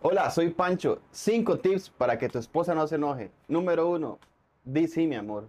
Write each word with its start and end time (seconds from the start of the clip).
Hola, 0.00 0.30
soy 0.30 0.50
Pancho. 0.50 1.00
Cinco 1.10 1.58
tips 1.58 1.90
para 1.90 2.16
que 2.16 2.28
tu 2.28 2.38
esposa 2.38 2.72
no 2.72 2.86
se 2.86 2.94
enoje. 2.94 3.32
Número 3.48 3.90
uno, 3.90 4.20
di 4.62 4.86
sí, 4.86 5.08
mi 5.08 5.16
amor. 5.16 5.48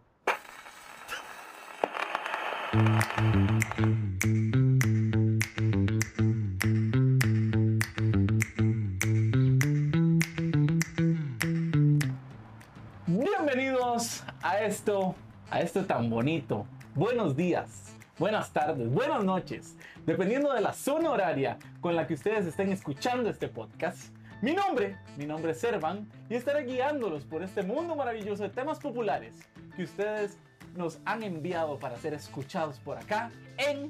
Bienvenidos 13.06 14.24
a 14.42 14.62
esto, 14.62 15.14
a 15.52 15.62
esto 15.62 15.86
tan 15.86 16.10
bonito. 16.10 16.66
Buenos 16.96 17.36
días, 17.36 17.96
buenas 18.18 18.52
tardes, 18.52 18.90
buenas 18.90 19.24
noches, 19.24 19.78
dependiendo 20.08 20.52
de 20.54 20.62
la 20.62 20.74
zona 20.74 21.12
horaria 21.12 21.60
con 21.82 21.96
la 21.96 22.08
que 22.08 22.16
ustedes 22.16 22.48
estén 22.48 22.72
escuchando 22.72 23.30
este 23.30 23.48
podcast. 23.48 24.19
Mi 24.42 24.54
nombre, 24.54 24.96
mi 25.18 25.26
nombre 25.26 25.52
es 25.52 25.60
Servan 25.60 26.10
y 26.30 26.36
estaré 26.36 26.64
guiándolos 26.64 27.26
por 27.26 27.44
este 27.44 27.62
mundo 27.62 27.94
maravilloso 27.98 28.44
de 28.44 28.50
temas 28.50 28.80
populares 28.80 29.36
que 29.76 29.84
ustedes 29.84 30.38
nos 30.78 31.00
han 31.04 31.24
enviado 31.24 31.78
para 31.78 31.98
ser 31.98 32.14
escuchados 32.14 32.80
por 32.80 32.98
acá 32.98 33.32
en 33.58 33.90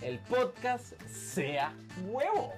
el 0.00 0.20
podcast 0.20 0.92
Sea 1.08 1.74
Huevo. 2.06 2.52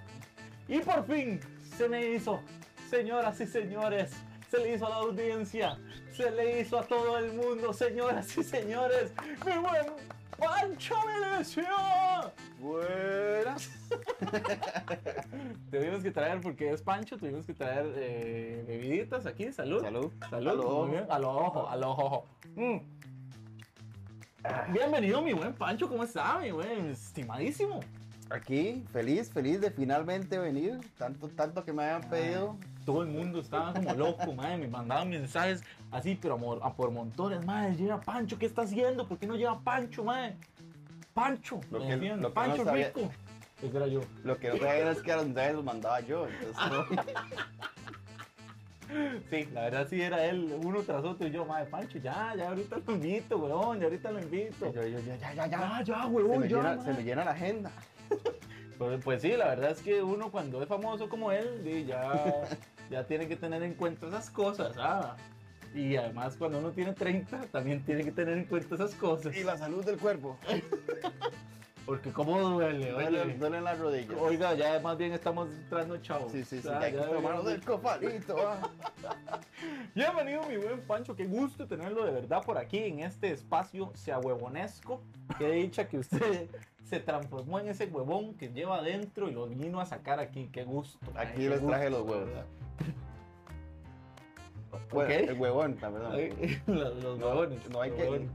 Y 0.69 0.81
por 0.81 1.07
fin 1.07 1.41
se 1.79 1.89
me 1.89 2.11
hizo, 2.11 2.43
señoras 2.91 3.41
y 3.41 3.47
señores, 3.47 4.13
se 4.51 4.59
le 4.59 4.75
hizo 4.75 4.87
a 4.87 4.91
la 4.91 4.97
audiencia, 4.97 5.79
se 6.13 6.31
le 6.31 6.61
hizo 6.61 6.79
a 6.79 6.83
todo 6.83 7.17
el 7.17 7.33
mundo, 7.33 7.73
señoras 7.73 8.37
y 8.37 8.45
señores, 8.45 9.13
mi 9.47 9.57
buen 9.57 9.87
Pancho 10.39 10.95
Melesio. 11.07 11.65
Buenas. 12.59 13.71
Tuvimos 15.71 16.03
que 16.03 16.11
traer, 16.11 16.41
porque 16.41 16.71
es 16.73 16.83
Pancho, 16.83 17.17
tuvimos 17.17 17.47
que 17.47 17.55
traer 17.55 17.93
eh, 17.97 18.65
bebiditas 18.67 19.27
aquí, 19.27 19.53
salud. 19.53 19.81
Salud. 19.83 20.11
Salud. 20.29 20.49
A 21.09 21.19
lo 21.19 21.31
ojo. 21.31 21.69
A 21.69 21.77
lo 21.77 21.91
ojo. 21.91 22.27
Mm. 22.57 22.79
Bienvenido, 24.73 25.23
mi 25.23 25.33
buen 25.33 25.53
Pancho, 25.55 25.89
¿cómo 25.89 26.03
está, 26.05 26.39
mi 26.39 26.51
buen? 26.51 26.91
Estimadísimo. 26.91 27.81
Aquí, 28.31 28.85
feliz, 28.93 29.31
feliz 29.31 29.61
de 29.61 29.71
finalmente 29.71 30.39
venir. 30.39 30.79
Tanto, 30.97 31.29
tanto 31.29 31.65
que 31.65 31.73
me 31.73 31.85
habían 31.85 32.09
pedido. 32.09 32.57
Todo 32.85 33.03
el 33.03 33.09
mundo 33.09 33.41
estaba 33.41 33.73
como 33.75 33.93
loco, 33.95 34.33
madre. 34.37 34.57
Me 34.59 34.69
mandaban 34.69 35.11
mensajes 35.11 35.63
así, 35.91 36.19
pero 36.21 36.35
amor, 36.35 36.61
a 36.63 36.73
por 36.73 36.91
montones, 36.91 37.45
madre. 37.45 37.75
Llega 37.77 38.01
Pancho, 38.01 38.39
¿qué 38.39 38.47
está 38.47 38.63
haciendo? 38.63 39.07
¿Por 39.07 39.19
qué 39.19 39.27
no 39.27 39.35
llega 39.37 39.59
Pancho, 39.59 40.05
madre? 40.05 40.37
Pancho, 41.13 41.61
Lo 41.71 41.81
que- 41.81 41.97
lo 41.97 42.29
que 42.29 42.35
Pancho 42.35 42.59
no 42.59 42.65
sabía- 42.65 42.93
rico. 42.95 43.11
Ese 43.63 43.77
era 43.77 43.87
yo. 43.87 44.01
Lo 44.25 44.39
que 44.39 44.49
no 44.49 44.57
sabía 44.57 44.91
es 44.91 45.03
que 45.03 45.13
a 45.13 45.17
los 45.17 45.27
mensajes 45.27 45.55
los 45.55 45.65
mandaba 45.65 46.01
yo. 46.01 46.27
Entonces, 46.27 46.57
no. 46.71 46.87
Sí, 49.31 49.49
la 49.53 49.63
verdad 49.63 49.87
sí 49.89 50.01
era 50.03 50.25
él, 50.27 50.59
uno 50.65 50.83
tras 50.83 51.05
otro. 51.05 51.27
Y 51.27 51.31
yo, 51.31 51.45
madre, 51.45 51.67
Pancho, 51.67 51.99
ya, 51.99 52.35
ya 52.37 52.49
ahorita 52.49 52.79
lo 52.85 52.95
invito, 52.95 53.39
weón, 53.39 53.79
ya 53.79 53.85
ahorita 53.85 54.11
lo 54.11 54.21
invito. 54.21 54.73
yo, 54.73 54.83
yo, 54.87 54.99
ya, 55.01 55.17
ya, 55.17 55.35
ya, 55.35 55.47
ya. 55.47 55.83
Ya, 55.83 55.83
ya, 55.85 56.03
Se 56.05 56.39
me, 56.39 56.49
ya. 56.49 56.57
llena, 56.57 56.85
se 56.85 56.93
me 56.93 57.05
llena 57.05 57.25
la 57.25 57.31
agenda. 57.33 57.71
Pues, 58.79 59.05
pues 59.05 59.21
sí, 59.21 59.29
la 59.37 59.49
verdad 59.49 59.73
es 59.73 59.83
que 59.83 60.03
uno 60.03 60.31
cuando 60.31 60.63
es 60.63 60.67
famoso 60.67 61.11
como 61.11 61.33
él, 61.33 61.85
ya, 61.87 62.49
ya 62.91 63.07
tiene 63.07 63.29
que 63.29 63.37
tener 63.37 63.63
en 63.63 63.75
cuenta 63.75 64.07
esas 64.07 64.31
cosas, 64.31 64.75
¿ah? 64.79 65.17
Y 65.75 65.97
además 65.97 66.35
cuando 66.39 66.61
uno 66.61 66.71
tiene 66.71 66.95
30, 66.95 67.43
también 67.53 67.85
tiene 67.85 68.05
que 68.05 68.11
tener 68.11 68.39
en 68.39 68.47
cuenta 68.47 68.77
esas 68.77 68.95
cosas. 68.95 69.37
Y 69.37 69.45
la 69.45 69.59
salud 69.59 69.85
del 69.85 69.99
cuerpo. 69.99 70.39
Porque 71.87 72.13
cómo 72.13 72.39
duele, 72.41 72.91
Duele, 72.93 73.21
oye. 73.23 73.35
duelen 73.35 73.65
las 73.65 73.79
rodillas. 73.79 74.17
Oiga, 74.21 74.55
ya 74.55 74.79
más 74.81 74.97
bien 74.97 75.13
estamos 75.13 75.49
entrando 75.51 75.97
chavos. 75.97 76.31
Sí, 76.31 76.45
sí, 76.45 76.61
sí. 76.63 76.69
Ya 76.69 76.89
ya 76.89 77.07
tomarnos 77.09 77.45
del 77.47 77.65
cofalito. 77.65 78.37
ah. 78.47 78.71
Bienvenido 79.95 80.43
mi 80.49 80.57
buen 80.57 80.81
Pancho, 80.83 81.17
qué 81.17 81.25
gusto 81.27 81.67
tenerlo 81.67 82.05
de 82.05 82.13
verdad 82.13 82.43
por 82.45 82.59
aquí 82.59 82.79
en 82.79 83.01
este 83.01 83.33
espacio 83.33 83.91
sea 83.95 84.19
huevonesco. 84.21 85.01
Qué 85.39 85.51
dicha 85.51 85.89
que 85.89 85.99
usted 85.99 86.49
se 86.85 87.01
transformó 87.01 87.59
en 87.59 87.69
ese 87.69 87.87
huevón 87.87 88.35
que 88.35 88.49
lleva 88.51 88.77
adentro 88.79 89.29
y 89.29 89.33
lo 89.33 89.47
vino 89.49 89.81
a 89.81 89.87
sacar 89.87 90.21
aquí, 90.21 90.49
qué 90.53 90.63
gusto. 90.65 90.99
ay, 91.17 91.29
Aquí 91.29 91.49
les 91.49 91.67
traje 91.67 91.91
los 91.91 92.03
huevos. 92.03 92.27
¿verdad? 92.29 92.47
Bueno, 94.93 95.15
Ok. 95.15 95.29
el 95.29 95.41
huevón, 95.41 95.77
la 95.81 95.89
verdad. 95.91 96.13
Ay, 96.13 96.63
los, 96.67 97.03
los 97.03 97.19
No, 97.19 97.27
huevones. 97.27 97.69
no 97.71 97.81
hay 97.83 97.91
los 97.91 97.99
que. 97.99 98.29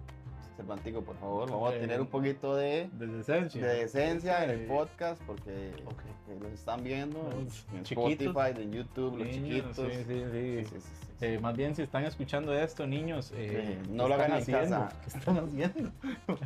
Huevones. 0.56 0.84
Cervantico, 0.84 1.02
por 1.04 1.16
favor, 1.18 1.50
vamos 1.52 1.74
a 1.74 1.78
tener 1.80 2.00
un 2.02 2.08
poquito 2.08 2.56
de, 2.56 2.90
De 2.94 3.08
decencia. 3.08 3.66
de 3.66 3.76
decencia 3.82 4.44
en 4.44 4.50
el 4.52 4.66
podcast 4.68 5.22
porque 5.24 5.74
Ok. 5.86 6.02
eh, 6.30 6.38
los 6.42 6.52
están 6.54 6.84
viendo 6.84 7.20
en, 7.32 7.46
Los 7.46 7.66
en 7.74 7.84
chiquitos. 7.84 8.28
Spotify, 8.28 8.62
en 8.62 8.72
YouTube, 8.72 9.18
los 9.18 9.28
Niños, 9.28 9.76
chiquitos. 9.76 9.76
Sí, 9.76 9.84
sí, 9.92 10.04
sí. 10.04 10.24
Sí, 10.32 10.66
sí, 10.66 10.80
sí, 10.80 10.80
sí. 10.82 11.26
Eh, 11.26 11.40
más 11.40 11.56
bien 11.56 11.76
si 11.76 11.82
están 11.82 12.04
escuchando 12.06 12.54
esto, 12.54 12.86
niños, 12.88 13.32
eh, 13.36 13.80
Sí, 13.84 13.92
no 13.92 14.04
¿qué 14.04 14.10
lo 14.10 14.16
hagan 14.16 14.32
en 14.32 14.38
haciendo? 14.38 14.70
casa. 14.80 15.02
¿Qué 15.02 15.18
están 15.18 15.38
haciendo? 15.38 15.92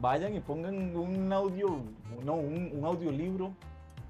Vayan 0.00 0.34
y 0.34 0.40
pongan 0.40 0.96
un 0.96 1.32
audio, 1.32 1.80
no, 2.24 2.34
un, 2.34 2.70
un 2.72 2.84
audiolibro, 2.84 3.52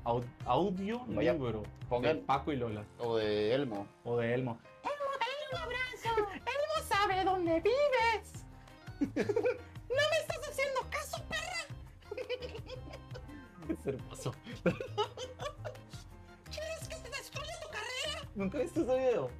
au- 0.04 0.24
audio 0.46 1.00
Vaya, 1.08 1.32
libro 1.34 1.62
pongan- 1.90 2.14
de 2.16 2.22
Paco 2.22 2.52
y 2.52 2.56
Lola 2.56 2.84
O 2.98 3.16
de 3.16 3.54
Elmo. 3.54 3.86
o 4.04 4.16
de 4.18 4.32
Elmo. 4.34 4.58
Elmo, 4.82 5.10
dale 5.20 5.34
un 5.50 5.58
abrazo. 5.58 6.30
Elmo 6.34 6.88
sabe 6.88 7.24
dónde 7.24 7.60
vives. 7.60 8.41
No 9.02 10.02
me 10.10 10.16
estás 10.20 10.48
haciendo 10.48 10.80
caso, 10.90 11.22
perra. 11.28 11.62
es 13.68 13.86
hermoso. 13.86 14.32
¿Quieres 16.50 16.88
que 16.88 16.96
te 16.96 17.10
destruya 17.10 17.52
tu 17.62 17.68
carrera? 17.70 18.28
¿Nunca 18.34 18.58
viste 18.58 18.80
ese 18.82 18.94
video? 18.98 19.30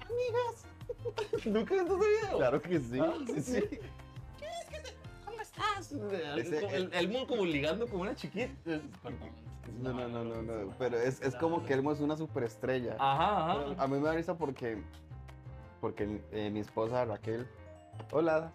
Amigos. 0.00 0.64
¿Nunca 1.46 1.74
viste 1.74 1.92
ese 1.94 1.96
video? 1.96 2.36
Claro 2.38 2.62
que 2.62 2.80
sí. 2.80 2.98
Ah, 3.00 3.14
sí, 3.26 3.40
sí. 3.40 3.60
sí. 3.70 3.78
¿Cómo 5.24 5.40
estás? 5.40 5.92
Ese- 5.92 6.66
el, 6.66 6.84
el 6.84 6.94
Elmo 6.94 7.26
como 7.26 7.44
ligando 7.44 7.86
con 7.88 8.00
una 8.00 8.14
chiquita. 8.14 8.52
Perdón. 9.02 9.30
No, 9.82 9.92
no, 9.92 10.08
no, 10.08 10.24
no, 10.24 10.42
no. 10.42 10.74
Pero 10.78 10.98
es, 10.98 11.20
es 11.20 11.34
como 11.36 11.64
que 11.64 11.74
Elmo 11.74 11.92
es 11.92 12.00
una 12.00 12.16
superestrella. 12.16 12.96
Ajá. 12.98 13.74
A 13.76 13.86
mí 13.86 13.98
me 13.98 14.06
da 14.06 14.14
risa 14.14 14.36
porque, 14.36 14.82
porque 15.80 16.20
eh, 16.32 16.50
mi 16.50 16.60
esposa 16.60 17.04
Raquel. 17.04 17.46
Hola. 18.10 18.50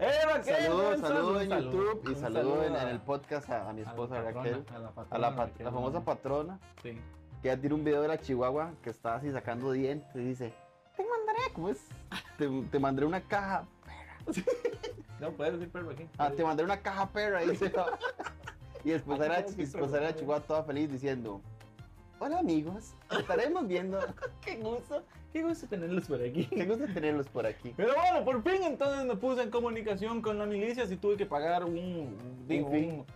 ¡Eh, 0.00 0.24
Raquel! 0.24 0.54
Saludos, 0.64 1.00
saludos 1.00 1.42
en 1.42 1.50
YouTube 1.50 2.10
y 2.10 2.14
saludo 2.14 2.64
en, 2.64 2.74
el 2.74 3.00
podcast 3.00 3.50
a, 3.50 3.68
a 3.68 3.72
mi 3.72 3.82
a 3.82 3.84
esposa 3.84 4.14
patrona, 4.22 4.40
Raquel. 4.42 4.64
A 4.74 4.78
la, 4.78 4.88
A 4.88 4.92
patrona 4.92 5.18
la, 5.30 5.36
pat- 5.36 5.48
Raquel, 5.50 5.64
la 5.66 5.72
famosa 5.72 5.98
¿no? 5.98 6.04
patrona 6.04 6.58
Sí. 6.82 6.98
que 7.42 7.48
ella 7.50 7.60
tiene 7.60 7.74
un 7.74 7.84
video 7.84 8.00
de 8.02 8.08
la 8.08 8.18
chihuahua 8.18 8.72
que 8.82 8.90
está 8.90 9.16
así 9.16 9.30
sacando 9.30 9.72
dientes 9.72 10.14
y 10.14 10.20
dice, 10.20 10.54
te 10.96 11.04
mandaré, 11.06 11.40
¿cómo 11.52 11.68
es? 11.68 11.78
Te, 12.38 12.48
te 12.70 12.78
mandaré 12.78 13.06
una 13.06 13.20
caja. 13.20 13.64
No, 15.20 15.30
puedes 15.32 15.52
decir 15.52 15.70
perro 15.70 15.90
aquí. 15.90 16.08
Ah, 16.16 16.30
te 16.30 16.42
mandaré 16.42 16.64
una 16.64 16.80
caja 16.80 17.06
perra, 17.10 17.40
dice. 17.42 17.70
y 18.84 18.88
después 18.88 19.20
era, 19.20 19.42
después 19.42 19.92
era 19.92 20.14
chihuahua 20.16 20.40
toda 20.46 20.62
feliz 20.64 20.90
diciendo, 20.90 21.42
hola 22.20 22.38
amigos, 22.38 22.94
estaremos 23.18 23.66
viendo. 23.66 23.98
Qué 24.44 24.56
gusto, 24.56 25.02
qué 25.32 25.42
gusto 25.42 25.66
tenerlos 25.66 26.06
por 26.06 26.22
aquí. 26.22 26.44
Qué 26.46 26.66
gusto 26.66 26.84
tenerlos 26.92 27.28
por 27.28 27.46
aquí. 27.46 27.72
Pero 27.76 27.94
bueno, 27.94 28.24
por 28.24 28.42
fin 28.42 28.62
entonces 28.62 29.04
me 29.06 29.16
puse 29.16 29.42
en 29.42 29.50
comunicación 29.50 30.22
con 30.22 30.38
la 30.38 30.46
milicia 30.46 30.86
si 30.86 30.96
tuve 30.96 31.16
que 31.16 31.26
pagar 31.26 31.64
digo, 32.46 32.68
un, 32.68 33.06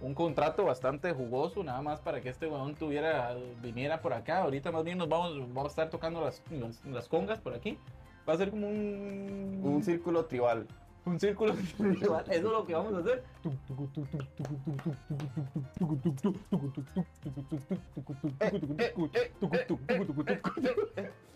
un 0.00 0.14
contrato 0.14 0.64
bastante 0.64 1.12
jugoso 1.12 1.64
nada 1.64 1.80
más 1.80 2.00
para 2.00 2.20
que 2.20 2.28
este 2.28 2.46
weón 2.46 2.74
tuviera, 2.74 3.34
viniera 3.62 4.00
por 4.02 4.12
acá. 4.12 4.42
Ahorita 4.42 4.70
más 4.70 4.84
bien 4.84 4.98
nos 4.98 5.08
vamos, 5.08 5.38
vamos 5.52 5.64
a 5.64 5.68
estar 5.68 5.90
tocando 5.90 6.20
las, 6.20 6.42
las, 6.50 6.84
las 6.84 7.08
congas 7.08 7.40
por 7.40 7.54
aquí. 7.54 7.78
Va 8.28 8.34
a 8.34 8.36
ser 8.36 8.50
como 8.50 8.68
un... 8.68 9.60
Un 9.64 9.82
círculo 9.82 10.26
tribal. 10.26 10.68
Un 11.04 11.18
círculo 11.20 11.54
tribal. 11.76 12.24
Eso 12.28 12.30
es 12.30 12.42
lo 12.42 12.66
que 12.66 12.74
vamos 12.74 12.94
a 12.94 12.98
hacer. 12.98 13.24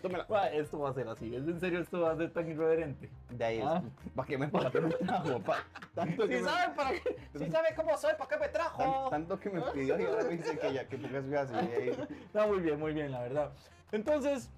Tómela. 0.01 0.25
Ah, 0.29 0.47
Esto 0.49 0.79
va 0.79 0.89
a 0.89 0.93
ser 0.93 1.07
así, 1.07 1.35
es 1.35 1.47
en 1.47 1.59
serio, 1.59 1.79
esto 1.79 2.01
va 2.01 2.11
a 2.11 2.17
ser 2.17 2.31
tan 2.31 2.47
irreverente. 2.49 3.09
De 3.31 3.43
ahí 3.45 3.61
Ah. 3.63 3.81
es. 3.83 4.11
¿Para 4.13 4.27
qué 4.27 4.37
me, 4.37 4.47
trajo? 4.47 5.39
Pa- 5.45 5.63
tanto, 5.95 6.27
que 6.27 6.37
Si 6.37 6.43
me, 6.43 6.49
sabe, 6.49 6.75
para 6.75 6.91
qué, 6.91 7.17
si 7.37 7.51
sabe 7.51 7.67
cómo 7.75 7.97
soy, 7.97 8.13
¿para 8.17 8.29
qué 8.29 8.37
me 8.37 8.49
trajo? 8.49 9.09
tanto 9.09 9.39
que 9.39 9.49
me 9.49 9.61
pidió 9.73 9.99
y 9.99 10.03
ahora 10.05 10.23
me 10.23 10.37
dice 10.37 10.57
que 10.59 10.73
ya 10.73 10.87
que 10.87 10.97
pongas 10.97 11.49
su 11.49 11.55
así. 11.55 11.91
No, 12.33 12.47
muy 12.47 12.59
bien, 12.59 12.79
muy 12.79 12.93
bien, 12.93 13.11
la 13.11 13.21
verdad. 13.21 13.51
Entonces, 13.91 14.49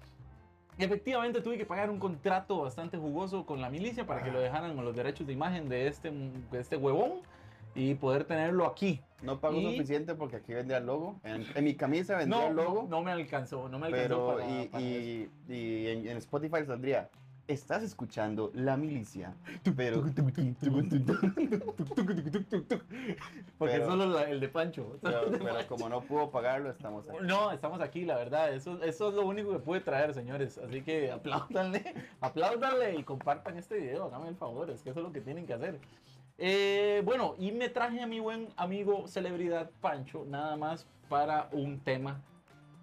efectivamente 0.84 1.40
tuve 1.40 1.56
que 1.58 1.66
pagar 1.66 1.90
un 1.90 1.98
contrato 1.98 2.60
bastante 2.62 2.96
jugoso 2.96 3.44
con 3.46 3.60
la 3.60 3.70
milicia 3.70 4.06
para 4.06 4.22
que 4.22 4.30
lo 4.30 4.40
dejaran 4.40 4.74
con 4.74 4.84
los 4.84 4.94
derechos 4.94 5.26
de 5.26 5.32
imagen 5.32 5.68
de 5.68 5.86
este, 5.88 6.10
de 6.10 6.60
este 6.60 6.76
huevón 6.76 7.20
y 7.74 7.94
poder 7.94 8.24
tenerlo 8.24 8.66
aquí. 8.66 9.00
No 9.22 9.38
pago 9.40 9.58
Y- 9.58 9.72
suficiente 9.72 10.14
porque 10.14 10.36
aquí 10.36 10.52
vendría 10.54 10.78
el 10.78 10.86
logo. 10.86 11.20
En, 11.24 11.44
en 11.54 11.64
mi 11.64 11.74
camisa 11.74 12.16
vendría 12.16 12.40
No, 12.42 12.48
el 12.48 12.56
logo. 12.56 12.86
no 12.88 13.02
me 13.02 13.12
alcanzó, 13.12 13.68
no 13.68 13.78
me 13.78 13.86
alcanzó 13.86 14.08
pero 14.08 14.26
para, 14.36 14.62
y, 14.62 14.68
para 14.68 14.84
eso. 14.84 14.90
y, 15.48 15.54
y 15.54 15.86
en, 15.88 16.08
en 16.08 16.16
Spotify 16.16 16.64
saldría 16.66 17.08
Estás 17.50 17.82
escuchando 17.82 18.52
La 18.54 18.76
Milicia, 18.76 19.34
pero... 19.76 20.02
Porque 23.58 23.74
Pero- 23.74 23.86
solo 23.86 24.06
la- 24.06 24.22
el 24.30 24.38
de 24.38 24.48
Pancho. 24.48 24.98
pero, 25.02 25.22
pero 25.32 25.66
como 25.66 25.88
no 25.88 26.00
pudo 26.02 26.30
pagarlo, 26.30 26.70
estamos 26.70 27.08
aquí. 27.08 27.18
No, 27.22 27.50
estamos 27.50 27.80
aquí, 27.80 28.04
la 28.04 28.16
verdad. 28.16 28.54
Eso, 28.54 28.80
eso 28.84 29.08
es 29.08 29.14
lo 29.14 29.26
único 29.26 29.50
que 29.50 29.58
puede 29.58 29.80
traer, 29.80 30.14
señores. 30.14 30.58
Así 30.58 30.82
que 30.82 31.10
apláudanle, 31.10 31.92
apláudanle 32.20 32.94
y 32.96 33.02
compartan 33.02 33.56
este 33.58 33.78
video. 33.78 34.04
Háganme 34.04 34.28
el 34.28 34.36
favor, 34.36 34.70
es 34.70 34.82
que 34.82 34.90
eso 34.90 35.00
es 35.00 35.04
lo 35.06 35.12
que 35.12 35.20
tienen 35.20 35.44
que 35.46 35.54
hacer. 35.54 35.80
Eh, 36.38 37.02
bueno, 37.04 37.34
y 37.38 37.50
me 37.52 37.68
traje 37.68 38.00
a 38.00 38.06
mi 38.06 38.20
buen 38.20 38.48
amigo 38.56 39.08
celebridad 39.08 39.70
Pancho, 39.80 40.24
nada 40.28 40.56
más 40.56 40.86
para 41.08 41.48
un 41.52 41.80
tema. 41.80 42.20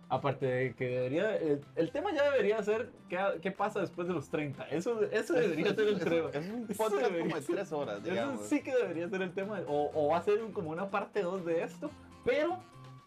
Aparte 0.09 0.45
de 0.45 0.73
que 0.73 0.87
debería. 0.87 1.35
El, 1.35 1.61
el 1.75 1.91
tema 1.91 2.13
ya 2.13 2.23
debería 2.31 2.63
ser 2.63 2.89
qué, 3.09 3.17
qué 3.41 3.51
pasa 3.51 3.81
después 3.81 4.07
de 4.07 4.13
los 4.13 4.29
30. 4.29 4.63
Eso, 4.69 5.01
eso 5.11 5.33
debería 5.33 5.75
ser 5.75 5.87
el 5.89 5.99
tema. 5.99 6.29
Es 6.33 6.49
un 6.49 6.67
podcast 6.77 7.03
como 7.23 7.35
de 7.35 7.41
ser- 7.41 7.55
tres 7.55 7.71
horas, 7.73 8.01
Eso 8.35 8.43
sí 8.47 8.61
que 8.61 8.73
debería 8.73 9.09
ser 9.09 9.21
el 9.21 9.33
tema, 9.33 9.59
o, 9.67 9.91
o 9.93 10.07
va 10.09 10.17
a 10.19 10.21
ser 10.23 10.39
como 10.53 10.69
una 10.69 10.89
parte 10.89 11.21
2 11.23 11.45
de 11.45 11.63
esto, 11.63 11.89
pero 12.23 12.57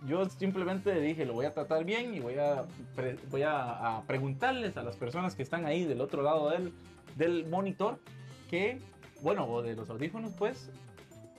yo 0.07 0.27
simplemente 0.29 0.99
dije, 1.01 1.25
lo 1.25 1.33
voy 1.33 1.47
a 1.47 1.55
tratar 1.55 1.85
bien 1.85 2.13
y 2.15 2.21
voy 2.21 2.35
a, 2.39 2.65
pre- 2.95 3.17
voy 3.31 3.43
a, 3.45 3.97
a 3.99 4.03
preguntarles 4.07 4.77
a 4.77 4.83
las 4.83 4.97
personas 4.97 5.35
que 5.35 5.43
están 5.43 5.65
ahí 5.65 5.85
del 5.87 6.03
otro 6.03 6.21
lado 6.23 6.51
del, 6.51 6.73
del 7.17 7.47
monitor, 7.47 7.99
que, 8.51 8.79
bueno, 9.23 9.47
o 9.47 9.63
de 9.63 9.75
los 9.75 9.89
audífonos, 9.89 10.33
pues, 10.35 10.71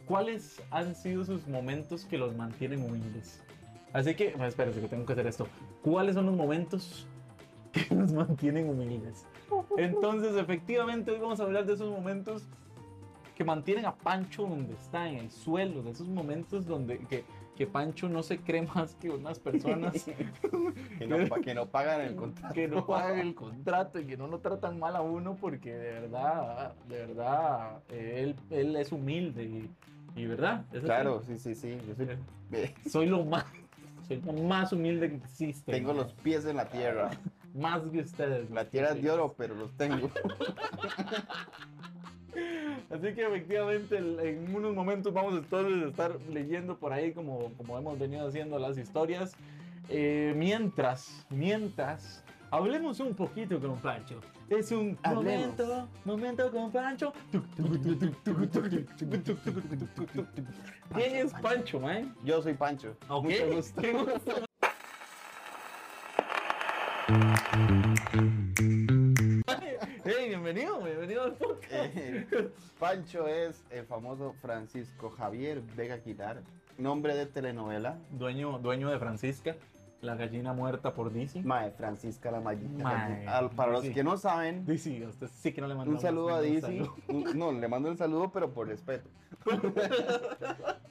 cuáles 0.06 0.62
han 0.72 0.96
sido 0.96 1.24
sus 1.24 1.48
momentos 1.48 2.06
que 2.06 2.18
los 2.18 2.36
mantienen 2.36 2.84
humildes. 2.84 3.44
Así 3.94 4.16
que, 4.16 4.32
bueno, 4.32 4.46
espérate 4.46 4.80
que 4.80 4.88
tengo 4.88 5.06
que 5.06 5.14
hacer 5.14 5.28
esto. 5.28 5.48
¿Cuáles 5.82 6.16
son 6.16 6.26
los 6.28 6.36
momentos 6.36 7.08
que 7.72 7.94
nos 7.94 8.14
mantienen 8.14 8.70
humildes? 8.70 9.26
Entonces, 9.78 10.36
efectivamente, 10.38 11.12
hoy 11.12 11.20
vamos 11.20 11.40
a 11.40 11.44
hablar 11.44 11.66
de 11.66 11.74
esos 11.74 11.90
momentos 11.90 12.44
que 13.36 13.44
mantienen 13.44 13.86
a 13.86 13.96
Pancho 13.96 14.44
donde 14.44 14.74
está, 14.74 15.10
en 15.10 15.18
el 15.18 15.32
suelo, 15.32 15.82
de 15.84 15.92
esos 15.92 16.08
momentos 16.08 16.66
donde 16.68 17.00
que, 17.00 17.24
que 17.58 17.66
Pancho 17.66 18.08
no 18.08 18.22
se 18.24 18.38
cree 18.40 18.62
más 18.62 18.96
que 18.96 19.10
unas 19.10 19.40
personas 19.40 20.06
Que 21.00 21.08
no, 21.08 21.18
que 21.42 21.54
no 21.56 21.66
pagan 21.66 22.02
el 22.02 22.16
contrato. 22.16 22.54
que 22.54 22.68
no 22.68 22.86
pagan 22.86 23.20
el 23.20 23.34
contrato 23.36 24.00
y 24.00 24.06
que 24.06 24.16
no 24.16 24.28
lo 24.28 24.40
tratan 24.40 24.78
mal 24.80 24.96
a 24.96 25.02
uno 25.02 25.36
porque 25.42 25.74
de 25.74 25.92
verdad, 26.02 26.74
de 26.88 26.98
verdad, 27.08 27.82
él, 27.90 28.36
él 28.52 28.76
es 28.76 28.92
humilde 28.92 29.44
y, 29.44 29.70
y 30.16 30.26
verdad. 30.28 30.64
es 30.72 30.78
así. 30.78 30.86
Claro, 30.86 31.24
sí, 31.26 31.38
sí, 31.40 31.56
sí. 31.56 31.78
Yo 31.88 31.96
soy- 31.96 32.90
Soy 32.90 33.06
lo 33.08 33.24
más, 33.26 33.46
soy 34.20 34.22
lo 34.26 34.34
más 34.44 34.74
humilde 34.74 35.10
que 35.10 35.16
existe. 35.18 35.72
tengo 35.72 35.94
los 35.94 36.14
pies 36.14 36.46
en 36.46 36.58
la 36.58 36.66
tierra. 36.66 37.12
más 37.54 37.82
que 37.84 38.00
ustedes. 38.00 38.50
La 38.50 38.66
tierra 38.66 38.92
es 38.92 39.02
de 39.02 39.10
oro, 39.12 39.34
pero 39.38 39.56
los 39.56 39.72
tengo. 39.78 40.10
Así 42.90 43.14
que 43.14 43.26
efectivamente 43.26 43.98
en 43.98 44.56
unos 44.56 44.74
momentos 44.76 45.14
vamos 45.14 45.36
entonces 45.36 45.84
a 45.84 45.88
estar 45.88 46.20
leyendo 46.30 46.78
por 46.78 46.94
ahí 46.94 47.14
como, 47.14 47.52
como 47.58 47.78
hemos 47.78 48.00
venido 48.00 48.28
haciendo 48.28 48.58
las 48.60 48.78
historias. 48.78 49.36
Eh, 49.90 50.34
mientras, 50.38 51.26
mientras, 51.30 52.24
hablemos 52.52 53.00
un 53.00 53.14
poquito 53.16 53.60
con 53.60 53.78
Pancho. 53.80 54.20
Es 54.50 54.72
un 54.72 54.98
Hablemos. 55.04 55.24
momento, 55.58 55.90
momento 56.06 56.52
con 56.52 56.72
Pancho. 56.72 57.14
¿Quién 60.94 61.16
es 61.16 61.34
Pancho, 61.34 61.80
man? 61.80 62.14
Yo 62.24 62.42
soy 62.42 62.54
Pancho. 62.54 62.96
Ok. 63.08 63.24
Mucho 63.26 63.48
gusto. 63.56 63.82
Qué 63.82 63.94
gusto. 63.94 64.32
Hey, 70.04 70.28
bienvenido, 70.30 70.82
bienvenido 70.82 71.24
al 71.24 71.34
podcast. 71.36 71.96
Eh, 71.96 72.50
Pancho 72.80 73.28
es 73.28 73.64
el 73.70 73.86
famoso 73.86 74.34
Francisco 74.42 75.10
Javier 75.12 75.62
Vega 75.76 76.00
Quitar, 76.02 76.42
nombre 76.78 77.16
de 77.16 77.26
telenovela. 77.26 77.98
Dueño, 78.12 78.60
dueño 78.60 78.90
de 78.90 79.00
Francisca, 79.00 79.56
la 80.02 80.16
gallina 80.16 80.54
muerta 80.54 80.94
por 80.94 81.12
Dizzy. 81.14 81.42
Mae, 81.42 81.72
Francisca 81.72 82.32
la 82.32 82.40
Mallita. 82.42 82.84
Mae, 82.84 83.28
Al- 83.28 83.52
Para 83.52 83.72
los 83.74 83.84
que 83.86 84.04
no 84.04 84.18
saben, 84.18 84.66
Dizzy, 84.66 85.04
a 85.04 85.10
usted 85.10 85.28
sí 85.28 85.52
que 85.54 85.62
no 85.62 85.68
le 85.68 85.74
un 85.74 85.78
mandamos 85.80 86.02
saludo 86.02 86.34
a 86.36 86.42
Dizzy. 86.42 86.82
Un- 87.08 87.38
No, 87.38 87.52
le 87.52 87.68
mando 87.68 87.90
el 87.90 87.98
saludo, 87.98 88.32
pero 88.32 88.50
por 88.52 88.68
respeto. 88.68 89.10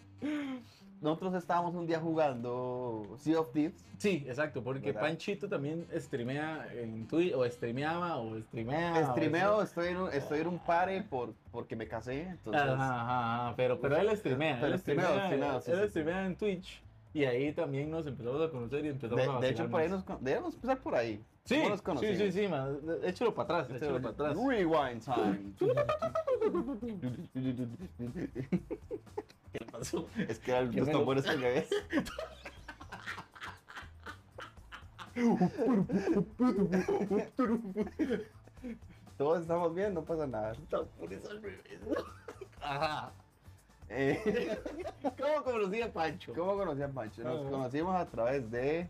Nosotros 1.01 1.33
estábamos 1.35 1.75
un 1.75 1.87
día 1.87 1.99
jugando 1.99 3.17
Sea 3.19 3.41
of 3.41 3.53
Thieves. 3.55 3.83
Sí, 3.97 4.23
exacto, 4.29 4.63
porque 4.63 4.93
¿Verdad? 4.93 5.09
Panchito 5.09 5.49
también 5.49 5.87
streamea 5.97 6.69
en 6.75 7.09
Twitch, 7.09 7.33
o 7.35 7.47
streameaba, 7.49 8.19
o 8.19 8.39
streamea. 8.39 8.93
o 9.09 9.13
Streameo, 9.13 9.63
estoy 9.63 9.89
en 9.89 9.97
un, 9.97 10.13
estoy 10.13 10.41
en 10.41 10.49
un 10.49 10.59
pare 10.59 11.03
por, 11.03 11.33
porque 11.53 11.75
me 11.75 11.89
casé. 11.89 12.25
Entonces, 12.25 12.63
Ajá, 12.63 12.75
ajá, 13.03 13.47
ajá, 13.47 13.55
pero, 13.57 13.81
pero 13.81 13.97
él 13.97 14.15
streamea. 14.15 14.59
Pero 14.61 14.75
él 14.75 14.79
streameo, 14.79 15.07
streamea, 15.07 15.27
streameo, 15.29 15.61
sí, 15.63 15.71
él 15.71 15.77
sí, 15.79 15.83
sí. 15.85 15.89
streamea 15.89 16.27
en 16.27 16.37
Twitch. 16.37 16.83
Y 17.13 17.25
ahí 17.25 17.53
también 17.53 17.91
nos 17.91 18.07
empezamos 18.07 18.41
a 18.41 18.49
conocer 18.51 18.85
y 18.85 18.89
empezamos 18.89 19.25
de, 19.25 19.31
a 19.31 19.41
de 19.41 19.49
hecho, 19.51 19.69
por 19.69 19.81
ahí 19.81 19.89
nos, 19.89 20.05
debemos 20.21 20.55
empezar 20.55 20.79
por 20.79 20.95
ahí. 20.95 21.21
Sí, 21.45 21.57
¿Cómo 21.57 21.71
nos 21.71 21.83
sí, 22.01 22.17
sí, 22.17 22.31
sí, 22.31 22.47
man. 22.47 22.79
Échalo 23.03 23.35
para 23.35 23.61
atrás, 23.61 23.77
échalo 23.77 24.01
para 24.01 24.15
atrás. 24.15 24.37
Rewind 24.37 25.03
time. 25.03 25.53
¿Qué 29.53 29.59
le 29.59 29.67
pasó? 29.67 30.07
es 30.29 30.39
que 30.39 30.53
eran 30.53 30.73
los 30.77 30.89
tambores 30.89 31.27
al 31.27 31.41
revés. 31.41 31.69
Todos 39.19 39.43
estamos 39.43 39.75
bien, 39.75 39.93
no 39.95 40.05
pasa 40.05 40.29
nada. 40.29 40.53
Tambores 40.69 41.29
al 41.29 41.43
revés. 41.43 41.81
Ajá. 42.61 43.13
Eh, 43.93 44.57
¿Cómo 45.03 45.43
conocí 45.45 45.83
a 45.83 45.93
Pancho? 45.93 46.33
¿Cómo 46.35 46.57
conocí 46.57 46.83
a 46.83 46.89
Pancho? 46.89 47.23
Nos 47.25 47.47
Ah. 47.47 47.51
conocimos 47.51 47.97
a 47.97 48.07
través 48.07 48.49
de, 48.51 48.89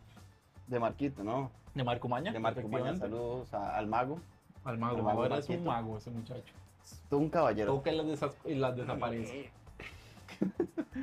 de 0.67 0.79
Marquito, 0.79 1.25
¿no? 1.25 1.51
De 1.75 1.83
Marco 1.83 2.09
Maña. 2.09 2.33
De 2.33 2.39
Marco 2.39 2.69
Maña, 2.69 2.95
saludos 2.97 3.53
a- 3.55 3.77
al 3.77 3.87
mago. 3.87 4.21
Al 4.65 4.77
mago. 4.77 4.97
Al 4.99 5.03
mago 5.03 5.23
Ahora 5.23 5.39
es 5.39 5.49
un 5.49 5.65
mago 5.65 5.97
ese 5.97 6.11
muchacho. 6.11 6.53
Tú 7.09 7.19
un 7.19 7.31
caballero, 7.31 7.73
Toca 7.75 7.93
y 7.93 7.97
las, 7.97 8.07
desas- 8.07 8.37
y 8.45 8.55
las 8.55 8.77
desaparece. 8.77 9.51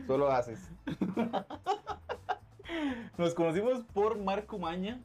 solo 0.05 0.27
haces. 0.31 0.69
Nos 3.17 3.33
conocimos 3.33 3.79
por 3.94 4.19
Marco 4.19 4.59
Maña. 4.59 4.99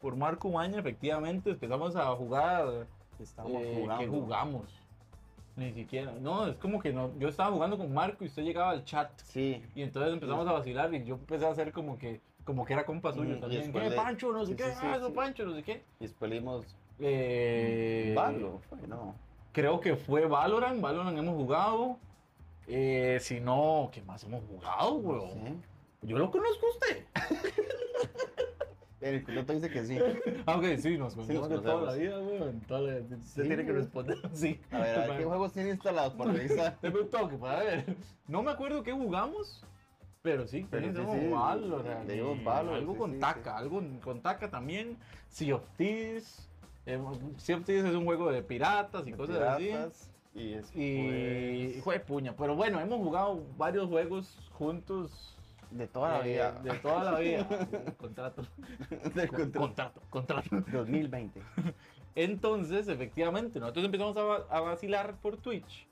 Por 0.00 0.14
Marco 0.14 0.50
Maña, 0.50 0.78
efectivamente. 0.78 1.50
Empezamos 1.50 1.96
a 1.96 2.06
jugar. 2.14 2.86
Estamos 3.18 3.52
eh, 3.62 3.78
jugando. 3.80 4.04
¿Qué 4.04 4.08
jugamos? 4.08 4.82
Ni 5.56 5.72
siquiera. 5.72 6.12
No, 6.20 6.46
es 6.46 6.56
como 6.56 6.80
que 6.80 6.92
no. 6.92 7.10
Yo 7.18 7.28
estaba 7.28 7.50
jugando 7.50 7.78
con 7.78 7.92
Marco 7.92 8.24
y 8.24 8.28
usted 8.28 8.42
llegaba 8.42 8.70
al 8.72 8.84
chat. 8.84 9.10
Sí, 9.22 9.62
Y 9.74 9.82
entonces 9.82 10.12
empezamos 10.12 10.46
a 10.46 10.52
vacilar 10.52 10.92
y 10.94 11.04
yo 11.04 11.14
empecé 11.14 11.46
a 11.46 11.50
hacer 11.50 11.72
como 11.72 11.98
que 11.98 12.20
como 12.44 12.64
que 12.64 12.74
era 12.74 12.84
compa 12.86 13.12
suyo 13.12 13.36
Mm, 13.36 13.40
también. 13.40 13.72
¿Qué, 13.72 13.80
de- 13.90 13.96
Pancho? 13.96 14.32
No 14.32 14.44
sé 14.46 14.52
sí, 14.52 14.56
qué. 14.56 14.64
sí, 14.74 14.78
ah, 14.82 14.96
eso. 14.96 15.12
Pancho, 15.12 15.44
no 15.46 15.54
sé 15.56 15.62
qué. 15.62 15.82
y 15.98 16.04
después 16.06 16.30
Eh, 17.00 18.14
no. 18.88 19.14
Creo 19.52 19.80
que 19.80 19.96
fue 19.96 20.26
Valorant. 20.26 20.80
Valorant 20.80 21.18
hemos 21.18 21.34
jugado. 21.34 21.96
Eh, 22.68 23.18
si 23.20 23.40
no, 23.40 23.88
¿qué 23.92 24.02
más 24.02 24.22
hemos 24.24 24.44
jugado, 24.44 24.94
weón? 24.96 25.30
Sí. 25.30 25.60
Yo 26.02 26.18
lo 26.18 26.30
conozco 26.30 26.66
a 26.66 26.70
usted. 26.70 27.04
El 29.08 29.24
contrato 29.24 29.52
dice 29.54 29.70
que 29.70 29.84
sí. 29.84 29.98
Aunque 30.46 30.78
sí, 30.78 30.98
nos 30.98 31.16
nos 31.16 31.26
conocemos 31.26 31.48
de 31.48 31.58
toda 31.60 31.82
la 31.92 31.94
vida, 31.94 32.18
weón. 32.18 32.62
La- 32.68 32.78
Usted 33.16 33.42
Sí, 33.42 33.42
tiene 33.48 33.64
que 33.64 33.72
responder 33.72 34.18
sí. 34.32 34.60
A 34.70 34.78
ver, 34.78 34.98
a 34.98 35.06
ver 35.06 35.18
qué 35.18 35.24
juegos 35.24 35.52
tiene 35.52 35.70
instalados 35.70 36.14
para 36.18 36.32
revisar. 36.32 36.78
Deme 36.82 37.00
un 37.00 37.08
toque 37.10 37.36
para 37.36 37.60
ver. 37.60 37.96
No 38.28 38.42
me 38.42 38.50
acuerdo 38.50 38.82
qué 38.82 38.92
jugamos, 38.92 39.64
pero 40.22 40.46
sí, 40.46 40.66
Pero 40.70 40.88
sí, 40.88 40.92
sí, 40.94 41.16
le 41.18 41.26
y 41.26 41.30
Valorant, 41.30 42.10
Algo 42.10 42.92
sí, 42.92 42.98
con 42.98 43.12
sí, 43.12 43.18
Taka, 43.20 43.56
algo 43.56 43.82
con 44.02 44.20
Taka 44.20 44.50
también. 44.50 44.96
Sea 45.28 45.54
of 45.56 45.62
Thieves. 45.76 46.48
eh, 46.86 46.98
sea 47.36 47.56
of 47.58 47.64
Thieves 47.64 47.84
es 47.84 47.94
un 47.94 48.04
juego 48.04 48.30
de 48.32 48.42
piratas 48.42 49.06
y 49.06 49.12
cosas 49.12 49.36
así. 49.40 49.64
Piratas, 49.66 50.10
Y 50.34 50.50
después... 50.54 50.76
Y 50.76 51.80
fue 51.82 52.00
puña. 52.00 52.34
Pero 52.36 52.56
bueno, 52.56 52.80
hemos 52.80 52.98
jugado 52.98 53.42
varios 53.56 53.86
juegos 53.88 54.36
juntos. 54.52 55.35
De 55.70 55.86
toda 55.88 56.18
la 56.18 56.26
eh, 56.26 56.32
vida. 56.32 56.52
De 56.62 56.78
toda 56.78 57.10
la 57.12 57.18
vida. 57.18 57.48
contrato. 57.98 58.42
Del 59.14 59.28
contrato. 59.28 59.58
Contrato, 59.58 60.00
contrato. 60.10 60.56
2020. 60.72 61.42
Entonces, 62.14 62.88
efectivamente, 62.88 63.60
nosotros 63.60 63.84
empezamos 63.84 64.16
a, 64.16 64.56
a 64.56 64.60
vacilar 64.60 65.16
por 65.20 65.36
Twitch. 65.36 65.86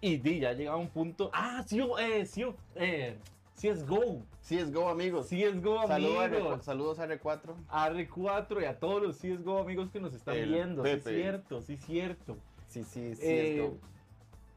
Y 0.00 0.18
di, 0.18 0.40
ya 0.40 0.52
llegaba 0.52 0.76
un 0.76 0.88
punto. 0.88 1.30
Ah, 1.32 1.62
sí, 1.66 1.80
eh, 1.98 2.26
sí, 2.26 2.44
eh, 2.74 3.18
CSGO. 3.56 4.22
CSGO, 4.42 4.88
amigos. 4.88 5.28
CSGO, 5.28 5.86
Saludos 5.86 6.24
amigos. 6.24 6.64
saludos 6.64 6.98
a 6.98 7.06
R4. 7.08 7.54
A 7.68 7.90
R4 7.90 8.62
y 8.62 8.64
a 8.66 8.78
todos 8.78 9.02
los 9.02 9.16
CSGO 9.16 9.58
amigos 9.60 9.90
que 9.90 10.00
nos 10.00 10.14
están 10.14 10.36
El 10.36 10.52
viendo. 10.52 10.84
Sí, 10.84 10.90
Pepe. 10.90 11.14
cierto, 11.14 11.60
sí, 11.62 11.76
cierto. 11.76 12.36
Sí, 12.68 12.84
sí, 12.84 13.12
CSGO. 13.14 13.24
Eh, 13.24 13.72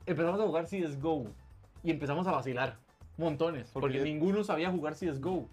empezamos 0.06 0.40
a 0.40 0.44
jugar 0.46 0.66
CSGO 0.66 1.26
y 1.84 1.92
empezamos 1.92 2.28
a 2.28 2.32
vacilar 2.32 2.78
montones, 3.20 3.70
Porque 3.74 4.00
ninguno 4.02 4.44
sabía 4.44 4.72
jugar 4.72 4.94
CSGO. 4.96 5.48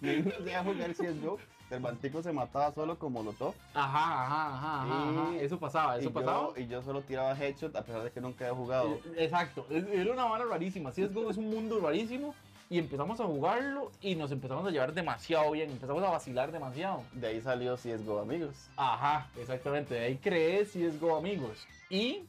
Me 0.00 0.14
enseñé 0.18 0.54
a 0.56 0.64
jugar 0.64 0.92
CSGO. 0.94 1.38
El 1.70 1.80
bantico 1.80 2.22
se 2.22 2.32
mataba 2.32 2.72
solo 2.72 2.98
como 2.98 3.22
Molotov. 3.22 3.54
Ajá, 3.72 4.24
ajá, 4.24 4.54
ajá, 4.54 4.82
ajá, 4.82 4.86
Y- 4.86 5.18
ajá. 5.36 5.44
Eso 5.44 5.58
pasaba, 5.58 5.96
y 5.96 6.00
eso 6.00 6.08
yo- 6.10 6.14
pasaba. 6.14 6.48
y 6.60 6.66
yo 6.66 6.82
solo 6.82 7.00
tiraba 7.02 7.32
headshot 7.36 7.74
a 7.74 7.82
pesar 7.82 8.02
de 8.02 8.10
que 8.10 8.20
nunca 8.20 8.44
había 8.46 8.56
jugado. 8.56 8.88
Eh, 9.16 9.24
Exacto, 9.24 9.66
era 9.70 10.12
una 10.12 10.24
vara 10.26 10.44
rarísima. 10.44 10.90
CSGO 10.92 11.30
es 11.30 11.36
un 11.38 11.48
mundo 11.50 11.80
rarísimo 11.80 12.34
y 12.68 12.78
empezamos 12.78 13.18
a 13.18 13.24
jugarlo 13.24 13.90
y 14.02 14.14
nos 14.14 14.30
empezamos 14.30 14.66
a 14.66 14.70
llevar 14.70 14.92
demasiado 14.92 15.50
bien, 15.52 15.70
empezamos 15.70 16.02
a 16.04 16.10
vacilar 16.10 16.52
demasiado. 16.52 17.02
De 17.12 17.28
ahí 17.28 17.40
salió 17.40 17.76
CSGO, 17.76 18.20
amigos. 18.20 18.54
Ajá, 18.76 19.28
exactamente, 19.38 19.94
de 19.94 20.00
ahí 20.04 20.16
creé 20.18 20.64
CSGO 20.66 21.16
amigos. 21.16 21.66
Y 21.88 22.24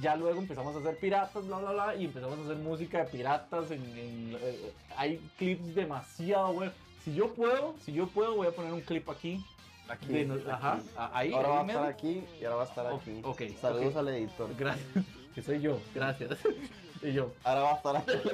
ya 0.00 0.16
luego 0.16 0.40
empezamos 0.40 0.74
a 0.76 0.80
hacer 0.80 0.96
piratas, 0.98 1.46
bla, 1.46 1.58
bla, 1.58 1.72
bla, 1.72 1.94
y 1.96 2.04
empezamos 2.06 2.38
a 2.38 2.42
hacer 2.42 2.56
música 2.56 2.98
de 2.98 3.04
piratas. 3.10 3.70
En, 3.70 3.82
en- 3.96 4.36
eh, 4.40 4.72
hay 4.96 5.18
clips 5.38 5.74
demasiado 5.74 6.52
buenos. 6.52 6.74
Si 7.04 7.14
yo 7.14 7.32
puedo, 7.34 7.74
si 7.84 7.92
yo 7.92 8.06
puedo, 8.08 8.36
voy 8.36 8.46
a 8.46 8.50
poner 8.52 8.72
un 8.72 8.80
clip 8.80 9.08
aquí. 9.10 9.44
Aquí. 9.88 10.06
de 10.06 10.42
ajá, 10.50 10.80
ahí. 11.12 11.32
Ahora 11.32 11.48
ahí 11.48 11.54
va 11.54 11.60
a 11.60 11.66
estar 11.66 11.86
aquí 11.86 12.24
y 12.40 12.44
ahora 12.44 12.56
va 12.56 12.62
a 12.62 12.66
estar 12.66 12.86
O- 12.86 12.96
aquí. 12.96 13.20
ok, 13.22 13.42
Saludos 13.60 13.96
al 13.96 14.08
editor. 14.08 14.56
Gracias, 14.56 14.88
que 15.34 15.42
soy 15.42 15.60
yo, 15.60 15.78
gracias. 15.94 16.38
y 17.02 17.12
yo, 17.12 17.32
Ahora 17.44 17.60
va 17.60 17.72
a 17.72 17.76
estar 17.76 17.96
aquí. 17.96 18.12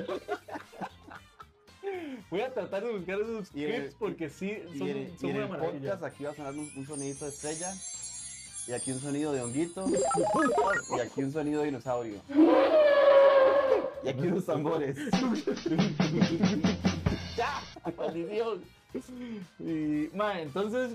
Voy 2.31 2.41
a 2.43 2.53
tratar 2.53 2.85
de 2.85 2.93
buscar 2.97 3.21
esos 3.21 3.51
el- 3.55 3.81
clips 3.81 3.95
porque 3.99 4.31
sí, 4.31 4.59
son, 4.79 4.89
en, 4.89 4.97
el- 4.97 5.19
son 5.19 5.29
y 5.29 5.31
en 5.31 5.37
una 5.37 5.45
el 5.47 5.51
maravilla. 5.51 5.91
podcast 5.91 6.05
aquí 6.05 6.25
va 6.25 6.31
a 6.31 6.35
sonar 6.35 6.53
un, 6.53 6.71
un 6.77 6.87
sonidito 6.87 7.25
de 7.25 7.31
estrella. 7.33 7.73
Y 8.67 8.73
aquí 8.73 8.93
un 8.93 9.01
sonido 9.01 9.33
de 9.33 9.41
honguito. 9.43 9.87
Y 10.97 11.01
aquí 11.01 11.23
un 11.23 11.33
sonido 11.33 11.61
de 11.61 11.67
dinosaurio. 11.67 12.21
Y 14.05 14.09
aquí 14.09 14.27
unos 14.29 14.47
tambores. 14.47 14.97
¡Ya! 17.37 17.61
¡Maldición! 17.97 18.63
Y, 19.59 20.11
ma, 20.15 20.41
entonces, 20.41 20.93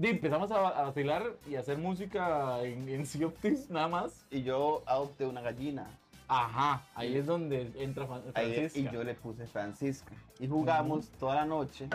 empezamos 0.00 0.50
a, 0.50 0.68
a 0.68 0.82
vacilar 0.84 1.32
y 1.48 1.56
a 1.56 1.60
hacer 1.60 1.78
música 1.78 2.62
en, 2.62 2.88
en 2.88 3.04
Thieves, 3.40 3.70
nada 3.70 3.88
más. 3.88 4.24
Y 4.30 4.42
yo 4.42 4.82
adopté 4.86 5.26
una 5.26 5.40
gallina. 5.40 5.86
Ajá, 6.26 6.82
ahí 6.94 7.16
es 7.18 7.26
donde 7.26 7.70
entra 7.76 8.06
Fran- 8.06 8.22
Ahí- 8.34 8.54
Francisca. 8.54 8.78
y 8.90 8.94
yo 8.94 9.04
le 9.04 9.14
puse 9.14 9.46
Francisca. 9.46 10.12
Y 10.40 10.48
jugamos 10.48 11.08
toda 11.20 11.34
la 11.36 11.44
noche, 11.44 11.86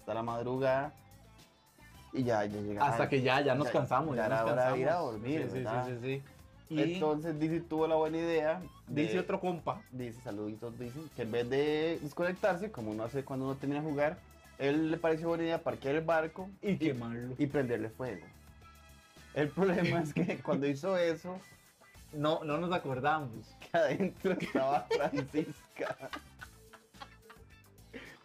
hasta 0.00 0.14
la 0.14 0.22
madrugada. 0.22 0.92
Y 2.12 2.24
ya, 2.24 2.44
ya 2.44 2.60
llegaba. 2.60 2.88
Hasta 2.90 3.08
que 3.08 3.22
ya, 3.22 3.40
ya 3.40 3.54
nos 3.54 3.68
ya- 3.68 3.72
cansamos. 3.72 4.14
ya 4.16 4.22
Ya, 4.22 4.26
era 4.26 4.42
nos 4.42 4.52
hora 4.52 4.72
de 4.72 4.78
ir 4.80 4.88
a 4.88 4.94
dormir, 4.96 5.42
Sí, 5.44 5.48
sí, 5.50 5.54
¿verdad? 5.58 5.86
sí, 5.86 5.92
sí, 6.02 6.22
sí. 6.68 6.74
Y 6.74 6.94
Entonces 6.94 7.38
Dizzy 7.38 7.60
tuvo 7.60 7.86
la 7.86 7.96
buena 7.96 8.18
idea. 8.18 8.60
de- 8.86 9.02
dice 9.02 9.18
otro 9.18 9.40
compa. 9.40 9.82
Dice, 9.90 10.20
saluditos, 10.22 10.78
dice, 10.78 10.98
que 11.16 11.22
en 11.22 11.32
vez 11.32 11.48
de 11.50 11.98
desconectarse, 12.02 12.70
como 12.70 12.90
uno 12.90 13.04
hace 13.04 13.24
cuando 13.24 13.46
uno 13.46 13.54
termina 13.56 13.80
de 13.82 13.88
jugar, 13.90 14.18
él 14.58 14.90
le 14.90 14.96
pareció 14.96 15.28
buena 15.28 15.44
idea 15.44 15.62
parquear 15.62 15.96
el 15.96 16.04
barco 16.04 16.48
Y 16.62 16.76
quemarlo. 16.76 17.34
y 17.38 17.46
prenderle 17.46 17.88
fuego. 17.90 18.24
El 19.34 19.48
problema 19.48 20.00
es 20.02 20.12
que 20.14 20.38
cuando 20.44 20.66
hizo 20.66 20.96
eso, 20.96 21.38
No, 22.12 22.44
no 22.44 22.58
nos 22.58 22.72
acordamos. 22.72 23.30
que 23.60 23.76
adentro 23.78 24.32
estaba 24.32 24.86
Francisca. 24.90 25.96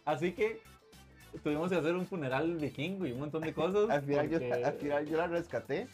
Así 0.04 0.32
que 0.32 0.60
tuvimos 1.42 1.70
que 1.70 1.76
hacer 1.76 1.94
un 1.94 2.06
funeral 2.06 2.56
vikingo 2.56 3.06
y 3.06 3.12
un 3.12 3.20
montón 3.20 3.42
de 3.42 3.52
cosas. 3.52 3.88
Al 3.90 4.02
final, 4.02 4.28
yo, 4.30 4.38
porque- 4.38 4.64
al 4.64 4.72
final 4.74 5.06
yo 5.06 5.16
la 5.16 5.26
rescaté, 5.26 5.86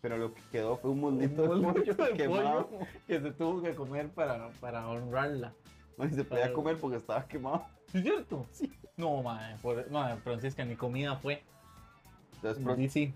pero 0.00 0.16
lo 0.18 0.34
que 0.34 0.42
quedó 0.52 0.76
fue 0.76 0.90
un 0.90 1.00
montito 1.00 1.42
de 1.42 1.48
pollo 1.62 1.94
de 1.94 2.12
quemado. 2.14 2.66
pollo 2.68 2.86
que 3.06 3.20
se 3.20 3.30
tuvo 3.32 3.62
que 3.62 3.74
comer 3.74 4.08
para, 4.08 4.48
para 4.60 4.88
honrarla. 4.88 5.52
No, 5.96 6.06
y 6.06 6.10
se 6.10 6.24
podía 6.24 6.44
Para- 6.44 6.54
comer 6.54 6.76
porque 6.78 6.96
estaba 6.96 7.26
quemado. 7.26 7.64
¿Sí 7.92 7.98
¿Es 7.98 8.04
cierto? 8.04 8.46
Sí. 8.52 8.72
No, 8.96 9.22
madre, 9.22 9.56
por, 9.62 9.90
madre, 9.90 10.16
Francisca, 10.22 10.64
mi 10.64 10.76
comida 10.76 11.16
fue. 11.16 11.42
Entonces, 12.36 12.62
pro- 12.64 12.76
Sí, 12.76 12.88
sí, 12.88 13.12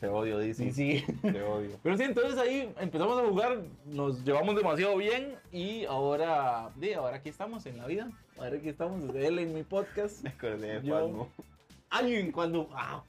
te 0.00 0.08
odio, 0.08 0.40
sí, 0.54 0.70
sí. 0.72 1.04
Te 1.22 1.42
odio. 1.42 1.78
Pero 1.82 1.96
sí, 1.96 2.02
entonces 2.04 2.38
ahí 2.38 2.72
empezamos 2.78 3.18
a 3.18 3.26
jugar, 3.26 3.58
nos 3.86 4.22
llevamos 4.24 4.54
demasiado 4.56 4.96
bien 4.96 5.36
y 5.52 5.84
ahora, 5.86 6.70
sí, 6.80 6.92
ahora 6.92 7.16
aquí 7.16 7.28
estamos 7.30 7.64
en 7.66 7.78
la 7.78 7.86
vida. 7.86 8.10
Ahora 8.38 8.56
aquí 8.56 8.68
estamos 8.68 9.02
desde 9.06 9.26
él 9.28 9.38
en 9.38 9.54
mi 9.54 9.62
podcast. 9.62 10.22
Me 10.22 10.30
acordé 10.30 10.80
de 10.80 10.90
Fasmo. 10.90 11.28
Ay, 11.90 12.30
cuando, 12.32 12.68
ah, 12.74 13.04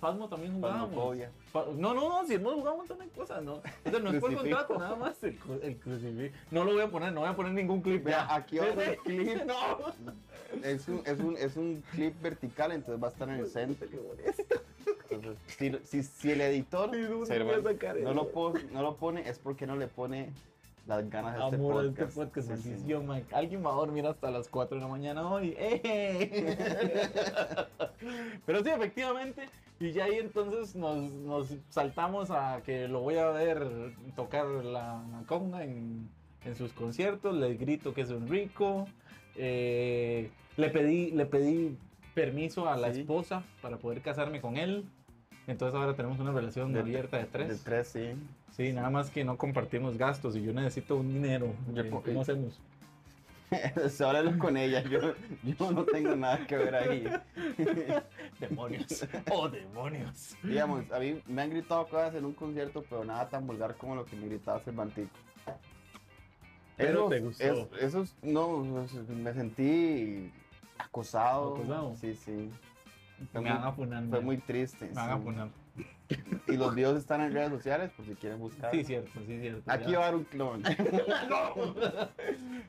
Fasmo 0.00 0.28
también 0.28 0.54
jugábamos. 0.54 1.18
Fa- 1.52 1.64
No, 1.76 1.92
no, 1.92 2.08
no, 2.08 2.24
si 2.26 2.34
hemos 2.34 2.54
jugado 2.54 2.74
un 2.74 2.78
montón 2.82 2.98
de 3.00 3.08
cosas, 3.08 3.42
¿no? 3.42 3.60
No 4.00 4.10
es 4.10 4.20
por 4.20 4.30
contrato, 4.36 4.78
nada 4.78 4.94
más 4.94 5.22
el, 5.24 5.36
el 5.62 5.76
crucifijo. 5.78 6.34
No 6.52 6.62
lo 6.64 6.72
voy 6.74 6.82
a 6.82 6.88
poner, 6.88 7.12
no 7.12 7.20
voy 7.20 7.28
a 7.30 7.34
poner 7.34 7.52
ningún 7.52 7.82
clip. 7.82 8.04
Vea, 8.04 8.26
ya. 8.28 8.34
aquí 8.36 8.58
va 8.58 8.66
a 8.66 8.96
clip. 9.02 9.42
No. 9.46 9.78
Es 10.62 10.86
un, 10.88 11.02
es, 11.04 11.18
un, 11.18 11.36
es 11.36 11.56
un 11.56 11.82
clip 11.90 12.14
vertical, 12.22 12.70
entonces 12.72 13.02
va 13.02 13.08
a 13.08 13.10
estar 13.10 13.28
en 13.28 13.34
el 13.40 13.48
centro. 13.48 13.88
Entonces, 15.10 15.36
si, 15.58 15.72
si, 15.84 16.02
si 16.04 16.30
el 16.30 16.40
editor 16.40 16.90
no 18.72 18.82
lo 18.82 18.96
pone, 18.96 19.28
es 19.28 19.38
porque 19.40 19.66
no 19.66 19.76
le 19.76 19.88
pone 19.88 20.30
las 20.88 21.08
ganas 21.10 21.34
este 21.44 21.56
Amor 21.56 21.72
a 21.72 21.88
podcast. 21.88 22.08
este 22.08 22.24
podcast, 22.24 22.62
Sí, 22.64 22.74
sí. 22.84 22.94
man. 22.94 23.22
Alguien 23.32 23.64
va 23.64 23.70
a 23.70 23.74
dormir 23.74 24.06
hasta 24.06 24.30
las 24.30 24.48
4 24.48 24.76
de 24.78 24.82
la 24.82 24.88
mañana 24.88 25.28
hoy. 25.30 25.54
¡Eh! 25.58 26.56
Pero 28.46 28.62
sí, 28.64 28.70
efectivamente. 28.70 29.48
Y 29.80 29.92
ya 29.92 30.04
ahí 30.06 30.14
entonces 30.18 30.74
nos, 30.74 30.98
nos 31.12 31.54
saltamos 31.68 32.30
a 32.30 32.62
que 32.64 32.88
lo 32.88 33.00
voy 33.00 33.16
a 33.18 33.28
ver 33.30 33.92
tocar 34.16 34.46
la 34.46 35.02
conga 35.26 35.62
en, 35.62 36.08
en 36.44 36.56
sus 36.56 36.72
conciertos. 36.72 37.34
Le 37.36 37.54
grito 37.54 37.94
que 37.94 38.00
es 38.00 38.10
un 38.10 38.26
rico. 38.26 38.86
Eh, 39.36 40.30
le, 40.56 40.70
pedí, 40.70 41.10
le 41.12 41.26
pedí 41.26 41.76
permiso 42.14 42.68
a 42.68 42.76
la 42.76 42.92
Sí. 42.92 43.00
esposa 43.02 43.44
para 43.62 43.76
poder 43.76 44.00
casarme 44.00 44.40
con 44.40 44.56
él. 44.56 44.84
Entonces 45.48 45.74
ahora 45.80 45.96
tenemos 45.96 46.18
una 46.20 46.30
relación 46.30 46.72
De- 46.72 46.80
abierta 46.80 47.16
de 47.18 47.24
tres. 47.24 47.48
De 47.48 47.56
tres, 47.56 47.88
sí. 47.88 48.10
Sí, 48.52 48.72
nada 48.72 48.90
más 48.90 49.10
que 49.10 49.24
no 49.24 49.36
compartimos 49.36 49.96
gastos 49.98 50.36
y 50.36 50.42
yo 50.42 50.52
necesito 50.52 50.96
un 50.96 51.08
dinero. 51.12 51.52
Yo 51.74 51.82
Eh, 51.82 51.90
¿Cómo 51.90 52.20
hacemos? 52.20 52.60
Se 53.88 54.04
háblalo 54.04 54.38
con 54.38 54.58
ella, 54.58 54.82
yo, 54.82 55.14
yo 55.42 55.70
no 55.72 55.84
tengo 55.84 56.14
nada 56.14 56.46
que 56.46 56.54
ver 56.56 56.74
ahí. 56.74 57.04
Demonios. 58.40 59.06
Oh, 59.32 59.48
demonios. 59.48 60.36
Digamos, 60.42 60.84
a 60.92 60.98
mí 60.98 61.20
me 61.26 61.42
han 61.42 61.50
gritado 61.50 61.86
cosas 61.88 62.14
en 62.14 62.26
un 62.26 62.34
concierto, 62.34 62.84
pero 62.88 63.04
nada 63.06 63.26
tan 63.28 63.46
vulgar 63.46 63.74
como 63.76 63.94
lo 63.96 64.04
que 64.04 64.16
me 64.16 64.26
gritaba 64.28 64.60
Cervantico. 64.60 65.08
Pero 66.76 67.06
Esos- 67.06 67.10
te 67.10 67.20
gustó. 67.20 67.44
es- 67.76 67.82
esos, 67.82 68.14
no, 68.22 68.58
me 69.08 69.32
sentí 69.32 70.30
acosado. 70.78 71.56
¿Acosado? 71.56 71.96
Sí, 71.96 72.14
sí. 72.14 72.50
Fue 73.32 73.40
Me 73.40 73.50
muy, 73.50 73.58
van 73.58 73.68
a 73.68 73.72
funar. 73.72 74.04
fue 74.08 74.20
muy 74.20 74.36
triste. 74.38 74.86
Me 74.86 74.92
van 74.94 75.10
a 75.10 75.18
funar. 75.18 75.48
Y 76.46 76.56
los 76.56 76.74
videos 76.74 76.96
están 76.96 77.20
en 77.20 77.32
redes 77.32 77.50
sociales 77.50 77.90
por 77.96 78.06
si 78.06 78.14
quieren 78.14 78.38
buscar. 78.38 78.70
Sí, 78.70 78.84
cierto, 78.84 79.10
sí, 79.26 79.38
cierto. 79.40 79.70
Aquí 79.70 79.92
ya. 79.92 79.98
va 79.98 80.04
a 80.04 80.08
haber 80.08 80.18
un 80.20 80.24
clon. 80.24 80.62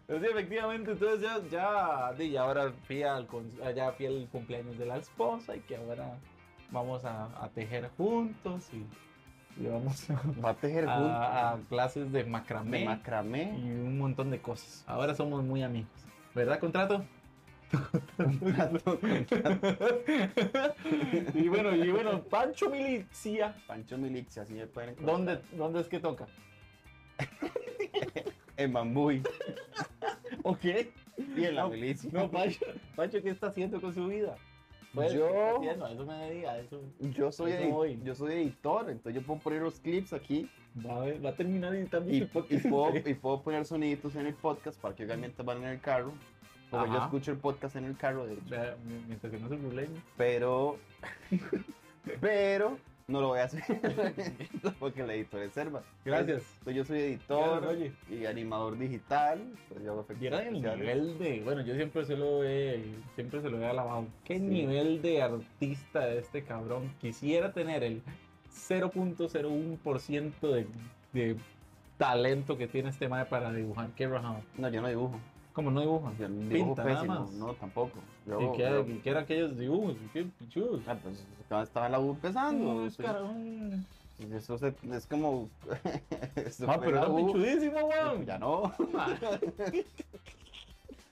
Pero 0.07 0.19
sí, 0.19 0.25
efectivamente, 0.29 0.91
entonces 0.91 1.21
ya, 1.21 1.39
ya, 1.49 2.15
ya 2.23 2.41
ahora 2.41 2.71
fui 2.85 3.03
al, 3.03 3.27
ya 3.75 3.91
fui 3.93 4.05
al 4.05 4.27
cumpleaños 4.31 4.77
de 4.77 4.85
la 4.85 4.97
esposa 4.97 5.55
y 5.55 5.59
que 5.61 5.77
ahora 5.77 6.17
vamos 6.71 7.05
a, 7.05 7.25
a 7.43 7.49
tejer 7.49 7.89
juntos 7.97 8.69
y, 8.73 9.63
y 9.63 9.67
vamos 9.67 10.09
a, 10.09 10.21
Va 10.43 10.49
a 10.51 10.53
tejer 10.55 10.85
juntos. 10.85 11.11
a- 11.11 11.51
a 11.51 11.57
clases 11.69 12.11
de 12.11 12.23
macramé. 12.25 12.79
De 12.79 12.85
macramé. 12.85 13.43
y 13.57 13.69
un 13.71 13.97
montón 13.97 14.29
de 14.31 14.39
cosas. 14.41 14.83
Ahora 14.87 15.15
somos 15.15 15.43
muy 15.43 15.63
amigos. 15.63 15.89
¿Verdad, 16.35 16.59
contrato? 16.59 17.03
y 21.33 21.47
bueno, 21.47 21.75
y 21.75 21.89
bueno, 21.91 22.23
Pancho 22.23 22.69
Milicia, 22.69 23.55
Pancho 23.67 23.97
Milix, 23.97 24.37
así 24.37 24.53
me 24.53 24.67
pueden 24.67 24.91
encontrar. 24.91 25.15
¿dónde, 25.17 25.39
¿dónde 25.55 25.81
es 25.81 25.87
que 25.87 25.99
toca? 25.99 26.27
En 28.57 28.73
Bambuy. 28.73 29.23
¿Ok? 30.43 30.65
Y 30.65 31.45
en 31.45 31.55
la 31.55 31.61
No, 31.63 31.69
milicia. 31.69 32.09
No, 32.11 32.29
Pancho, 32.29 32.65
Pancho, 32.93 33.21
¿qué 33.21 33.29
está 33.29 33.47
haciendo 33.47 33.79
con 33.79 33.93
su 33.93 34.05
vida? 34.07 34.35
Pues, 34.93 35.13
Yo- 35.13 35.61
eso 35.63 36.05
me 36.05 36.13
dedica, 36.25 36.59
eso. 36.59 36.81
Yo 36.99 37.31
soy, 37.31 37.53
Eso 37.53 37.85
yo 37.85 38.15
soy 38.15 38.33
editor, 38.33 38.89
entonces 38.89 39.21
yo 39.21 39.25
puedo 39.25 39.39
poner 39.39 39.61
los 39.61 39.79
clips 39.79 40.11
aquí 40.11 40.49
Va 40.85 40.97
a, 40.97 40.99
ver- 41.05 41.25
va 41.25 41.29
a 41.29 41.35
terminar 41.35 41.73
editando 41.73 42.11
y, 42.11 42.17
y 42.17 42.25
podcast. 42.25 42.67
puedo, 42.67 42.97
y 43.09 43.13
puedo 43.13 43.41
poner 43.41 43.65
soniditos 43.65 44.13
en 44.15 44.25
el 44.25 44.33
podcast 44.33 44.77
para 44.81 44.93
que 44.93 45.05
obviamente 45.05 45.41
van 45.41 45.59
en 45.63 45.69
el 45.69 45.79
carro. 45.79 46.11
Porque 46.69 46.91
yo 46.91 46.97
escucho 46.97 47.31
el 47.31 47.37
podcast 47.37 47.75
en 47.75 47.85
el 47.85 47.97
carro, 47.97 48.25
de 48.27 48.33
hecho. 48.33 48.43
Vea, 48.49 48.75
Mientras 49.07 49.31
que 49.31 49.39
no 49.39 49.49
se 49.49 49.55
burlen. 49.55 50.03
Pero, 50.17 50.77
pero 52.21 52.77
no 53.07 53.21
lo 53.21 53.29
voy 53.29 53.39
a 53.39 53.45
hacer 53.45 53.63
porque 54.79 55.01
el 55.01 55.09
editor 55.09 55.41
es 55.41 55.53
Serva. 55.53 55.81
Gracias. 56.05 56.43
Entonces 56.59 56.75
yo 56.75 56.85
soy 56.85 56.99
editor 56.99 57.61
Gracias, 57.61 57.93
y 58.09 58.25
animador 58.27 58.77
digital. 58.77 59.41
Pues 59.67 59.83
yo 59.83 59.93
hago 59.93 60.05
el 60.09 60.53
nivel 60.53 61.17
de, 61.17 61.41
bueno, 61.43 61.61
yo 61.61 61.73
siempre 61.75 62.05
se 62.05 62.15
lo 62.15 62.43
he, 62.43 62.83
siempre 63.15 63.41
se 63.41 63.49
lo 63.49 63.59
he 63.59 63.65
alabado. 63.65 64.05
Qué 64.23 64.35
Sí. 64.35 64.41
nivel 64.41 65.01
de 65.01 65.23
artista 65.23 66.01
de 66.01 66.19
este 66.19 66.43
cabrón. 66.43 66.93
Quisiera 67.01 67.51
tener 67.51 67.83
el 67.83 68.03
0.01% 68.53 70.39
de, 70.41 70.67
de 71.13 71.35
talento 71.97 72.57
que 72.57 72.67
tiene 72.67 72.89
este 72.89 73.09
mae 73.09 73.25
para 73.25 73.51
dibujar. 73.51 73.89
Qué 73.95 74.07
rajado. 74.07 74.41
No, 74.57 74.69
yo 74.69 74.81
no 74.81 74.87
dibujo. 74.87 75.19
Como 75.53 75.71
no 75.71 75.81
dibujan. 75.81 76.17
Yo 76.17 76.27
Pinta 76.27 76.83
nada 76.83 77.03
más. 77.03 77.31
no, 77.31 77.53
tampoco. 77.55 77.99
Yo, 78.25 78.39
¿Y 78.39 78.51
qué, 78.57 78.59
yo- 78.59 78.67
era- 78.67 78.85
qué 79.03 79.09
eran 79.09 79.23
aquellos 79.23 79.57
dibujos? 79.57 79.95
¿Qué 80.13 80.23
pichudos? 80.39 80.81
Ah, 80.87 80.95
pues 81.01 81.23
estaba 81.63 81.89
la 81.89 81.99
U 81.99 82.11
empezando. 82.11 82.73
No, 82.73 82.85
es 82.85 82.95
pues, 82.95 83.07
carón. 83.07 83.85
Eso 84.31 84.57
se- 84.57 84.73
es 84.93 85.05
como. 85.07 85.49
Ah, 86.67 86.77
pero 86.79 86.97
era 86.97 87.07
U, 87.09 87.25
pichudísimo, 87.27 87.85
weón. 87.87 88.25
Ya 88.25 88.37
no. 88.37 88.71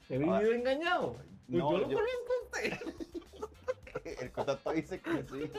He 0.09 0.17
vivido 0.17 0.53
engañado. 0.53 1.15
Pues 1.49 1.59
No, 1.59 1.71
yo 1.71 1.77
lo 1.77 1.89
yo- 1.89 1.97
conozco 1.97 2.33
a 2.33 2.43
usted. 2.43 2.73
El 4.21 4.31
contrato 4.33 4.71
dice 4.73 4.99
que 4.99 5.23
sí. 5.23 5.51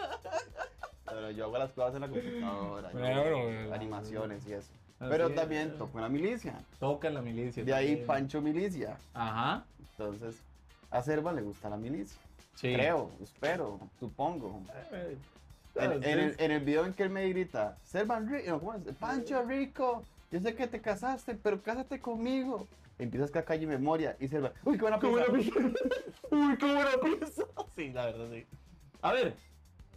Pero 1.07 1.31
yo 1.31 1.45
hago 1.47 1.57
las 1.59 1.73
cosas 1.73 1.95
en 1.95 2.01
la 2.03 2.09
computadora. 2.09 2.93
yo- 2.93 2.99
Bueno, 2.99 3.23
bueno. 3.43 3.75
animaciones 3.75 4.47
y 4.47 4.53
eso. 4.53 4.71
Así 5.01 5.11
Pero 5.11 5.29
es. 5.29 5.35
también 5.35 5.79
toco 5.79 5.99
en 5.99 6.03
la 6.03 6.09
milicia. 6.09 6.55
Toca 6.81 7.09
en 7.09 7.15
la 7.15 7.23
milicia. 7.23 7.63
De 7.65 7.73
ahí. 7.75 8.05
Pancho 8.05 8.41
Milicia. 8.43 8.97
Ajá. 9.15 9.65
Entonces, 9.93 10.43
a 10.91 11.03
Serva 11.03 11.33
le 11.33 11.43
gusta 11.43 11.69
la 11.71 11.77
milicia. 11.77 12.21
Sí. 12.55 12.73
Creo, 12.75 13.11
espero, 13.23 13.79
supongo. 14.01 14.61
Eh, 14.93 15.17
En, 15.77 15.93
en 16.03 16.19
el, 16.19 16.35
en 16.39 16.51
el 16.51 16.65
video 16.65 16.85
en 16.87 16.93
que 16.95 17.05
él 17.05 17.11
me 17.11 17.29
grita, 17.29 17.77
Servan 17.85 18.29
Rico. 18.29 18.75
Pancho 18.99 19.45
Rico, 19.45 20.03
yo 20.33 20.41
sé 20.41 20.57
que 20.57 20.67
te 20.67 20.81
casaste, 20.81 21.35
pero 21.37 21.63
cásate 21.63 22.01
conmigo. 22.01 22.67
Empiezas 22.99 23.31
con 23.31 23.43
calle 23.43 23.65
memoria 23.69 24.17
y 24.19 24.27
Servan, 24.27 24.53
uy, 24.65 24.77
qué 24.77 24.83
buena 24.83 24.99
¿Cómo 24.99 25.17
pizza. 25.33 25.61
Uy, 26.33 26.59
cómo 26.59 26.73
era 26.81 26.91
pizza. 27.01 27.45
Sí, 27.77 27.93
la 27.93 28.07
verdad, 28.07 28.29
sí. 28.33 28.45
A 29.03 29.13
ver, 29.13 29.35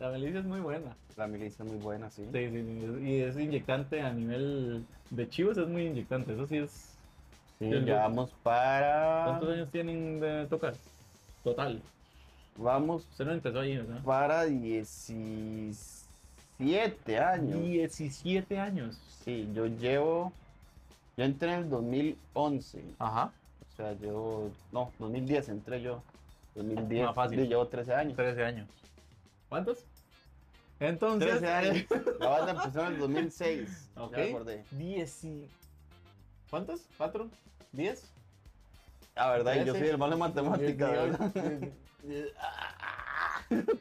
la 0.02 0.10
milicia 0.10 0.40
es 0.40 0.46
muy 0.46 0.60
buena. 0.60 0.96
La 1.16 1.28
milicia 1.28 1.64
es 1.64 1.72
muy 1.72 1.80
buena, 1.80 2.10
sí. 2.10 2.28
Sí, 2.34 2.50
sí, 2.50 2.64
sí, 2.64 3.08
Y 3.08 3.22
es 3.22 3.38
inyectante 3.38 4.02
a 4.02 4.12
nivel 4.12 4.84
de 5.12 5.30
chivos, 5.30 5.56
es 5.58 5.68
muy 5.68 5.86
inyectante. 5.86 6.34
Eso 6.34 6.48
sí 6.48 6.58
es. 6.58 6.96
Sí, 7.60 7.70
vamos 7.70 8.32
para. 8.42 9.26
¿Cuántos 9.26 9.50
años 9.50 9.70
tienen 9.70 10.20
de 10.20 10.48
tocar? 10.48 10.74
Total. 11.44 11.80
Vamos 12.58 13.06
Usted 13.12 13.26
no 13.26 13.34
empezó 13.34 13.60
ahí, 13.60 13.78
¿verdad? 13.78 14.02
para 14.04 14.46
17 14.46 17.20
años. 17.20 17.62
17 17.62 18.60
años. 18.60 18.98
Sí, 19.24 19.48
yo 19.54 19.68
llevo. 19.68 20.34
Yo 21.16 21.26
entré 21.26 21.54
en 21.54 21.60
el 21.60 21.70
2011. 21.70 22.84
Ajá. 22.98 23.32
O 23.72 23.76
sea, 23.76 23.94
yo. 24.00 24.50
No, 24.72 24.92
2010 24.98 25.50
entré 25.50 25.80
yo. 25.84 26.02
2010. 26.56 27.06
Más 27.06 27.16
fácil. 27.16 27.48
llevo 27.48 27.68
13 27.68 27.94
años. 27.94 28.16
13 28.16 28.44
años. 28.44 28.68
¿Cuántos? 29.48 29.86
Entonces. 30.82 31.40
13 31.40 31.48
años. 31.48 31.86
La 32.20 32.28
banda 32.30 32.52
empezó 32.52 32.82
en 32.82 32.94
el 32.94 33.00
2006. 33.00 33.90
Ok. 33.96 34.18
Ya 34.18 34.24
acordé. 34.26 34.66
10 34.72 35.24
y- 35.24 35.48
¿Cuántos? 36.50 36.82
¿Cuatro? 36.98 37.30
¿10? 37.74 38.00
La 39.16 39.30
verdad, 39.30 39.54
y 39.56 39.60
yo 39.60 39.64
13. 39.74 39.80
soy 39.80 39.88
el 39.90 39.98
malo 39.98 40.14
en 40.14 40.20
matemáticas. 40.20 40.92
¿verdad? 40.92 41.32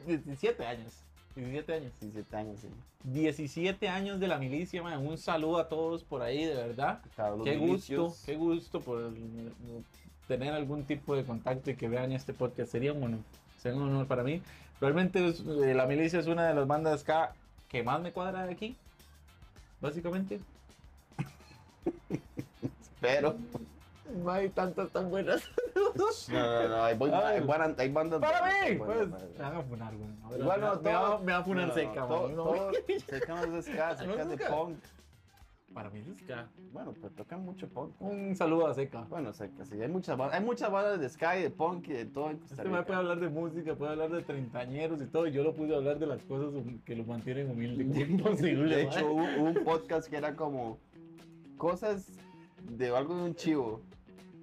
17 0.05 0.65
años. 0.65 0.93
17 1.35 1.73
años. 1.73 1.91
17 1.99 2.35
años, 2.35 2.59
sí. 2.61 2.67
17 3.03 3.87
años 3.89 4.19
de 4.19 4.27
la 4.27 4.37
milicia, 4.37 4.83
man. 4.83 5.05
Un 5.05 5.17
saludo 5.17 5.57
a 5.59 5.69
todos 5.69 6.03
por 6.03 6.21
ahí, 6.21 6.45
de 6.45 6.55
verdad. 6.55 7.01
Carlos 7.15 7.43
Qué 7.45 7.55
gusto, 7.57 7.65
Vinicius. 7.95 8.23
qué 8.25 8.35
gusto 8.35 8.81
por 8.81 9.13
tener 10.27 10.53
algún 10.53 10.83
tipo 10.85 11.15
de 11.15 11.23
contacto 11.23 11.71
y 11.71 11.75
que 11.75 11.87
vean 11.89 12.11
este 12.11 12.33
podcast. 12.33 12.71
Sería 12.71 12.93
un 12.93 13.03
honor, 13.03 13.19
sería 13.61 13.77
un 13.79 13.89
honor 13.89 14.07
para 14.07 14.23
mí. 14.23 14.41
Realmente 14.79 15.27
es- 15.27 15.41
eh, 15.41 15.73
la 15.73 15.85
milicia 15.85 16.19
es 16.19 16.27
una 16.27 16.47
de 16.47 16.55
las 16.55 16.67
bandas 16.67 17.01
ska 17.01 17.33
que 17.69 17.83
más 17.83 18.01
me 18.01 18.11
cuadra 18.11 18.45
de 18.45 18.53
aquí, 18.53 18.75
básicamente. 19.79 20.39
Pero. 23.01 23.35
No 24.13 24.29
hay 24.31 24.49
tantas 24.49 24.89
tan 24.91 25.09
buenas. 25.09 25.41
No, 25.73 25.93
no, 25.95 26.67
no. 26.69 26.83
Hay, 26.83 26.97
Ay. 27.01 27.33
hay 27.33 27.41
buenas- 27.41 27.79
hay 27.79 27.89
bandas. 27.91 28.19
Para 28.19 28.39
buenas, 28.41 28.61
mí, 28.61 28.67
hay 28.67 28.77
pues, 28.77 28.87
buenas, 29.09 29.21
me 29.37 29.43
van 29.43 29.55
a 29.55 29.61
funar, 29.61 29.93
güey. 29.95 30.39
Igual 30.39 30.59
me, 30.61 30.67
no, 30.67 30.75
me 30.81 30.93
va, 30.93 30.99
todo- 31.01 31.19
me 31.19 31.31
va 31.31 31.37
a 31.37 31.43
funar 31.43 31.67
no, 31.67 31.73
seca, 31.73 31.99
no. 32.01 32.07
todo- 32.07 32.71
Seca 33.09 33.45
no 33.45 33.57
es 33.57 33.65
ska, 33.65 33.89
¿No 33.93 33.97
seca 33.97 34.13
es 34.13 34.19
es 34.19 34.29
de 34.29 34.37
punk. 34.45 34.77
Para 35.73 35.89
mí 35.89 35.99
es 35.99 36.17
ska. 36.23 36.49
Bueno, 36.73 36.93
pues 36.99 37.13
tocan 37.15 37.45
mucho 37.45 37.67
punk. 37.69 37.93
Un 38.01 38.35
saludo 38.35 38.67
a 38.67 38.73
seca. 38.73 39.05
Bueno, 39.09 39.31
seca, 39.31 39.63
sí. 39.65 39.81
Hay 39.81 39.87
muchas 39.87 40.17
bandas, 40.17 40.37
hay 40.39 40.45
muchas 40.45 40.69
bandas 40.69 40.99
de 40.99 41.07
ska 41.09 41.39
y 41.39 41.43
de 41.43 41.49
punk 41.49 41.87
y 41.87 41.93
de 41.93 42.05
todo 42.05 42.29
en 42.29 42.37
Costa 42.39 42.55
Este 42.55 42.67
Rica. 42.67 42.85
puede 42.85 42.99
hablar 42.99 43.19
de 43.21 43.29
música, 43.29 43.75
puede 43.75 43.91
hablar 43.93 44.09
de 44.11 44.21
treintañeros 44.23 45.01
y 45.01 45.05
todo, 45.05 45.27
y 45.27 45.31
yo 45.31 45.43
lo 45.43 45.53
pude 45.55 45.73
hablar 45.75 45.97
de 45.97 46.07
las 46.07 46.21
cosas 46.23 46.53
que 46.83 46.95
lo 46.95 47.05
mantienen 47.05 47.49
humilde. 47.51 48.05
¿Cómo 48.07 48.17
es 48.17 48.21
posible, 48.41 48.75
De 48.75 48.81
hecho, 48.83 49.05
hubo, 49.11 49.23
hubo 49.23 49.43
un 49.47 49.63
podcast 49.63 50.09
que 50.09 50.17
era 50.17 50.35
como 50.35 50.77
cosas 51.57 52.07
de 52.69 52.89
algo 52.95 53.15
de 53.15 53.23
un 53.23 53.35
chivo. 53.35 53.81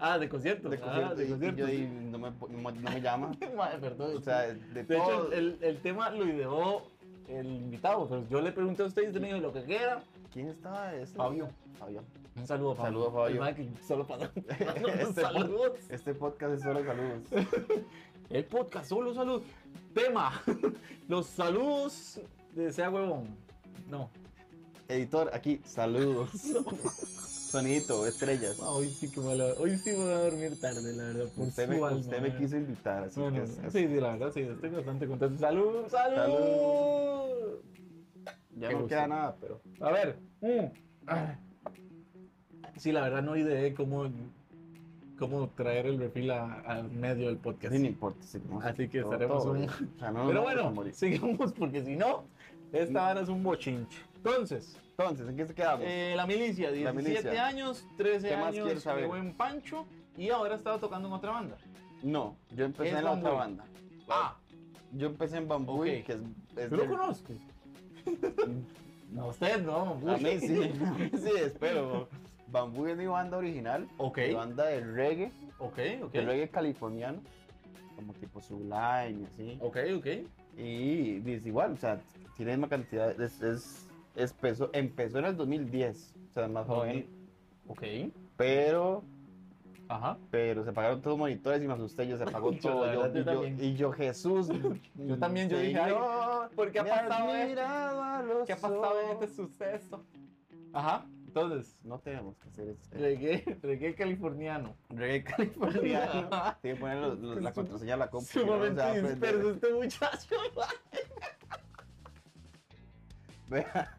Ah, 0.01 0.19
de 0.19 0.29
conciertos. 0.29 0.71
De 0.71 0.77
ah, 0.79 0.81
concierto, 0.81 1.15
de 1.17 1.25
y- 1.25 1.27
y 1.27 1.31
conciertos. 1.31 1.59
yo 1.61 1.67
di- 1.67 1.87
no, 2.11 2.19
me, 2.19 2.31
no, 2.31 2.59
me- 2.71 2.81
no 2.81 2.91
me 2.91 3.01
llama. 3.01 3.33
Madre, 3.57 3.79
perdón. 3.81 4.17
O 4.17 4.21
sea, 4.21 4.43
de, 4.47 4.55
de 4.55 4.85
todo. 4.85 4.97
hecho, 5.27 5.33
el, 5.33 5.59
el 5.61 5.79
tema 5.83 6.09
lo 6.11 6.25
ideó 6.27 6.83
el 7.29 7.47
invitado, 7.47 8.09
pero 8.09 8.27
yo 8.31 8.41
le 8.41 8.53
pregunté 8.53 8.83
a 8.85 8.87
usted 8.87 9.03
y 9.03 9.07
usted 9.09 9.21
me 9.21 9.27
dijo 9.29 9.41
lo 9.41 9.53
que 9.53 9.65
quiera. 9.65 10.03
¿Quién 10.39 10.51
estaba? 10.51 10.93
Fabio. 11.17 11.49
Fabio. 11.81 12.05
Un 12.37 12.47
saludo, 12.47 12.77
Fabio. 12.77 13.11
Saludo, 13.11 13.11
Fabio. 13.11 13.45
El 13.45 13.55
que 13.57 13.83
solo 13.85 14.07
para 14.07 14.27
Este 15.01 15.21
saludos. 15.21 15.73
Este 15.89 16.15
podcast 16.15 16.55
es 16.55 16.63
solo 16.63 16.85
saludos. 16.85 17.23
El 18.31 18.45
podcast, 18.45 18.89
solo 18.89 19.15
saludos. 19.15 19.43
Tema: 19.93 20.41
Los 21.09 21.27
saludos 21.27 22.21
de 22.55 22.73
Sea 22.73 22.89
Huevón. 22.89 23.25
No. 23.91 24.11
Editor, 24.87 25.29
aquí, 25.35 25.61
saludos. 25.65 26.31
Sonito, 26.31 28.07
estrellas. 28.07 28.61
Ah, 28.63 28.71
hoy 28.71 28.91
sí 28.91 29.11
que 29.11 29.21
me 29.21 29.35
la- 29.35 29.55
Hoy 29.59 29.77
sí 29.77 29.91
me 29.91 29.97
voy 29.97 30.13
a 30.13 30.19
dormir 30.21 30.61
tarde, 30.61 30.93
la 30.93 31.03
verdad. 31.03 31.33
Por 31.35 31.49
Usted 31.49 31.69
me, 31.69 31.75
alma, 31.75 31.91
usted 31.97 32.21
me 32.23 32.37
quiso 32.37 32.57
invitar, 32.57 33.03
así 33.03 33.19
Bueno, 33.19 33.43
que 33.43 33.71
sí, 33.73 33.89
sí, 33.89 34.01
la 34.01 34.13
verdad, 34.13 34.31
sí, 34.33 34.43
estoy 34.43 34.71
bastante 34.71 35.09
contento. 35.09 35.37
¡Salud! 35.41 35.89
¡Salud! 35.89 36.17
Salud. 36.17 37.78
Ya 38.59 38.71
no 38.73 38.87
queda 38.87 39.07
nada, 39.07 39.37
pero. 39.41 39.61
A 39.81 39.91
ver. 39.91 40.19
mm. 40.41 40.67
Sí, 42.77 42.93
la 42.93 43.03
verdad 43.03 43.23
no 43.23 43.37
ideé 43.37 43.75
cómo, 43.75 44.09
cómo 45.19 45.49
traer 45.51 45.87
el 45.87 45.99
refil 45.99 46.31
al 46.31 46.91
medio 46.93 47.27
del 47.27 47.37
podcast. 47.39 47.75
Sí, 47.75 47.81
no 47.81 47.87
importa. 47.89 48.23
sí, 48.23 48.41
no, 48.49 48.61
Así 48.61 48.89
que 48.89 49.01
todo- 49.01 49.13
estaremos 49.13 49.43
todo, 49.43 49.53
un- 49.55 49.65
o 49.69 49.99
sea, 49.99 50.11
no 50.13 50.27
Pero 50.29 50.43
bueno, 50.43 50.73
sigamos 50.93 51.53
porque 51.55 51.83
si 51.85 51.97
no, 51.97 52.25
esta 52.73 53.01
vara 53.03 53.21
es 53.23 53.29
un 53.29 53.43
bochinche. 53.43 53.99
Entonces, 54.17 54.81
Entonces, 54.97 55.29
¿en 55.29 55.37
qué 55.37 55.47
se 55.47 55.55
quedamos? 55.55 55.85
eh, 55.89 56.15
la 56.17 56.27
milicia, 56.27 56.71
17 56.71 56.85
La 56.85 56.93
milicia. 56.93 57.47
años, 57.47 57.87
13 57.97 58.29
¿Qué 58.29 58.37
más 58.37 58.49
años 58.49 58.65
quieres 58.65 58.83
saber? 58.83 59.07
buen 59.09 59.33
pancho 59.35 59.87
y 60.17 60.31
ahora 60.31 60.55
estaba 60.57 60.79
tocando 60.79 61.09
en 61.09 61.15
otra 61.15 61.33
banda. 61.33 61.57
no, 62.03 62.37
yo 62.55 62.65
empecé 62.65 62.91
es 62.91 62.97
en 62.99 63.05
la 63.05 63.13
otra 63.13 63.31
banda. 63.33 63.65
Ah, 64.09 64.37
Yo 64.93 65.09
empecé 65.09 65.37
en 65.37 65.47
Bambuy, 65.49 65.99
Ok. 66.01 66.07
que 66.07 66.13
es. 66.13 66.19
es 66.57 66.71
lo 66.71 66.79
del- 66.79 66.89
conozco. 66.89 67.33
No, 69.13 69.29
usted 69.29 69.63
no. 69.65 69.93
A 70.07 70.17
mí 70.19 70.39
sí, 70.41 70.55
a 70.85 70.93
mí 70.95 71.11
sí, 71.15 71.31
espero. 71.37 72.09
Bambuy 72.51 72.93
es 72.93 72.97
mi 72.99 73.07
banda 73.07 73.37
original. 73.37 73.87
Ok, 73.99 74.19
Mi 74.19 74.35
banda 74.35 74.65
de 74.67 74.81
reggae, 74.81 75.33
ok, 75.59 75.79
ok. 76.05 76.13
de 76.13 76.21
reggae 76.23 76.49
californiano. 76.49 77.21
Como 77.97 78.13
tipo 78.15 78.41
Sublime 78.41 79.21
y 79.23 79.25
así. 79.25 79.59
Ok, 79.61 79.77
ok. 79.97 80.07
Y 80.57 81.19
dice 81.21 81.49
igual, 81.49 81.73
o 81.73 81.77
sea, 81.77 82.01
tiene 82.37 82.53
la 82.53 82.57
misma 82.59 82.69
cantidad. 82.69 83.21
Es, 83.21 83.43
es, 83.43 83.87
es 84.15 84.33
peso- 84.33 84.71
empezó 84.73 85.19
en 85.19 85.25
el 85.27 85.37
2010, 85.37 86.15
o 86.31 86.33
sea, 86.35 86.49
más 86.49 86.67
joven. 86.67 87.07
Ok. 87.67 87.83
Pero, 88.37 89.03
Ajá. 89.89 90.19
pero 90.31 90.65
se 90.65 90.71
apagaron 90.71 91.01
todos 91.01 91.13
los 91.13 91.19
monitores 91.19 91.63
y 91.63 91.67
me 91.67 91.73
asusté, 91.75 92.07
yo 92.07 92.17
se 92.19 92.25
apagó 92.29 92.53
todo. 92.53 92.87
Yo, 92.93 93.07
y, 93.09 93.15
yo, 93.15 93.25
también. 93.25 93.57
y 93.65 93.75
yo, 93.75 93.93
Jesús. 93.93 94.49
Yo 94.97 95.19
también, 95.19 95.49
yo 95.49 95.59
dije, 95.59 95.79
ay, 95.81 95.95
¿por 96.55 96.71
qué 96.71 96.81
ha 96.81 96.85
pasado 96.85 97.35
esto? 97.35 98.45
¿Qué 98.47 98.53
ha 98.53 98.57
pasado 98.57 99.01
en 99.01 99.11
este 99.11 99.29
suceso? 99.29 100.05
Ajá. 100.73 101.07
Entonces, 101.27 101.77
No 101.85 101.99
tenemos 102.01 102.37
que 102.39 102.49
hacer 102.49 102.69
eso. 102.71 102.81
reggae, 102.93 103.59
reggae 103.63 103.95
californiano. 103.95 104.75
Reggae 104.89 105.25
californiano. 105.25 106.29
Tiene 106.63 106.75
que 106.77 106.81
poner 106.81 106.97
los- 106.99 107.19
los- 107.19 107.43
la 107.43 107.53
contraseña 107.53 107.95
a 107.95 107.97
la 107.99 108.11
compu. 108.11 108.27
Sumamente 108.27 109.03
disperso 109.03 109.51
este 109.51 109.73
muchacho. 109.73 110.35
Vea, 113.49 113.98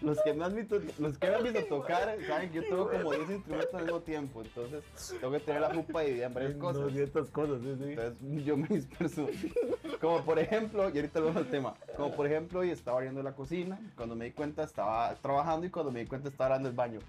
los 0.00 0.20
que 0.22 0.32
me 0.34 0.44
han 0.44 0.54
visto, 0.54 0.80
los 0.98 1.18
que 1.18 1.28
me 1.28 1.34
han 1.34 1.42
visto 1.42 1.64
tocar, 1.66 2.16
saben 2.26 2.50
que 2.50 2.62
yo 2.62 2.68
toco 2.68 2.90
como 2.90 3.12
10 3.12 3.30
instrumentos 3.30 3.74
al 3.74 3.82
mismo 3.82 4.00
tiempo, 4.00 4.42
entonces 4.42 4.84
tengo 5.20 5.32
que 5.32 5.40
tener 5.40 5.60
la 5.60 5.74
jupa 5.74 6.00
dividida 6.02 6.26
en 6.26 6.34
varias 6.34 6.54
cosas. 6.58 6.82
200 6.82 7.30
cosas, 7.30 7.60
sí, 7.62 7.76
sí. 7.78 7.90
Entonces 7.90 8.44
yo 8.44 8.56
me 8.56 8.68
disperso. 8.68 9.26
Como 10.00 10.24
por 10.24 10.38
ejemplo, 10.38 10.88
y 10.88 10.96
ahorita 10.96 11.20
vamos 11.20 11.36
al 11.36 11.50
tema, 11.50 11.74
como 11.96 12.14
por 12.14 12.26
ejemplo, 12.26 12.60
hoy 12.60 12.70
estaba 12.70 12.96
abriendo 12.98 13.22
la 13.22 13.32
cocina, 13.34 13.78
cuando 13.96 14.16
me 14.16 14.26
di 14.26 14.30
cuenta 14.32 14.62
estaba 14.64 15.14
trabajando 15.16 15.66
y 15.66 15.70
cuando 15.70 15.92
me 15.92 16.00
di 16.00 16.06
cuenta 16.06 16.28
estaba 16.28 16.46
hablando 16.46 16.68
el 16.68 16.74
baño. 16.74 17.00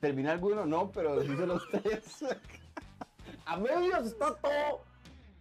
¿Terminé 0.00 0.30
alguno? 0.30 0.64
No, 0.64 0.90
pero 0.92 1.22
hice 1.22 1.46
los 1.46 1.62
tres. 1.70 2.24
A 3.44 3.56
medias 3.56 4.06
está 4.06 4.34
todo, 4.34 4.82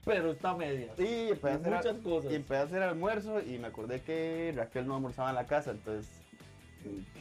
pero 0.05 0.31
está 0.31 0.51
a 0.51 0.55
medias. 0.55 0.97
Y 0.97 1.29
empecé 1.29 1.49
a 1.49 1.55
hacer, 1.55 1.73
Muchas 1.73 1.97
cosas. 1.99 2.31
y 2.31 2.35
empecé 2.35 2.61
a 2.61 2.63
hacer 2.63 2.81
almuerzo 2.81 3.41
y 3.41 3.57
me 3.59 3.67
acordé 3.67 4.01
que 4.01 4.53
Raquel 4.55 4.87
no 4.87 4.95
almorzaba 4.95 5.29
en 5.29 5.35
la 5.35 5.45
casa, 5.45 5.71
entonces... 5.71 6.09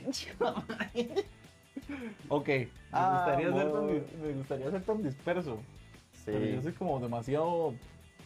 Ok, 2.28 2.48
me, 2.48 2.68
Ah, 2.92 3.10
gustaría 3.12 3.52
ser 3.52 3.72
tan, 3.72 3.86
me 4.22 4.32
gustaría 4.32 4.70
ser 4.70 4.82
tan 4.82 5.02
disperso. 5.02 5.58
Pero 6.24 6.38
yo 6.40 6.56
Sí. 6.56 6.62
soy 6.62 6.72
como 6.72 6.98
demasiado. 6.98 7.74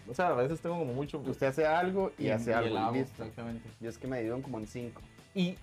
O 0.09 0.15
sea, 0.15 0.29
a 0.29 0.35
veces 0.35 0.61
tengo 0.61 0.79
como 0.79 0.95
mucho. 0.95 1.19
Usted 1.19 1.49
hace 1.49 1.67
algo 1.67 2.13
y, 2.19 2.29
hace 2.31 2.55
algo 2.55 2.69
el 2.69 2.73
y 2.75 2.77
hago, 2.77 2.93
listo. 2.93 3.23
Exactamente. 3.23 3.69
Yo 3.81 3.91
es 3.91 3.99
que 3.99 4.07
me 4.07 4.17
dividieron 4.17 4.43
como 4.43 4.59
en 4.59 4.67
cinco. 4.67 5.03
Y, 5.35 5.57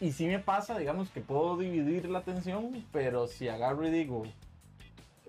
y 0.00 0.12
sí 0.12 0.26
me 0.26 0.38
pasa, 0.38 0.76
digamos, 0.78 1.10
que 1.10 1.20
puedo 1.20 1.56
dividir 1.56 2.08
la 2.10 2.18
atención, 2.18 2.84
pero 2.92 3.26
si 3.26 3.48
agarro 3.48 3.86
y 3.86 3.90
digo, 3.90 4.24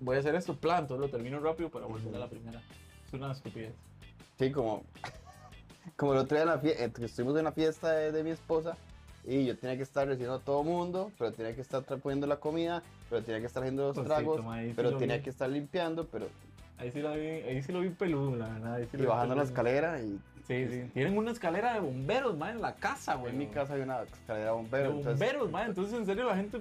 voy 0.00 0.16
a 0.16 0.20
hacer 0.20 0.34
esto, 0.34 0.56
plan, 0.56 0.80
entonces 0.80 1.00
lo 1.00 1.08
termino 1.08 1.40
rápido 1.40 1.70
para 1.70 1.86
volver 1.86 2.14
a 2.14 2.18
la 2.18 2.28
primera. 2.28 2.60
Es 3.06 3.12
una 3.14 3.32
estupidez. 3.32 3.74
Sí, 4.38 4.50
como, 4.50 4.82
como 5.96 6.12
el 6.12 6.18
otro 6.18 6.36
día 6.36 6.42
en 6.42 6.48
la 6.50 6.58
fiesta, 6.58 7.04
estuvimos 7.04 7.38
en 7.38 7.44
la 7.44 7.52
fiesta 7.52 7.92
de, 7.92 8.12
de 8.12 8.22
mi 8.24 8.30
esposa 8.30 8.76
y 9.24 9.44
yo 9.46 9.56
tenía 9.56 9.76
que 9.76 9.82
estar 9.84 10.06
recibiendo 10.06 10.36
a 10.36 10.40
todo 10.40 10.62
mundo, 10.64 11.10
pero 11.18 11.32
tenía 11.32 11.54
que 11.54 11.60
estar 11.60 11.82
poniendo 11.84 12.26
la 12.26 12.36
comida, 12.36 12.82
pero 13.08 13.22
tenía 13.22 13.40
que 13.40 13.46
estar 13.46 13.62
haciendo 13.62 13.88
los 13.88 13.94
Cosito, 13.96 14.14
tragos, 14.14 14.40
sí 14.40 14.72
pero 14.74 14.90
lo 14.90 14.98
tenía 14.98 15.16
vi. 15.18 15.22
que 15.22 15.30
estar 15.30 15.48
limpiando, 15.48 16.06
pero 16.06 16.26
Ahí 16.78 16.90
sí, 16.90 17.00
lo 17.00 17.12
vi, 17.12 17.20
ahí 17.26 17.62
sí 17.62 17.70
lo 17.72 17.80
vi 17.80 17.90
peludo, 17.90 18.34
la 18.36 18.48
verdad. 18.48 18.74
ahí 18.74 18.88
sí 18.90 18.96
y 18.98 19.02
lo 19.02 19.10
bajando 19.10 19.34
la 19.36 19.42
escalera 19.44 20.00
y 20.02 20.18
Sí, 20.48 20.66
sí. 20.68 20.90
Tienen 20.92 21.16
una 21.16 21.30
escalera 21.30 21.74
de 21.74 21.80
bomberos, 21.80 22.36
man, 22.36 22.56
en 22.56 22.62
la 22.62 22.74
casa, 22.74 23.14
güey. 23.14 23.32
en 23.32 23.38
mi 23.38 23.46
casa 23.46 23.74
hay 23.74 23.82
una 23.82 24.02
escalera 24.02 24.46
De 24.46 24.50
bombero, 24.50 24.86
entonces 24.90 25.12
bomberos, 25.12 25.50
man. 25.52 25.68
Entonces, 25.68 25.94
en 25.94 26.04
serio, 26.04 26.24
la 26.24 26.34
gente. 26.34 26.60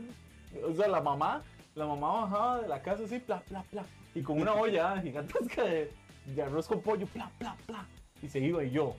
O 0.69 0.73
sea, 0.75 0.87
la 0.87 1.01
mamá, 1.01 1.41
la 1.73 1.87
mamá 1.87 2.21
bajaba 2.21 2.61
de 2.61 2.67
la 2.67 2.79
casa 2.83 3.03
así, 3.05 3.17
pla, 3.17 3.41
pla, 3.49 3.63
pla. 3.71 3.83
Y 4.13 4.21
con 4.21 4.39
una 4.39 4.53
olla 4.53 5.01
gigantesca 5.01 5.63
de, 5.63 5.91
de 6.27 6.41
arroz 6.43 6.67
con 6.67 6.81
pollo, 6.81 7.07
pla, 7.07 7.31
pla, 7.39 7.57
pla. 7.65 7.87
Y 8.21 8.27
se 8.29 8.37
iba 8.37 8.63
y 8.63 8.69
yo. 8.69 8.95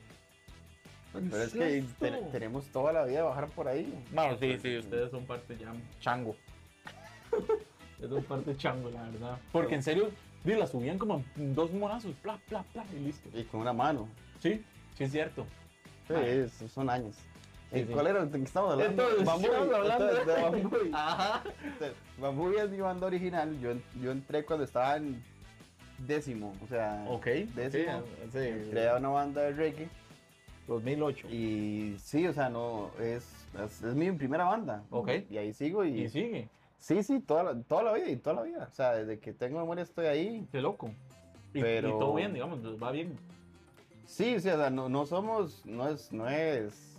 Pero 1.12 1.42
es 1.42 1.53
¿qué 1.53 1.59
que 1.59 1.85
te- 2.11 2.22
tenemos 2.33 2.64
toda 2.66 2.92
la 2.92 3.05
vida 3.05 3.18
de 3.18 3.22
bajar 3.25 3.48
por 3.48 3.68
ahí. 3.68 3.92
Bueno, 4.12 4.37
sí, 4.38 4.59
sí, 4.61 4.79
ustedes 4.79 5.11
son 5.11 5.25
parte 5.27 5.57
ya 5.59 5.72
chango. 6.01 6.35
Ustedes 7.33 8.11
son 8.11 8.25
parte 8.25 8.57
chango, 8.57 8.90
la 8.90 9.03
verdad. 9.03 9.38
Porque 9.53 9.75
en 9.75 9.83
serio, 9.83 10.11
sí, 10.44 10.53
la 10.55 10.66
subían 10.66 10.98
como 10.98 11.25
en 11.37 11.55
dos 11.55 11.72
monazos, 11.72 12.14
pla, 12.22 12.38
pla, 12.48 12.64
pla, 12.72 12.85
y 12.96 13.01
listo. 13.05 13.29
Y 13.33 13.44
con 13.44 13.61
una 13.61 13.72
mano. 13.72 14.09
Sí, 14.40 14.62
sí 14.96 15.05
es 15.05 15.12
cierto. 15.12 15.46
Sí, 16.09 16.68
son 16.68 16.90
años. 16.90 17.14
Sí, 17.72 17.79
¿Y 17.81 17.85
sí. 17.87 17.92
¿Cuál 17.92 18.07
era 18.09 18.22
el 18.22 18.31
que 18.31 18.42
estamos 18.42 18.72
hablando? 18.72 19.03
Entonces, 19.03 19.25
Bambuy. 19.25 19.46
estamos 19.46 19.75
hablando 19.75 20.09
Entonces, 20.11 20.27
de 20.37 20.42
Bambuy. 20.42 20.90
Ajá. 20.94 21.42
Entonces, 21.64 21.92
Bambuy 22.18 22.57
es 22.57 22.70
mi 22.70 22.81
banda 22.81 23.07
original. 23.07 23.61
Yo, 23.61 23.72
yo 24.03 24.11
entré 24.11 24.44
cuando 24.44 24.64
estaba 24.64 24.96
en 24.96 25.22
décimo, 25.98 26.53
o 26.62 26.66
sea, 26.66 27.05
Ok. 27.09 27.27
décimo. 27.55 28.03
Sí, 28.33 28.38
Entré 28.38 28.88
a 28.88 28.96
una 28.96 29.09
banda 29.09 29.42
de 29.42 29.53
reggae 29.53 29.88
2008. 30.75 31.29
y 31.31 31.97
sí, 31.99 32.27
o 32.27 32.33
sea, 32.33 32.49
no, 32.49 32.91
es, 33.01 33.29
es, 33.65 33.83
es 33.83 33.95
mi 33.95 34.11
primera 34.13 34.45
banda. 34.45 34.83
Ok. 34.91 35.11
Y 35.31 35.37
ahí 35.39 35.53
sigo 35.53 35.85
y, 35.85 36.03
Y 36.03 36.09
sigue. 36.09 36.49
sí, 36.79 37.03
sí, 37.03 37.21
toda 37.21 37.43
la, 37.45 37.63
toda 37.63 37.83
la 37.83 37.93
vida 37.95 38.09
y 38.11 38.17
toda 38.17 38.37
la 38.37 38.43
vida. 38.43 38.69
O 38.71 38.75
sea, 38.75 38.95
desde 38.95 39.19
que 39.19 39.33
tengo 39.33 39.59
memoria 39.61 39.83
estoy 39.85 40.07
ahí. 40.07 40.47
Qué 40.53 40.61
loco. 40.61 40.91
Y, 41.55 41.61
Pero- 41.61 41.89
y 41.89 41.93
todo 41.93 42.15
bien, 42.15 42.33
digamos, 42.35 42.59
va 42.83 42.91
bien. 42.93 43.17
Sí, 44.07 44.39
sí, 44.41 44.49
o 44.49 44.57
sea, 44.57 44.71
no, 44.71 44.89
no 44.89 45.07
somos, 45.07 45.65
no 45.65 45.89
es, 45.89 46.13
no 46.13 46.29
es 46.29 46.91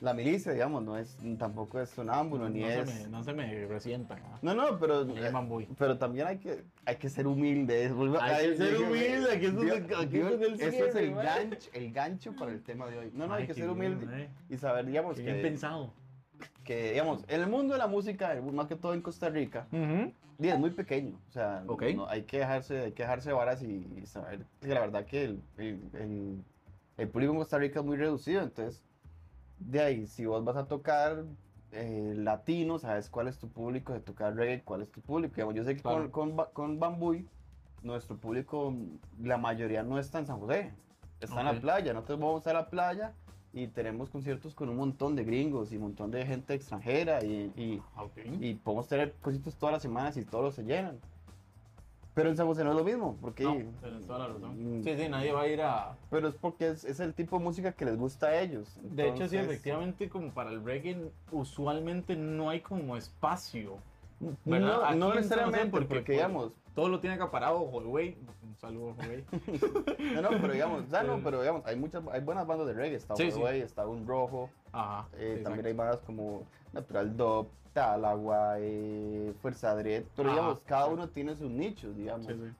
la 0.00 0.14
milicia, 0.14 0.52
digamos, 0.52 0.82
no 0.82 0.96
es, 0.96 1.16
tampoco 1.38 1.80
es 1.80 1.90
sonámbulo, 1.90 2.48
ni 2.48 2.60
no, 2.60 2.68
es... 2.68 2.88
se 2.90 3.02
me, 3.04 3.08
no 3.10 3.22
se 3.24 3.32
me 3.34 3.66
resientan. 3.66 4.18
¿ah? 4.24 4.38
No, 4.42 4.54
no, 4.54 4.78
pero, 4.78 5.04
Boy. 5.46 5.68
pero 5.78 5.98
también 5.98 6.26
hay 6.26 6.38
que, 6.38 6.64
hay 6.86 6.96
que 6.96 7.08
ser 7.10 7.26
humilde. 7.26 7.92
Hay 8.20 8.48
que 8.50 8.56
ser 8.56 8.76
humilde, 8.80 9.32
aquí 9.32 10.18
eso 10.18 10.44
es- 10.44 10.60
eso 10.60 10.84
es 10.86 10.94
el 10.94 11.14
gancho, 11.14 11.70
el 11.74 11.92
gancho 11.92 12.34
para 12.34 12.52
el 12.52 12.62
tema 12.62 12.86
de 12.86 12.98
hoy. 12.98 13.10
No, 13.14 13.26
no, 13.26 13.34
hay 13.34 13.42
Ay, 13.42 13.46
que 13.48 13.54
qué 13.54 13.60
ser 13.60 13.74
bien, 13.74 13.92
humilde 13.94 14.22
eh. 14.24 14.28
y 14.48 14.56
saber, 14.56 14.86
digamos, 14.86 15.16
Qué 15.16 15.22
bien 15.22 15.36
que, 15.36 15.42
pensado. 15.42 15.92
que, 16.64 16.92
digamos, 16.92 17.24
en 17.28 17.40
el 17.42 17.48
mundo 17.48 17.74
de 17.74 17.78
la 17.78 17.86
música, 17.86 18.40
más 18.52 18.66
que 18.66 18.76
todo 18.76 18.94
en 18.94 19.02
Costa 19.02 19.28
Rica, 19.28 19.66
y 20.38 20.48
es 20.48 20.58
muy 20.58 20.70
pequeño. 20.70 21.18
O 21.28 21.32
sea, 21.32 21.62
Ok. 21.66 21.82
no- 21.94 22.08
hay 22.08 22.22
que 22.22 22.38
dejarse, 22.38 22.78
hay 22.80 22.92
que 22.92 23.02
dejarse 23.02 23.32
varas 23.32 23.62
y, 23.62 23.86
y 24.00 24.06
saber 24.06 24.46
que 24.62 24.68
la 24.68 24.80
verdad 24.80 25.04
que 25.04 25.24
el, 25.24 25.42
el, 25.58 25.80
el, 25.92 26.44
el 26.96 27.08
público 27.08 27.32
en 27.32 27.38
Costa 27.38 27.58
Rica 27.58 27.80
es 27.80 27.84
muy 27.84 27.98
reducido. 27.98 28.42
Entonces, 28.42 28.82
de 29.60 29.80
ahí, 29.80 30.06
si 30.06 30.26
vos 30.26 30.44
vas 30.44 30.56
a 30.56 30.66
tocar 30.66 31.24
eh, 31.72 32.14
latino, 32.16 32.78
sabes 32.78 33.08
cuál 33.08 33.28
es 33.28 33.38
tu 33.38 33.48
público, 33.48 33.92
de 33.92 34.00
tocar 34.00 34.34
reggae, 34.34 34.62
cuál 34.62 34.82
es 34.82 34.90
tu 34.90 35.00
público. 35.00 35.34
Digamos, 35.36 35.54
yo 35.54 35.64
sé 35.64 35.76
que 35.76 35.82
Claro. 35.82 36.10
con, 36.10 36.32
con, 36.32 36.46
con 36.52 36.80
Bambuy, 36.80 37.26
nuestro 37.82 38.16
público, 38.16 38.74
la 39.22 39.38
mayoría 39.38 39.82
no 39.82 39.98
está 39.98 40.18
en 40.18 40.26
San 40.26 40.38
José, 40.40 40.72
está 41.20 41.40
en 41.40 41.46
la 41.46 41.60
playa. 41.60 41.92
Nosotros 41.94 42.18
vamos 42.20 42.46
a 42.46 42.52
la 42.52 42.68
playa 42.68 43.12
y 43.52 43.66
tenemos 43.68 44.10
conciertos 44.10 44.54
con 44.54 44.68
un 44.68 44.76
montón 44.76 45.16
de 45.16 45.24
gringos 45.24 45.72
y 45.72 45.76
un 45.76 45.82
montón 45.82 46.10
de 46.10 46.24
gente 46.26 46.54
extranjera 46.54 47.24
y, 47.24 47.52
y 47.56 47.82
y 48.40 48.54
podemos 48.54 48.86
tener 48.88 49.14
cositos 49.22 49.56
todas 49.56 49.72
las 49.74 49.82
semanas 49.82 50.16
y 50.16 50.24
todos 50.24 50.54
se 50.54 50.62
llenan. 50.64 50.98
Pero 52.14 52.28
en 52.28 52.36
San 52.36 52.46
José 52.46 52.64
no 52.64 52.70
es 52.70 52.76
lo 52.76 52.84
mismo, 52.84 53.16
porque... 53.20 53.44
No, 53.44 53.52
tienes 53.80 54.06
toda 54.06 54.18
la 54.20 54.28
razón. 54.28 54.80
Mm, 54.80 54.82
Sí, 54.82 54.96
sí, 54.96 55.08
nadie 55.08 55.32
va 55.32 55.42
a 55.42 55.46
ir 55.48 55.62
a. 55.62 55.96
Pero 56.10 56.28
es 56.28 56.34
porque 56.34 56.68
es, 56.68 56.84
es 56.84 56.98
el 57.00 57.14
tipo 57.14 57.38
de 57.38 57.44
música 57.44 57.72
que 57.72 57.84
les 57.84 57.96
gusta 57.96 58.26
a 58.26 58.40
ellos. 58.40 58.76
De 58.82 59.08
hecho, 59.08 59.28
sí, 59.28 59.36
efectivamente, 59.36 60.08
como 60.08 60.32
para 60.32 60.50
el 60.50 60.62
reggae, 60.64 61.10
usualmente 61.30 62.16
no 62.16 62.50
hay 62.50 62.60
como 62.60 62.96
espacio. 62.96 63.78
No, 64.44 64.94
no 64.94 65.14
necesariamente, 65.14 65.70
porque, 65.70 65.86
porque, 65.86 66.04
pues, 66.04 66.16
digamos, 66.18 66.52
Todo 66.74 66.88
lo 66.88 67.00
tiene 67.00 67.16
acaparado 67.16 67.60
Huawei. 67.62 68.16
Un 68.46 68.56
saludo, 68.56 68.94
Huawei. 68.98 69.24
no, 70.14 70.22
no, 70.22 70.28
pero 70.40 70.52
digamos, 70.52 70.88
ya 70.88 71.02
no, 71.02 71.16
Sí. 71.16 71.20
pero 71.24 71.40
digamos, 71.40 71.66
hay 71.66 71.76
muchas, 71.76 72.02
hay 72.12 72.20
buenas 72.20 72.46
bandas 72.46 72.66
de 72.68 72.74
reggae, 72.74 72.94
está 72.96 73.16
Sí, 73.16 73.30
sí. 73.30 73.38
Huawei, 73.38 73.60
está 73.62 73.86
Un 73.86 74.06
Rojo, 74.06 74.50
Ajá. 74.72 75.08
eh, 75.18 75.36
sí, 75.38 75.44
también 75.44 75.66
hay 75.66 75.72
bandas 75.72 76.00
como 76.02 76.44
Natural 76.72 77.16
Dub, 77.16 77.48
Talagua, 77.72 78.56
eh, 78.58 79.32
Fuerza 79.42 79.74
Dread, 79.74 80.04
pero 80.16 80.30
Ajá, 80.30 80.38
digamos, 80.38 80.60
cada 80.60 80.86
uno 80.86 81.08
tiene 81.08 81.34
sus 81.36 81.50
nichos, 81.50 81.96
digamos. 81.96 82.26
Sí, 82.26 82.34
sí. 82.34 82.50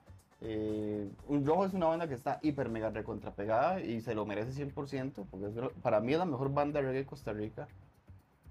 Eh, 0.43 1.07
un 1.27 1.45
Rojo 1.45 1.65
es 1.65 1.73
una 1.73 1.85
banda 1.85 2.07
que 2.07 2.15
está 2.15 2.39
hiper 2.41 2.67
mega 2.69 2.89
recontrapegada 2.89 3.79
y 3.79 4.01
se 4.01 4.15
lo 4.15 4.25
merece 4.25 4.51
100%, 4.51 5.25
porque 5.29 5.45
es 5.47 5.53
para 5.83 5.99
mí 5.99 6.13
es 6.13 6.17
la 6.19 6.25
mejor 6.25 6.51
banda 6.51 6.79
de 6.81 6.87
reggae 6.87 6.99
de 7.01 7.05
Costa 7.05 7.31
Rica. 7.31 7.67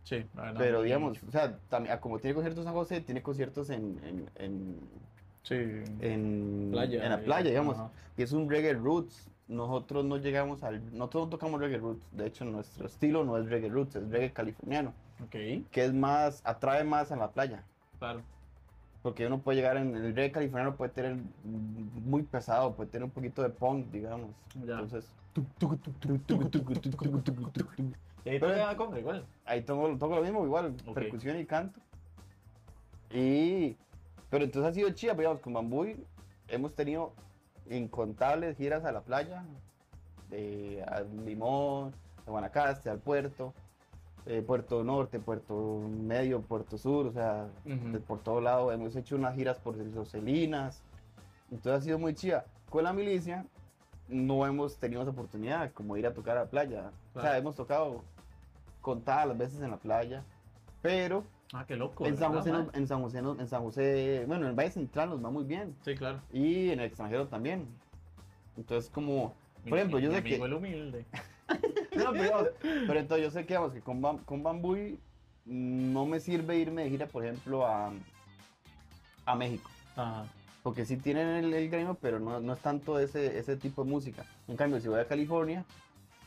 Sí, 0.04 0.24
la 0.34 0.42
verdad, 0.42 0.58
Pero 0.60 0.82
digamos, 0.82 1.22
o 1.22 1.30
sea, 1.30 1.56
también, 1.68 1.96
como 1.98 2.18
tiene 2.18 2.34
conciertos 2.34 2.60
en 2.62 2.64
San 2.64 2.74
José, 2.74 3.00
tiene 3.00 3.22
conciertos 3.22 3.70
en, 3.70 3.98
en, 4.04 4.30
en, 4.36 4.76
Sí. 5.42 5.54
en- 6.00 6.68
Playa. 6.72 7.04
en 7.04 7.10
la 7.12 7.20
y- 7.20 7.24
playa, 7.24 7.48
digamos. 7.50 7.78
ajá. 7.78 7.90
Y 8.16 8.22
es 8.22 8.32
un 8.32 8.48
reggae 8.50 8.74
roots. 8.74 9.28
Nosotros 9.48 10.04
no 10.04 10.16
llegamos 10.16 10.62
al. 10.62 10.80
Nosotros 10.96 11.24
no 11.24 11.30
tocamos 11.30 11.60
reggae 11.60 11.78
roots. 11.78 12.06
De 12.12 12.26
hecho, 12.26 12.44
nuestro 12.44 12.86
estilo 12.86 13.24
no 13.24 13.36
es 13.38 13.48
reggae 13.48 13.68
roots, 13.68 13.96
es 13.96 14.08
reggae 14.08 14.30
californiano. 14.32 14.92
Ok, 15.24 15.30
Que 15.70 15.84
es 15.84 15.92
más. 15.92 16.40
atrae 16.44 16.84
más 16.84 17.10
a 17.12 17.16
la 17.16 17.30
playa. 17.30 17.62
claro. 17.98 18.20
Porque 19.02 19.26
uno 19.26 19.38
puede 19.38 19.56
llegar 19.56 19.78
en. 19.78 19.94
El 19.94 20.14
reggae 20.14 20.30
californiano 20.30 20.76
puede 20.76 20.90
tener 20.92 21.14
mm, 21.16 22.04
muy 22.04 22.22
pesado, 22.22 22.74
puede 22.74 22.90
tener 22.90 23.04
un 23.04 23.10
poquito 23.10 23.42
de 23.42 23.48
punk, 23.48 23.86
digamos. 23.90 24.30
Ya. 24.66 24.74
Entonces. 24.74 25.10
Y 28.24 28.30
ahí 28.30 28.38
Pero- 28.40 28.52
toca 28.54 28.76
conga 28.76 28.98
igual. 28.98 29.26
Ahí 29.44 29.62
toco, 29.62 29.96
toco 29.98 30.16
lo 30.16 30.22
mismo, 30.22 30.44
igual, 30.44 30.74
Ok. 30.86 30.94
percusión 30.94 31.38
y 31.38 31.46
canto. 31.46 31.80
Y, 33.12 33.76
pero 34.28 34.44
entonces 34.44 34.70
ha 34.70 34.74
sido 34.74 34.90
chida, 34.90 35.12
pero 35.12 35.22
digamos, 35.30 35.42
con 35.42 35.52
Bambuy 35.52 35.96
hemos 36.48 36.74
tenido 36.74 37.12
incontables 37.68 38.56
giras 38.56 38.84
a 38.84 38.92
la 38.92 39.00
playa, 39.00 39.44
de, 40.28 40.82
a 40.86 41.00
Limón, 41.00 41.92
a 42.26 42.30
Guanacaste, 42.30 42.88
al 42.90 42.98
puerto, 42.98 43.52
eh, 44.26 44.42
Puerto 44.46 44.84
Norte, 44.84 45.18
Puerto 45.18 45.80
Medio, 45.88 46.40
Puerto 46.42 46.78
Sur, 46.78 47.06
o 47.06 47.12
sea, 47.12 47.48
Ujú. 47.64 47.92
de 47.92 47.98
por 48.00 48.20
todo 48.22 48.40
lado. 48.40 48.70
Hemos 48.70 48.94
hecho 48.94 49.16
unas 49.16 49.34
giras 49.34 49.58
por 49.58 49.76
Roselinas, 49.94 50.82
entonces 51.50 51.80
ha 51.80 51.84
sido 51.84 51.98
muy 51.98 52.14
chida. 52.14 52.44
Con 52.68 52.84
la 52.84 52.92
milicia 52.92 53.44
no 54.10 54.46
hemos 54.46 54.76
tenido 54.78 55.02
esa 55.02 55.10
oportunidad 55.10 55.72
como 55.72 55.96
ir 55.96 56.06
a 56.06 56.12
tocar 56.14 56.36
a 56.36 56.40
la 56.44 56.50
playa. 56.50 56.90
O 57.10 57.12
sea, 57.14 57.22
Claro. 57.22 57.38
hemos 57.38 57.54
tocado 57.56 58.02
contadas 58.80 59.28
las 59.28 59.38
veces 59.38 59.60
en 59.62 59.70
la 59.70 59.76
playa, 59.76 60.22
pero 60.82 61.24
Ah, 61.52 61.64
qué 61.66 61.76
loco. 61.76 62.06
en 62.06 62.16
San, 62.16 62.32
¿verdad, 62.32 62.64
José, 62.66 62.78
en 62.78 62.86
San 62.86 63.02
José, 63.02 63.18
en 63.18 63.48
San 63.48 63.62
José, 63.62 64.24
bueno, 64.26 64.44
en 64.44 64.50
el 64.50 64.56
Valle 64.58 64.70
Central 64.70 65.10
nos 65.10 65.24
va 65.24 65.30
muy 65.30 65.44
bien 65.44 65.74
Sí, 65.84 65.94
claro. 65.94 66.20
y 66.32 66.70
en 66.70 66.80
el 66.80 66.86
extranjero 66.86 67.26
también. 67.26 67.66
Entonces, 68.56 68.90
como, 68.90 69.34
por 69.68 69.78
ejemplo, 69.78 69.98
mi- 69.98 70.04
yo 70.04 70.10
mi 70.10 70.16
sé 70.16 70.22
que, 70.22 70.28
amigo 70.30 70.46
el 70.46 70.54
humilde. 70.54 71.04
no, 71.96 72.12
pero, 72.12 72.48
pero 72.86 73.00
entonces 73.00 73.24
yo 73.26 73.30
sé 73.32 73.40
que, 73.42 73.48
digamos, 73.54 73.72
que 73.72 73.80
con, 73.80 74.00
Bam- 74.00 74.24
con 74.24 74.42
Bambuy 74.42 74.98
no 75.44 76.06
me 76.06 76.20
sirve 76.20 76.56
irme 76.58 76.84
de 76.84 76.90
gira, 76.90 77.06
por 77.06 77.24
ejemplo, 77.24 77.66
a, 77.66 77.90
a 79.26 79.34
México. 79.34 79.68
Ajá. 79.96 80.24
Porque 80.62 80.84
sí 80.84 80.96
tienen 80.96 81.28
el, 81.44 81.54
el 81.54 81.70
gremio, 81.70 81.96
pero 82.00 82.20
no, 82.20 82.38
no 82.40 82.52
es 82.52 82.58
tanto 82.60 82.98
ese, 82.98 83.38
ese 83.38 83.56
tipo 83.56 83.82
de 83.84 83.90
música. 83.90 84.24
En 84.46 84.56
cambio, 84.56 84.78
si 84.80 84.88
voy 84.88 85.00
a 85.00 85.06
California, 85.08 85.64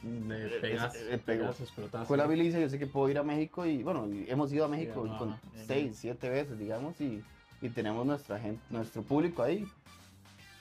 Le 0.04 0.46
eh, 0.48 0.58
pegas, 0.60 0.96
eh, 0.96 1.20
pego. 1.24 1.44
pegas, 1.44 1.62
explotas. 1.62 2.08
con 2.08 2.18
la 2.18 2.28
milicia, 2.28 2.60
yo 2.60 2.68
sé 2.70 2.80
que 2.80 2.88
puedo 2.88 3.10
ir 3.10 3.18
a 3.20 3.24
México 3.24 3.66
y, 3.66 3.84
bueno, 3.84 4.08
hemos 4.28 4.52
ido 4.52 4.66
a 4.66 4.68
México 4.68 5.06
ajá, 5.08 5.20
con 5.20 5.30
bien, 5.30 5.68
seis, 5.68 5.84
bien. 5.84 5.96
siete 5.96 6.30
veces, 6.30 6.58
digamos, 6.58 7.00
y, 7.00 7.24
y 7.62 7.70
tenemos 7.70 8.06
nuestra 8.06 8.40
gente, 8.40 8.62
nuestro 8.72 9.04
público 9.04 9.44
ahí. 9.44 9.68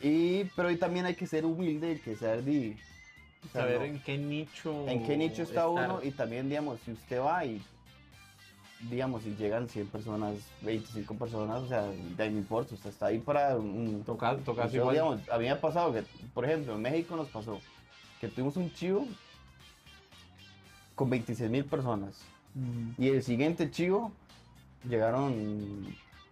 Y, 0.00 0.44
pero 0.56 0.68
ahí 0.68 0.76
también 0.76 1.06
hay 1.06 1.14
que 1.14 1.26
ser 1.26 1.46
humilde 1.46 1.92
y 1.92 1.96
que 1.98 2.14
ser 2.16 2.44
di, 2.44 2.76
o 3.46 3.48
sea, 3.52 3.62
Saber 3.62 3.78
no- 3.78 3.84
en 3.86 4.00
qué 4.00 4.18
nicho. 4.18 4.88
en 4.88 5.06
qué 5.06 5.16
nicho 5.16 5.42
está 5.44 5.66
estar. 5.68 5.90
uno 5.90 6.00
y 6.02 6.10
también, 6.10 6.48
digamos, 6.48 6.78
si 6.84 6.92
usted 6.92 7.20
va 7.20 7.44
y 7.46 7.62
digamos, 8.90 9.22
si 9.22 9.34
llegan 9.36 9.68
100 9.68 9.86
personas, 9.88 10.34
25 10.62 11.14
personas, 11.14 11.62
o 11.62 11.68
sea, 11.68 11.82
de 11.82 12.22
ahí 12.22 12.30
no 12.30 12.38
importa, 12.38 12.74
usted 12.74 12.90
está 12.90 13.06
ahí 13.06 13.18
para 13.18 13.56
un... 13.56 14.02
Tocar, 14.04 14.38
tocar 14.38 14.68
Yo, 14.70 14.80
igual. 14.80 14.94
digamos, 14.94 15.28
a 15.30 15.38
mí 15.38 15.44
me 15.44 15.50
ha 15.50 15.60
pasado 15.60 15.92
que, 15.92 16.02
por 16.34 16.44
ejemplo, 16.44 16.74
en 16.74 16.82
México 16.82 17.14
nos 17.16 17.28
pasó 17.28 17.60
que 18.20 18.28
tuvimos 18.28 18.56
un 18.56 18.72
chivo 18.72 19.06
con 20.94 21.10
26 21.10 21.50
mil 21.50 21.64
personas 21.64 22.20
y 22.98 23.08
el 23.08 23.22
siguiente 23.22 23.70
chivo 23.70 24.12
llegaron 24.88 25.86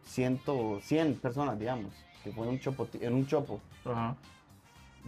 100, 0.04 0.40
100 0.82 1.14
personas, 1.16 1.58
digamos, 1.58 1.92
que 2.22 2.30
fue 2.32 2.44
en 2.46 2.50
un 2.52 2.60
chopo, 2.60 2.86
en 3.00 3.14
un 3.14 3.26
chopo. 3.26 3.60
Ajá. 3.84 4.14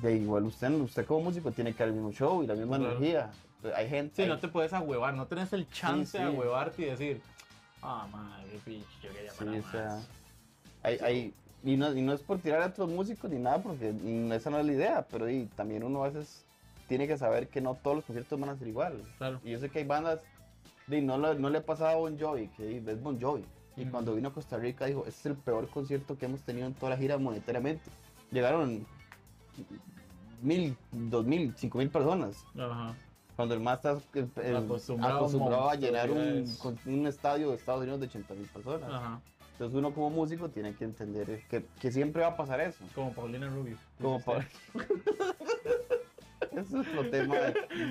Igual 0.02 0.44
usted, 0.44 0.70
usted 0.80 1.04
como 1.04 1.24
músico 1.24 1.50
tiene 1.52 1.72
que 1.74 1.80
dar 1.80 1.88
el 1.88 1.94
mismo 1.94 2.12
show 2.12 2.42
y 2.42 2.46
la 2.46 2.54
misma 2.54 2.78
Claro. 2.78 2.92
energía. 2.96 3.30
Hay 3.76 3.88
gente... 3.88 4.16
Sí, 4.16 4.22
hay- 4.22 4.28
no 4.28 4.38
te 4.38 4.48
puedes 4.48 4.72
ahuevar, 4.72 5.14
no 5.14 5.26
tenés 5.26 5.52
el 5.52 5.68
chance 5.70 6.18
sí. 6.18 6.18
de 6.18 6.24
ahuevarte 6.30 6.82
y 6.82 6.84
decir, 6.86 7.20
ah, 7.82 8.06
madre, 8.10 8.58
pinche, 8.64 8.86
yo 9.02 9.12
quería 9.12 9.30
Sí, 9.30 9.44
o 9.44 9.70
sea, 9.70 9.84
más". 9.86 10.08
hay, 10.82 10.98
hay- 11.02 11.34
y, 11.64 11.76
no, 11.76 11.94
y 11.94 12.02
no 12.02 12.12
es 12.12 12.20
por 12.22 12.38
tirar 12.40 12.60
a 12.62 12.66
otros 12.66 12.90
músicos 12.90 13.30
ni 13.30 13.38
nada, 13.38 13.62
porque 13.62 13.92
mm, 13.92 14.32
esa 14.32 14.50
no 14.50 14.58
es 14.58 14.66
la 14.66 14.72
idea, 14.72 15.06
pero 15.10 15.30
y, 15.30 15.44
también 15.54 15.84
uno 15.84 16.02
a 16.02 16.08
veces 16.08 16.44
tiene 16.88 17.06
que 17.06 17.16
saber 17.16 17.48
que 17.48 17.60
no 17.60 17.74
todos 17.76 17.96
los 17.96 18.04
conciertos 18.04 18.38
van 18.40 18.50
a 18.50 18.56
ser 18.58 18.66
igual. 18.68 19.00
Claro. 19.18 19.40
Y 19.44 19.52
yo 19.52 19.58
sé 19.60 19.70
que 19.70 19.78
hay 19.78 19.84
bandas, 19.84 20.18
y 20.88 21.00
no, 21.00 21.16
lo- 21.18 21.34
no 21.34 21.48
le 21.50 21.58
ha 21.58 21.64
pasado 21.64 21.90
a 21.90 21.94
Bon 21.94 22.18
Jovi, 22.18 22.48
que 22.48 22.78
es 22.78 23.02
Bon 23.02 23.20
Jovi. 23.20 23.44
Y 23.76 23.82
Ujú. 23.82 23.90
cuando 23.92 24.14
vino 24.14 24.28
a 24.28 24.32
Costa 24.34 24.58
Rica 24.58 24.86
dijo, 24.86 25.04
este 25.06 25.20
es 25.20 25.26
el 25.26 25.36
peor 25.36 25.68
concierto 25.70 26.18
que 26.18 26.26
hemos 26.26 26.42
tenido 26.42 26.66
en 26.66 26.74
toda 26.74 26.90
la 26.90 26.96
gira 26.98 27.16
monetariamente. 27.16 27.88
Llegaron 28.32 28.84
mil, 30.42 30.76
dos 30.90 31.24
mil, 31.24 31.54
cinco 31.56 31.78
mil 31.78 31.88
personas. 31.88 32.44
Ajá. 32.58 32.94
Cuando 33.36 33.54
el 33.54 33.60
más 33.60 33.76
está 33.78 33.92
eh, 34.14 34.26
eh, 34.42 34.56
Acostumbrado 34.56 35.14
a 35.14 35.16
acostumbrado 35.16 35.70
a 35.70 35.74
llenar 35.74 36.10
un, 36.10 36.44
un 36.86 37.06
estadio 37.06 37.50
de 37.50 37.56
Estados 37.56 37.80
Unidos 37.82 38.00
de 38.00 38.06
80 38.06 38.34
mil 38.34 38.46
personas. 38.46 38.90
Ajá. 38.92 39.20
Entonces 39.52 39.78
uno 39.78 39.92
como 39.94 40.10
músico 40.10 40.48
tiene 40.48 40.74
que 40.74 40.84
entender 40.84 41.42
que, 41.48 41.64
que 41.80 41.92
siempre 41.92 42.22
va 42.22 42.28
a 42.28 42.36
pasar 42.36 42.60
eso. 42.60 42.84
Como 42.94 43.12
Paulina 43.12 43.48
Rubio. 43.48 43.76
Como 44.00 44.20
para... 44.20 44.46
Ese 46.52 46.80
es 46.80 46.86
otro 46.88 47.08
tema 47.08 47.36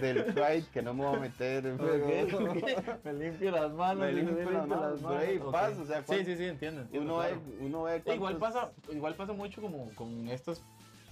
del 0.01 0.23
Pride 0.25 0.65
que 0.71 0.81
no 0.83 0.93
me 0.93 1.03
voy 1.05 1.15
a 1.15 1.19
meter. 1.19 1.65
usted. 1.65 2.99
me 3.03 3.13
limpio 3.13 3.49
las 3.51 3.71
manos. 3.73 4.03
Me 4.05 4.09
dice, 4.13 4.21
limpio 4.23 4.51
las 4.51 4.67
manos, 4.67 4.99
pero 5.01 5.17
ahí 5.17 5.37
Ok. 5.39 5.51
pasa, 5.51 5.81
o 5.81 5.85
sea, 5.85 6.03
Sí, 6.03 6.23
sí, 6.25 6.35
sí, 6.37 6.45
entiendo. 6.45 6.81
entiendo, 6.81 7.11
Uno 7.13 7.17
ve, 7.23 7.27
claro. 7.29 7.41
uno 7.61 7.83
ve 7.83 8.03
E 8.05 8.15
Igual 8.15 8.37
cuántos- 8.37 8.61
pasa, 8.61 8.71
igual 8.91 9.15
pasa 9.15 9.33
mucho 9.33 9.61
como 9.61 9.89
con 9.95 10.27
estas 10.27 10.61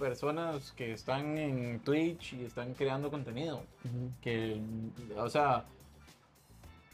personas 0.00 0.72
que 0.72 0.92
están 0.94 1.38
en 1.38 1.78
Twitch 1.80 2.32
y 2.32 2.44
están 2.44 2.74
creando 2.74 3.10
contenido. 3.10 3.62
Que, 4.20 4.60
o 5.16 5.28
sea, 5.28 5.64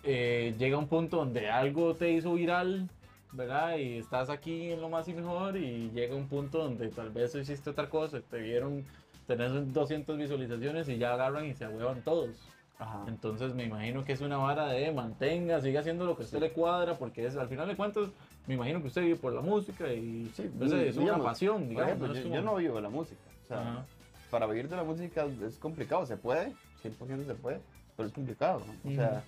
eh, 0.02 0.54
llega 0.58 0.76
un 0.76 0.88
punto 0.88 1.18
donde 1.18 1.48
algo 1.48 1.94
te 1.94 2.10
hizo 2.10 2.34
viral, 2.34 2.90
¿verdad? 3.32 3.78
Y 3.78 3.98
estás 3.98 4.28
aquí 4.28 4.72
en 4.72 4.80
lo 4.80 4.90
más 4.90 5.08
y 5.08 5.14
mejor 5.14 5.56
y 5.56 5.90
llega 5.94 6.14
un 6.14 6.28
punto 6.28 6.58
donde 6.58 6.88
tal 6.88 7.10
vez 7.10 7.34
hiciste 7.34 7.70
otra 7.70 7.88
cosa, 7.88 8.20
te 8.20 8.38
vieron, 8.38 8.84
tenés 9.26 9.72
200 9.72 10.18
visualizaciones 10.18 10.88
y 10.88 10.98
ya 10.98 11.14
agarran 11.14 11.46
y 11.46 11.54
se 11.54 11.64
ahuevan 11.64 12.02
todos. 12.02 12.30
Ajá. 12.78 13.04
Entonces 13.08 13.54
me 13.54 13.64
imagino 13.64 14.04
que 14.04 14.12
es 14.12 14.20
una 14.20 14.36
vara 14.36 14.66
de 14.66 14.92
mantenga, 14.92 15.60
siga 15.62 15.80
haciendo 15.80 16.04
lo 16.04 16.14
que 16.14 16.22
a 16.22 16.26
usted 16.26 16.40
le 16.40 16.52
cuadra, 16.52 16.98
porque 16.98 17.24
es 17.24 17.36
al 17.36 17.48
final 17.48 17.68
de 17.68 17.76
cuentas, 17.76 18.08
me 18.46 18.54
imagino 18.54 18.80
que 18.80 18.88
usted 18.88 19.02
vive 19.02 19.16
por 19.16 19.32
la 19.32 19.40
música 19.40 19.92
y 19.92 20.30
Sí, 20.34 20.50
es 20.86 20.96
una 20.96 21.18
pasión, 21.22 21.68
digamos. 21.68 21.88
ejemplo, 21.88 22.08
¿no? 22.08 22.14
Es 22.14 22.18
yo, 22.20 22.24
como- 22.24 22.34
yo 22.36 22.42
no 22.42 22.54
vivo 22.56 22.76
de 22.76 22.82
la 22.82 22.90
música. 22.90 23.20
O 23.44 23.46
sea, 23.46 23.60
Ajá. 23.60 23.86
para 24.30 24.46
vivir 24.46 24.68
de 24.68 24.76
la 24.76 24.84
música 24.84 25.26
es 25.46 25.56
complicado. 25.58 26.06
Se 26.06 26.16
puede, 26.16 26.52
100% 26.82 27.26
se 27.26 27.34
puede, 27.34 27.60
pero 27.96 28.08
es 28.08 28.14
complicado. 28.14 28.62
¿no? 28.84 28.90
O 28.90 28.94
sea, 28.94 29.22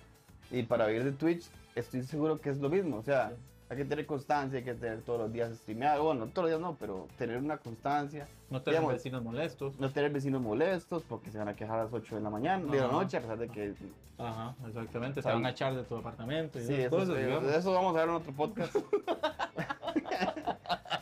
y 0.51 0.63
para 0.63 0.87
vivir 0.87 1.03
de 1.03 1.11
Twitch 1.11 1.45
estoy 1.75 2.03
seguro 2.03 2.39
que 2.39 2.49
es 2.49 2.57
lo 2.59 2.69
mismo. 2.69 2.97
O 2.97 3.03
sea. 3.03 3.33
Hay 3.69 3.77
que 3.77 3.85
tener 3.85 4.05
constancia, 4.07 4.57
hay 4.57 4.65
que 4.65 4.73
tener 4.73 5.01
todos 5.03 5.19
los 5.19 5.31
días 5.31 5.55
streameado. 5.57 6.03
Bueno, 6.03 6.27
todos 6.27 6.49
los 6.49 6.51
días 6.51 6.61
no, 6.61 6.75
pero 6.79 7.07
tener 7.17 7.37
una 7.37 7.57
constancia. 7.57 8.27
No 8.49 8.61
tener 8.61 8.79
digamos, 8.79 8.93
vecinos 8.93 9.23
molestos. 9.23 9.79
No 9.79 9.91
tener 9.91 10.11
vecinos 10.11 10.41
molestos 10.41 11.03
porque 11.03 11.29
se 11.31 11.37
van 11.37 11.49
a 11.49 11.55
quejar 11.55 11.79
a 11.79 11.83
las 11.83 11.93
8 11.93 12.15
de 12.15 12.21
la 12.21 12.29
mañana, 12.31 12.71
de 12.71 12.79
la 12.79 12.85
Ajá. 12.85 12.93
noche, 12.93 13.17
a 13.17 13.21
pesar 13.21 13.37
de 13.37 13.49
que... 13.49 13.73
Ajá, 14.17 14.55
exactamente. 14.67 15.21
Se 15.21 15.29
van 15.31 15.45
a 15.45 15.51
echar 15.51 15.75
de 15.75 15.83
tu 15.83 15.95
apartamento 15.95 16.59
y 16.59 16.65
Sí, 16.65 16.73
eso, 16.73 16.89
cosas, 16.89 17.15
de 17.15 17.57
eso 17.57 17.71
vamos 17.71 17.95
a 17.95 17.99
ver 17.99 18.09
en 18.09 18.15
otro 18.15 18.33
podcast. 18.33 18.75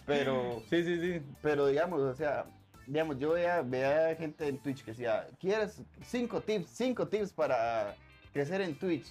pero, 0.06 0.62
Sí, 0.70 0.84
sí, 0.84 1.00
sí. 1.00 1.22
pero 1.42 1.68
digamos, 1.68 2.00
o 2.02 2.14
sea, 2.14 2.46
digamos, 2.86 3.18
yo 3.18 3.32
veía, 3.32 3.62
veía 3.62 4.16
gente 4.16 4.48
en 4.48 4.58
Twitch 4.60 4.84
que 4.84 4.92
decía, 4.92 5.28
¿quieres 5.40 5.82
cinco 6.04 6.42
tips, 6.42 6.70
cinco 6.70 7.08
tips 7.08 7.32
para 7.34 7.96
crecer 8.34 8.62
en 8.62 8.78
Twitch? 8.78 9.08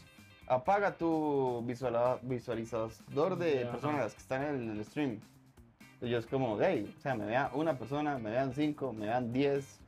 Apaga 0.49 0.97
tu 0.97 1.63
visualizador 2.23 3.37
de 3.37 3.63
Ajá. 3.65 3.73
personas 3.73 4.15
que 4.15 4.21
están 4.21 4.43
en 4.45 4.71
el 4.71 4.85
stream. 4.85 5.19
Y 6.01 6.09
yo 6.09 6.19
es 6.19 6.27
como, 6.27 6.59
hey, 6.61 6.95
o 6.97 7.01
sea, 7.01 7.15
me 7.15 7.25
vea 7.27 7.51
una 7.55 7.77
persona, 7.79 8.19
me 8.19 8.31
vean 8.31 8.53
cinco, 8.55 8.93
me 8.93 9.07
vean 9.07 9.33
diez. 9.33 9.81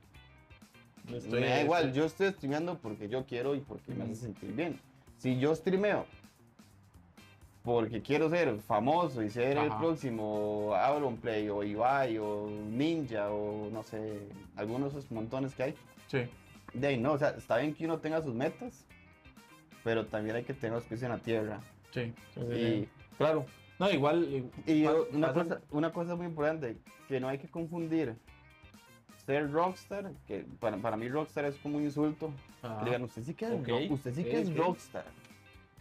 Estoy- 1.13 1.41
me 1.41 1.49
da 1.49 1.63
igual, 1.63 1.93
yo 1.93 2.05
estoy 2.05 2.31
streameando 2.33 2.77
porque 2.79 3.09
yo 3.09 3.25
quiero 3.25 3.55
y 3.55 3.61
porque 3.61 3.93
me 3.95 4.03
hace 4.05 4.13
Ujú. 4.13 4.21
sentir 4.23 4.53
bien. 4.53 4.81
Si 5.19 5.39
yo 5.39 5.55
streameo 5.55 6.07
porque 7.63 8.01
quiero 8.03 8.31
ser 8.31 8.57
famoso 8.61 9.23
y 9.23 9.29
ser 9.31 9.59
el 9.59 9.69
Ajá. 9.71 9.79
próximo 9.79 10.75
Auronplay 10.75 11.49
o 11.51 11.63
Ibai 11.63 12.17
o 12.19 12.49
Ninja 12.71 13.31
o 13.31 13.69
no 13.71 13.83
sé, 13.83 14.21
algunos 14.57 14.93
de 14.95 15.01
esos 15.01 15.11
montones 15.13 15.55
que 15.55 15.63
hay, 15.65 15.75
Sí. 16.09 16.21
de 16.73 16.87
ahí 16.87 16.97
no, 16.97 17.13
o 17.13 17.19
sea, 17.19 17.31
está 17.31 17.59
bien 17.59 17.75
que 17.75 17.85
uno 17.85 17.99
tenga 17.99 18.23
sus 18.23 18.35
metas, 18.35 18.85
pero 19.85 20.07
también 20.07 20.37
hay 20.37 20.45
que 20.45 20.55
tener 20.55 20.75
los 20.77 20.85
pies 20.85 21.03
en 21.03 21.11
la 21.11 21.19
tierra. 21.19 21.61
Sí, 21.93 22.13
sí, 22.35 22.41
sí, 22.53 22.55
Y. 22.59 22.89
Claro. 23.17 23.45
No, 23.79 23.91
igual. 23.91 24.25
y 24.67 24.83
yo- 24.83 25.07
una, 25.13 25.33
cosa, 25.33 25.61
una 25.71 25.93
cosa 25.93 26.17
muy 26.17 26.27
importante, 26.27 26.77
que 27.07 27.21
no 27.21 27.29
hay 27.29 27.39
que 27.39 27.49
confundir 27.49 28.15
ser 29.25 29.51
rockstar, 29.53 30.11
que 30.27 30.45
para, 30.59 30.79
para 30.79 30.97
mí 30.97 31.09
rockstar 31.09 31.45
es 31.45 31.57
como 31.57 31.77
un 31.79 31.85
insulto, 31.85 32.33
que 32.63 32.85
digan, 32.87 33.03
usted 33.03 33.23
sí 33.23 33.35
que 33.35 33.45
es, 33.47 33.91
usted 33.91 34.15
sí 34.15 34.25
que 34.25 34.41
es 34.41 34.57
rockstar. 34.57 35.05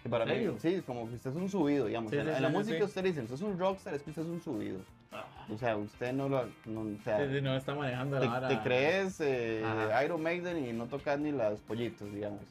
Que 0.03 0.09
para 0.09 0.25
¿En 0.31 0.47
mí, 0.53 0.57
sí, 0.59 0.81
como 0.85 1.07
que 1.07 1.15
usted 1.15 1.31
es 1.31 1.35
un 1.35 1.49
subido, 1.49 1.85
digamos. 1.87 2.11
Sí, 2.11 2.17
en, 2.17 2.23
sí, 2.25 2.29
en 2.29 2.35
sí, 2.35 2.41
la 2.41 2.49
música 2.49 2.85
usted 2.85 3.03
dice, 3.03 3.21
usted 3.21 3.35
es 3.35 3.41
un 3.41 3.57
rockstar, 3.57 3.93
es 3.95 4.03
que 4.03 4.09
usted 4.11 4.21
es 4.23 4.27
un 4.27 4.41
subido. 4.41 4.79
Ah, 5.11 5.25
O 5.49 5.57
sea, 5.57 5.77
usted 5.77 6.13
no 6.13 6.27
lo, 6.29 6.45
no, 6.65 6.81
o 6.81 7.03
sea, 7.03 7.25
no 7.25 7.55
está 7.55 7.73
manejando 7.73 8.19
te, 8.19 8.25
la 8.25 8.31
vara. 8.31 8.47
te 8.49 8.59
crees 8.59 9.19
eh. 9.21 9.63
Iron 10.05 10.21
Maiden 10.21 10.65
y 10.65 10.73
no 10.73 10.85
tocas 10.85 11.17
ni 11.19 11.31
los 11.31 11.61
pollitos, 11.61 12.13
digamos. 12.13 12.41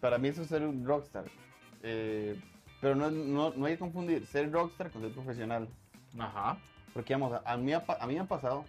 Para 0.00 0.18
mí 0.18 0.28
eso 0.28 0.42
es 0.42 0.48
ser 0.48 0.62
un 0.62 0.84
rockstar. 0.84 1.24
Eh, 1.82 2.38
pero 2.80 2.94
no, 2.94 3.10
no, 3.10 3.50
no 3.50 3.66
hay 3.66 3.74
que 3.74 3.78
confundir 3.78 4.26
ser 4.26 4.50
rockstar 4.50 4.90
con 4.90 5.02
ser 5.02 5.12
profesional. 5.12 5.68
Ajá. 6.18 6.58
Porque, 6.92 7.14
digamos, 7.14 7.40
a 7.44 7.56
mí, 7.56 7.72
a 7.72 8.06
mí 8.06 8.14
me 8.14 8.20
ha 8.20 8.24
pasado, 8.24 8.64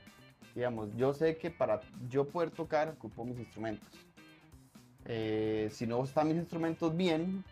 digamos, 0.56 0.90
yo 0.96 1.14
sé 1.14 1.38
que 1.38 1.50
para 1.50 1.82
yo 2.10 2.28
poder 2.28 2.52
tocar 2.52 2.90
ocupo 2.90 3.26
mis 3.26 3.40
instrumentos. 3.40 3.90
Eh, 5.06 5.70
si 5.72 5.86
no 5.86 6.04
están 6.04 6.28
mis 6.30 6.38
instrumentos 6.38 6.96
bien, 6.96 7.44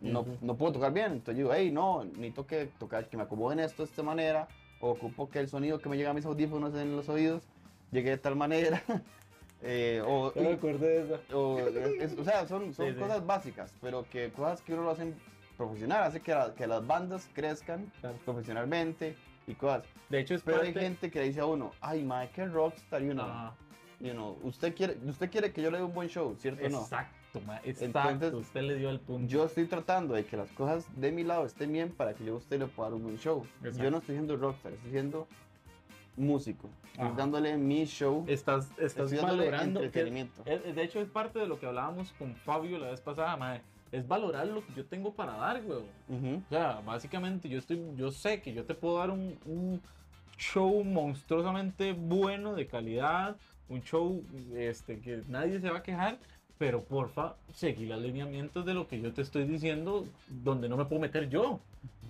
no, 0.00 0.24
no 0.40 0.56
puedo 0.56 0.72
tocar 0.72 0.92
bien. 0.92 1.12
Entonces 1.12 1.36
digo, 1.36 1.52
hey, 1.52 1.70
no, 1.70 2.04
necesito 2.04 2.46
que 2.46 2.66
tocar, 2.78 3.08
que 3.08 3.16
me 3.16 3.24
acomoden 3.24 3.60
esto 3.60 3.82
de 3.82 3.90
esta 3.90 4.02
manera, 4.02 4.48
o 4.80 4.90
ocupo 4.90 5.28
que 5.28 5.38
el 5.40 5.48
sonido 5.48 5.78
que 5.78 5.88
me 5.88 5.96
llega 5.96 6.10
a 6.10 6.14
mis 6.14 6.24
audífonos 6.24 6.74
en 6.74 6.96
los 6.96 7.08
oídos 7.08 7.42
llegue 7.90 8.10
de 8.10 8.18
tal 8.18 8.36
manera. 8.36 8.82
Eh, 9.62 10.02
o, 10.06 10.32
No 10.34 10.42
me 10.42 10.52
acordé 10.54 10.88
de 10.88 11.14
esa. 11.14 11.36
o, 11.36 11.58
es- 11.58 12.16
o 12.18 12.24
sea, 12.24 12.46
son, 12.46 12.72
son 12.72 12.86
Sí, 12.88 12.92
sí. 12.94 12.98
cosas 12.98 13.26
básicas, 13.26 13.74
pero 13.80 14.06
que 14.10 14.30
cosas 14.30 14.62
que 14.62 14.72
uno 14.72 14.84
lo 14.84 14.90
hacen 14.90 15.14
profesional, 15.56 16.02
hace 16.04 16.20
que, 16.20 16.32
la- 16.32 16.54
que 16.54 16.66
las 16.66 16.86
bandas 16.86 17.28
crezcan 17.34 17.92
Claro. 18.00 18.16
profesionalmente 18.24 19.16
y 19.46 19.54
cosas. 19.54 19.84
De 20.08 20.20
hecho, 20.20 20.34
es 20.34 20.42
Pero 20.42 20.62
hay 20.62 20.68
parte- 20.72 20.80
gente 20.80 21.10
que 21.10 21.18
le 21.20 21.26
dice 21.26 21.40
a 21.40 21.46
uno, 21.46 21.72
ay, 21.80 22.02
mae, 22.02 22.30
qué 22.30 22.46
rockstar, 22.46 23.02
you 23.02 23.12
know. 23.12 23.26
Ajá. 23.26 23.54
You 24.00 24.12
know, 24.12 24.38
usted 24.44 24.74
quiere, 24.74 24.96
usted 25.06 25.30
quiere 25.30 25.52
que 25.52 25.60
yo 25.60 25.70
le 25.70 25.76
dé 25.76 25.84
un 25.84 25.92
buen 25.92 26.08
show, 26.08 26.34
¿cierto 26.38 26.64
o 26.64 26.68
no? 26.70 26.80
Exacto, 26.80 27.40
ma, 27.46 27.60
exacto. 27.62 27.84
Entonces, 28.08 28.32
usted 28.32 28.62
le 28.62 28.76
dio 28.76 28.88
el 28.88 28.98
punto. 28.98 29.28
Yo 29.28 29.44
estoy 29.44 29.66
tratando 29.66 30.14
de 30.14 30.24
que 30.24 30.38
las 30.38 30.50
cosas 30.52 30.86
de 30.98 31.12
mi 31.12 31.22
lado 31.22 31.44
estén 31.44 31.70
bien 31.70 31.90
para 31.90 32.14
que 32.14 32.24
yo 32.24 32.32
a 32.32 32.36
usted 32.38 32.58
le 32.58 32.66
pueda 32.66 32.88
dar 32.88 32.96
un 32.96 33.02
buen 33.02 33.18
show. 33.18 33.44
Exacto. 33.58 33.82
Yo 33.82 33.90
no 33.90 33.98
estoy 33.98 34.14
siendo 34.14 34.38
rockstar, 34.38 34.72
estoy 34.72 34.90
siendo 34.92 35.28
músico. 36.20 36.68
Ajá. 36.98 37.14
dándole 37.16 37.56
mi 37.56 37.84
show, 37.86 38.24
estás, 38.28 38.70
estás 38.78 39.10
valorando. 39.22 39.80
entretenimiento. 39.82 40.42
es- 40.44 40.74
de 40.74 40.82
hecho, 40.82 41.00
es 41.00 41.08
parte 41.08 41.38
de 41.38 41.46
lo 41.46 41.58
que 41.58 41.66
hablábamos 41.66 42.12
con 42.18 42.34
Fabio 42.34 42.78
la 42.78 42.90
vez 42.90 43.00
pasada, 43.00 43.36
ma, 43.36 43.60
Es 43.92 44.06
valorar 44.06 44.46
lo 44.46 44.64
que 44.64 44.72
yo 44.76 44.84
tengo 44.84 45.12
para 45.12 45.32
dar, 45.32 45.60
güey. 45.62 45.80
Ujú. 46.08 46.36
O 46.46 46.48
sea, 46.48 46.80
básicamente 46.86 47.48
yo 47.48 47.58
estoy, 47.58 47.82
yo 47.96 48.12
sé 48.12 48.40
que 48.40 48.52
yo 48.52 48.64
te 48.64 48.74
puedo 48.74 48.98
dar 48.98 49.10
un, 49.10 49.36
un 49.46 49.80
show 50.38 50.84
monstruosamente 50.84 51.92
bueno, 51.92 52.54
de 52.54 52.66
calidad, 52.68 53.36
un 53.68 53.82
show 53.82 54.22
este, 54.54 55.00
que 55.00 55.22
nadie 55.28 55.58
se 55.60 55.70
va 55.70 55.78
a 55.78 55.82
quejar, 55.82 56.18
pero 56.56 56.84
porfa, 56.84 57.34
seguí 57.52 57.86
los 57.86 58.00
lineamientos 58.00 58.64
de 58.64 58.74
lo 58.74 58.86
que 58.86 59.00
yo 59.00 59.12
te 59.12 59.22
estoy 59.22 59.44
diciendo, 59.44 60.06
donde 60.28 60.68
no 60.68 60.76
me 60.76 60.84
puedo 60.84 61.00
meter 61.00 61.28
yo, 61.28 61.58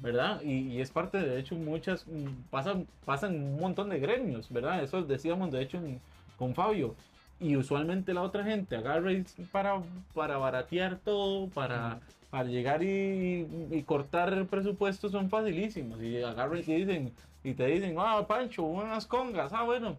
¿verdad? 0.00 0.40
Y, 0.42 0.68
y 0.76 0.80
es 0.80 0.90
parte, 0.90 1.18
de 1.18 1.38
hecho, 1.38 1.54
muchas, 1.56 2.06
mm, 2.06 2.48
pasan, 2.50 2.86
pasan 3.04 3.34
un 3.36 3.60
montón 3.60 3.88
de 3.90 3.98
gremios, 4.00 4.50
¿verdad? 4.50 4.82
Eso 4.82 5.02
decíamos, 5.02 5.50
de 5.50 5.62
hecho, 5.62 5.78
en- 5.78 6.00
con 6.36 6.54
Fabio. 6.54 6.96
Y 7.38 7.56
usualmente 7.56 8.12
la 8.14 8.22
otra 8.22 8.44
gente 8.44 8.76
agarra 8.76 9.10
para, 9.50 9.82
para 10.14 10.36
baratear 10.38 10.98
todo, 11.00 11.48
para, 11.50 12.00
para 12.30 12.44
llegar 12.44 12.82
y, 12.82 13.46
y 13.70 13.82
cortar 13.84 14.32
el 14.34 14.46
presupuesto 14.46 15.08
son 15.08 15.30
facilísimos. 15.30 16.00
Y 16.02 16.22
agarran 16.22 16.58
y 16.58 16.62
te 16.62 16.74
dicen, 16.74 17.12
y 17.42 17.54
te 17.54 17.66
dicen, 17.66 17.96
ah, 17.98 18.26
Pancho, 18.28 18.62
unas 18.64 19.06
congas, 19.06 19.52
ah, 19.54 19.62
bueno, 19.64 19.96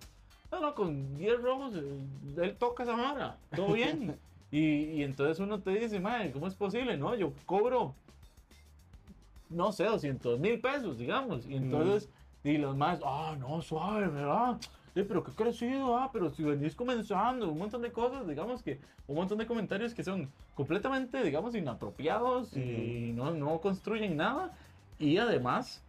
no, 0.52 0.60
no, 0.62 0.76
con 0.76 1.16
10 1.18 1.42
rojos, 1.42 1.74
eh, 1.76 2.00
él 2.44 2.58
toca 2.58 2.84
esa 2.84 2.96
mara, 2.96 3.38
todo 3.56 3.74
bien. 3.74 4.20
y, 4.52 4.60
y 5.00 5.04
entonces 5.04 5.40
uno 5.40 5.60
te 5.62 5.72
dice, 5.72 6.00
madre, 6.00 6.32
¿cómo 6.32 6.48
es 6.48 6.56
posible? 6.56 6.98
No, 6.98 7.16
yo 7.16 7.34
cobro, 7.46 7.96
no 9.52 9.72
sé, 9.72 9.86
200 9.86 10.40
mil 10.40 10.60
pesos, 10.60 10.98
digamos. 10.98 11.46
Y 11.46 11.56
entonces, 11.56 12.10
y 12.44 12.58
los 12.58 12.76
más, 12.76 13.00
ah, 13.06 13.36
no, 13.40 13.62
suave, 13.62 14.08
¿verdad? 14.08 14.58
Sí, 14.94 15.04
pero 15.08 15.24
qué 15.24 15.32
crecido, 15.32 15.98
ah, 15.98 16.10
pero 16.12 16.30
si 16.32 16.44
venís 16.44 16.76
comenzando, 16.76 17.50
un 17.50 17.58
montón 17.60 17.82
de 17.82 17.92
cosas, 17.92 18.28
digamos 18.28 18.62
que, 18.62 18.80
un 19.08 19.16
montón 19.16 19.38
de 19.38 19.46
comentarios 19.46 19.94
que 19.94 20.04
son 20.04 20.30
completamente, 20.56 21.24
digamos, 21.24 21.56
inapropiados 21.56 22.56
y 22.58 23.14
no, 23.16 23.32
no 23.32 23.60
construyen 23.62 24.18
nada. 24.18 24.52
Y 25.00 25.18
además, 25.18 25.82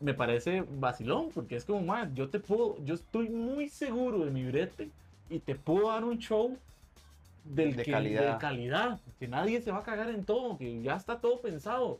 me 0.00 0.14
parece 0.14 0.64
vacilón, 0.78 1.30
porque 1.34 1.56
es 1.56 1.64
como, 1.64 1.80
más, 1.80 2.12
yo 2.14 2.28
te 2.28 2.38
puedo, 2.38 2.76
yo 2.84 2.94
estoy 2.94 3.28
muy 3.30 3.68
seguro 3.68 4.24
de 4.24 4.30
mi 4.30 4.44
brete 4.44 4.90
y 5.28 5.40
te 5.40 5.54
puedo 5.56 5.88
dar 5.90 6.04
un 6.04 6.18
show 6.18 6.56
del 7.44 7.74
De 7.76 7.82
que- 7.84 7.90
calidad. 7.90 8.34
de 8.34 8.38
calidad, 8.38 9.00
que 9.18 9.26
nadie 9.28 9.60
se 9.60 9.72
va 9.72 9.78
a 9.78 9.82
cagar 9.82 10.10
en 10.10 10.24
todo, 10.24 10.56
que 10.56 10.82
ya 10.82 10.94
está 10.96 11.18
todo 11.18 11.40
pensado. 11.40 11.98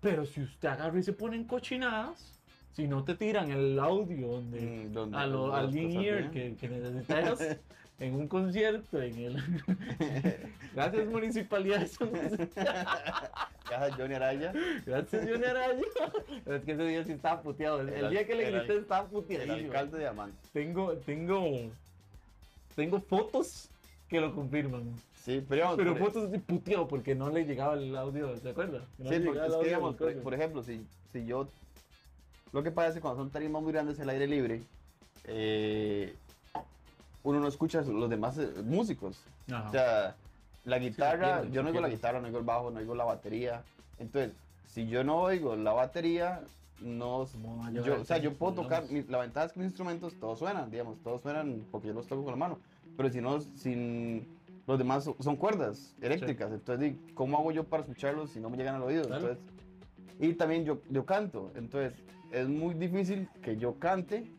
Pero 0.00 0.24
si 0.24 0.40
usted 0.42 0.68
agarra 0.68 0.98
y 0.98 1.02
se 1.02 1.12
pone 1.12 1.36
en 1.36 1.44
cochinadas, 1.44 2.32
si 2.72 2.86
no 2.88 3.04
te 3.04 3.14
tiran 3.14 3.50
el 3.50 3.78
audio 3.78 4.28
donde, 4.28 4.60
Mm, 4.60 4.92
donde- 4.92 5.16
a 5.18 5.26
lo, 5.26 5.54
al 5.54 5.76
in-ear 5.76 6.30
que, 6.30 6.54
que 6.56 6.68
necesitas 6.68 7.40
en 7.98 8.14
un 8.14 8.28
concierto, 8.28 9.02
en 9.02 9.18
el... 9.18 9.36
Gracias 10.74 11.06
Municipalidad. 11.08 11.86
Caja 13.68 13.90
Johnny 13.96 14.14
Araya, 14.14 14.52
Gracias 14.86 15.28
Johnny 15.28 15.44
Araya. 15.44 15.82
Es 16.46 16.62
que 16.64 16.72
ese 16.72 16.84
día 16.84 17.04
sí 17.04 17.12
estaba 17.12 17.42
puteado. 17.42 17.80
El, 17.82 17.88
El 17.90 18.04
el 18.06 18.10
día 18.10 18.26
que 18.26 18.34
le 18.34 18.48
el 18.48 18.58
grité 18.58 18.78
estaba 18.78 19.04
el 19.04 19.10
puteadillo. 19.10 19.54
alcalde 19.66 19.92
de 19.98 20.02
Diamante. 20.04 20.36
Tengo, 20.52 20.92
tengo, 20.98 21.44
tengo 22.74 23.00
fotos 23.00 23.68
que 24.08 24.20
lo 24.20 24.34
confirman. 24.34 24.84
Sí, 25.24 25.44
pero 25.46 25.76
Pero 25.76 25.94
fotos 25.96 26.30
de 26.30 26.38
puteado 26.38 26.88
porque 26.88 27.14
no 27.14 27.28
le 27.30 27.44
llegaba 27.44 27.74
el 27.74 27.94
audio, 27.96 28.32
¿te 28.40 28.50
acuerdas? 28.50 28.82
No 28.98 29.10
Sí, 29.10 29.20
porque 29.20 29.40
el 29.40 29.46
es 29.50 29.56
que 29.56 29.64
digamos, 29.64 29.96
por, 29.96 30.22
por 30.22 30.34
ejemplo, 30.34 30.62
si, 30.62 30.86
si 31.12 31.26
yo. 31.26 31.48
Lo 32.52 32.62
que 32.62 32.70
pasa 32.70 32.88
es 32.88 32.94
que 32.94 33.00
cuando 33.00 33.22
son 33.22 33.30
tarimas 33.30 33.62
muy 33.62 33.72
grandes 33.72 34.00
al 34.00 34.08
aire 34.08 34.26
libre, 34.26 34.62
eh, 35.24 36.14
uno 37.22 37.38
no 37.38 37.48
escucha 37.48 37.82
los 37.82 38.08
demás 38.08 38.38
eh, 38.38 38.50
músicos. 38.64 39.20
Ajá. 39.52 39.68
O 39.68 39.70
sea, 39.72 40.16
la 40.64 40.78
guitarra, 40.78 41.40
pierde, 41.42 41.54
yo 41.54 41.62
no 41.62 41.68
se 41.68 41.76
oigo 41.76 41.86
la 41.86 41.92
guitarra, 41.94 42.20
no 42.20 42.26
oigo 42.26 42.38
el 42.38 42.44
bajo, 42.44 42.70
no 42.70 42.80
oigo 42.80 42.94
la 42.94 43.04
batería. 43.04 43.62
Entonces, 43.98 44.32
si 44.66 44.88
yo 44.88 45.04
no 45.04 45.20
oigo 45.20 45.54
la 45.54 45.72
batería, 45.72 46.40
no. 46.80 47.26
¿Cómo 47.30 47.58
va 47.58 47.66
a 47.66 47.70
llevar 47.70 47.86
Yo, 47.86 47.94
el 47.96 48.00
o 48.00 48.04
sea, 48.04 48.18
yo 48.18 48.32
puedo 48.34 48.54
tocar, 48.54 48.84
mi- 48.90 49.02
la 49.02 49.18
ventaja 49.18 49.46
es 49.46 49.52
que 49.52 49.60
mis 49.60 49.66
instrumentos 49.68 50.14
todos 50.18 50.38
suenan, 50.38 50.70
digamos, 50.70 50.98
todos 51.02 51.20
suenan 51.20 51.66
porque 51.70 51.88
yo 51.88 51.94
los 51.94 52.06
toco 52.06 52.24
con 52.24 52.32
la 52.32 52.38
mano. 52.38 52.58
Pero 52.96 53.10
si 53.10 53.20
no, 53.20 53.40
sin. 53.40 54.26
Los 54.66 54.78
demás 54.78 55.04
son- 55.04 55.16
son 55.20 55.36
cuerdas 55.36 55.94
eléctricas, 56.00 56.52
entonces, 56.52 56.92
di, 56.92 57.12
¿cómo 57.14 57.38
hago 57.38 57.50
yo 57.52 57.64
para 57.64 57.82
escucharlos 57.82 58.30
si 58.30 58.40
no 58.40 58.50
me 58.50 58.56
llegan 58.56 58.76
al 58.76 58.82
oído? 58.82 59.04
Claro. 59.06 59.28
Entonces, 59.30 59.44
y 60.18 60.34
también 60.34 60.64
yo, 60.64 60.80
yo 60.88 61.04
canto, 61.06 61.50
entonces 61.54 61.94
es 62.30 62.48
muy 62.48 62.74
difícil 62.74 63.28
que 63.42 63.56
yo 63.56 63.74
cante 63.78 64.30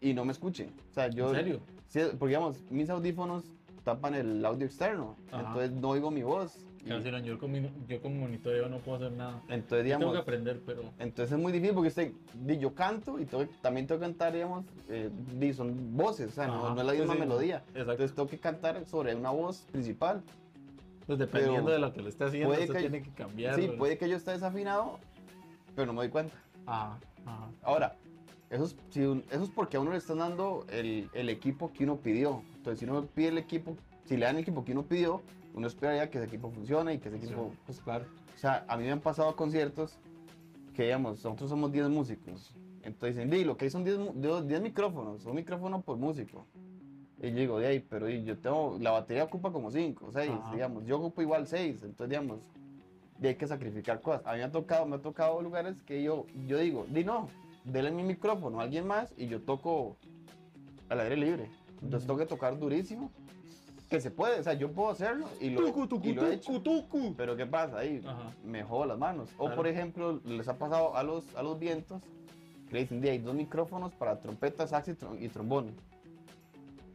y 0.00 0.14
no 0.14 0.24
me 0.24 0.32
escuche. 0.32 0.68
O 0.90 0.94
sea, 0.94 1.08
yo, 1.08 1.30
¿En 1.30 1.34
serio? 1.36 1.60
Sí, 1.88 2.00
porque 2.18 2.28
digamos, 2.36 2.58
mis 2.70 2.88
audífonos 2.90 3.44
tapan 3.82 4.14
el 4.14 4.44
audio 4.44 4.66
externo, 4.66 5.16
Ajá. 5.32 5.40
entonces 5.48 5.72
no 5.72 5.88
oigo 5.90 6.10
mi 6.10 6.22
voz. 6.22 6.64
No, 6.84 7.18
yo, 7.18 7.38
con 7.38 7.52
mi- 7.52 7.70
yo 7.86 8.00
como 8.00 8.14
monitoreo 8.16 8.68
no 8.68 8.78
puedo 8.78 8.96
hacer 8.96 9.12
nada. 9.12 9.42
entonces, 9.48 9.60
Yo 9.60 9.68
tengo 9.68 9.82
digamos, 9.84 10.12
que 10.12 10.18
aprender, 10.20 10.62
pero... 10.64 10.82
entonces 10.98 11.32
es 11.36 11.38
muy 11.38 11.52
difícil 11.52 11.74
porque 11.74 11.88
usted, 11.88 12.12
yo 12.58 12.74
canto 12.74 13.18
y 13.18 13.26
tengo 13.26 13.46
también 13.60 13.86
tengo 13.86 14.00
que 14.00 14.06
cantar, 14.06 14.32
digamos, 14.32 14.64
eh, 14.88 15.10
son 15.54 15.96
voces, 15.96 16.28
o 16.30 16.32
sea, 16.32 16.46
no, 16.46 16.74
no 16.74 16.80
es 16.80 16.86
la 16.86 16.92
misma 16.94 17.14
sí. 17.14 17.20
melodía. 17.20 17.56
Exacto. 17.68 17.90
Entonces 17.92 18.14
tengo 18.16 18.28
que 18.28 18.38
cantar 18.38 18.84
sobre 18.86 19.14
una 19.14 19.30
voz 19.30 19.66
principal. 19.70 20.22
Pues 21.06 21.18
dependiendo 21.18 21.64
pero 21.66 21.74
de 21.74 21.78
lo 21.80 21.92
que 21.92 22.02
le 22.02 22.08
esté 22.08 22.24
haciendo, 22.24 22.48
puede 22.54 22.66
que- 22.68 22.78
tiene 22.78 23.02
que 23.02 23.10
cambiar. 23.10 23.54
Sí, 23.56 23.68
puede 23.76 23.98
que 23.98 24.08
yo 24.08 24.16
esté 24.16 24.30
desafinado, 24.30 24.98
pero 25.74 25.86
no 25.86 25.92
me 25.92 25.98
doy 26.00 26.08
cuenta. 26.08 26.34
Ajá, 26.66 26.98
ajá. 27.26 27.50
Ahora, 27.62 27.96
eso 28.48 28.64
es, 28.64 28.76
si 28.90 29.00
un- 29.02 29.24
eso 29.30 29.42
es 29.44 29.50
porque 29.50 29.76
a 29.76 29.80
uno 29.80 29.90
le 29.90 29.98
están 29.98 30.18
dando 30.18 30.64
el, 30.70 31.10
el 31.12 31.28
equipo 31.28 31.72
que 31.72 31.84
uno 31.84 31.96
pidió. 31.96 32.42
Entonces, 32.56 32.78
si 32.80 32.84
uno 32.86 33.04
pide 33.06 33.28
el 33.28 33.38
equipo, 33.38 33.76
si 34.06 34.16
le 34.16 34.24
dan 34.26 34.36
el 34.36 34.42
equipo 34.42 34.64
que 34.64 34.72
uno 34.72 34.84
pidió, 34.84 35.22
uno 35.54 35.66
esperaría 35.66 36.08
que 36.10 36.18
ese 36.18 36.26
equipo 36.26 36.50
funcione 36.50 36.94
y 36.94 36.98
que 36.98 37.08
ese 37.08 37.18
equipo, 37.18 37.52
Pues 37.66 37.80
claro. 37.80 38.04
o 38.34 38.38
sea, 38.38 38.64
a 38.68 38.76
mí 38.76 38.84
me 38.84 38.92
han 38.92 39.00
pasado 39.00 39.34
conciertos 39.36 39.98
que, 40.74 40.84
digamos, 40.84 41.24
nosotros 41.24 41.50
somos 41.50 41.72
10 41.72 41.88
músicos. 41.88 42.54
Entonces 42.82 43.16
dicen, 43.16 43.30
di, 43.30 43.44
lo 43.44 43.56
que 43.56 43.66
hay 43.66 43.70
son 43.70 43.84
10, 43.84 43.98
mu- 43.98 44.12
10 44.14 44.46
10 44.46 44.60
micrófonos, 44.62 45.24
un 45.26 45.34
micrófono 45.34 45.82
por 45.82 45.96
músico. 45.98 46.46
Y 47.22 47.30
yo 47.30 47.36
digo, 47.36 47.58
de 47.58 47.66
ahí, 47.66 47.80
pero 47.80 48.08
yo 48.08 48.38
tengo, 48.38 48.78
la 48.80 48.92
batería 48.92 49.24
ocupa 49.24 49.52
como 49.52 49.70
5, 49.70 50.10
6, 50.12 50.30
Ajá. 50.30 50.52
digamos, 50.54 50.86
yo 50.86 50.96
ocupo 50.98 51.20
igual 51.20 51.46
6, 51.46 51.82
entonces, 51.82 52.08
digamos, 52.08 52.40
y 53.20 53.26
hay 53.26 53.34
que 53.34 53.46
sacrificar 53.46 54.00
cosas. 54.00 54.22
A 54.26 54.32
mí 54.32 54.38
me 54.38 54.44
ha 54.44 54.50
tocado, 54.50 54.86
me 54.86 54.96
ha 54.96 55.02
tocado 55.02 55.42
lugares 55.42 55.82
que 55.82 56.02
yo, 56.02 56.24
yo 56.46 56.56
digo, 56.56 56.86
di 56.88 57.04
no, 57.04 57.28
denle 57.64 57.90
mi 57.90 58.02
micrófono 58.02 58.60
a 58.60 58.62
alguien 58.62 58.86
más 58.86 59.12
y 59.18 59.26
yo 59.26 59.42
toco 59.42 59.98
al 60.88 61.00
aire 61.00 61.16
libre. 61.18 61.50
Entonces 61.82 62.06
tengo 62.06 62.18
que 62.18 62.24
tocar 62.26 62.58
durísimo, 62.58 63.10
que 63.90 64.00
se 64.00 64.10
puede, 64.12 64.38
o 64.38 64.42
sea, 64.44 64.52
yo 64.54 64.70
puedo 64.70 64.90
hacerlo 64.90 65.26
y 65.40 65.50
lo, 65.50 65.62
Tucu, 65.66 65.86
tucu, 65.88 66.06
y 66.08 66.12
lo 66.14 66.26
he 66.28 66.34
hecho. 66.34 66.62
tucu. 66.62 67.12
Pero 67.16 67.36
¿qué 67.36 67.44
pasa? 67.44 67.78
Ahí 67.78 68.00
Ajá. 68.06 68.32
me 68.44 68.62
jodo 68.62 68.86
las 68.86 68.96
manos. 68.98 69.28
O 69.36 69.40
Claro. 69.46 69.56
por 69.56 69.66
ejemplo, 69.66 70.20
les 70.24 70.46
ha 70.46 70.56
pasado 70.56 70.96
a 70.96 71.02
los, 71.02 71.34
a 71.34 71.42
los 71.42 71.58
vientos 71.58 72.00
que 72.68 72.74
le 72.74 72.80
dicen, 72.82 73.00
"Di, 73.00 73.08
hay 73.08 73.18
dos 73.18 73.34
micrófonos 73.34 73.92
para 73.92 74.20
trompeta, 74.20 74.64
sax 74.68 74.88
y, 74.88 74.92
trom- 74.92 75.20
y 75.20 75.28
trombón. 75.28 75.74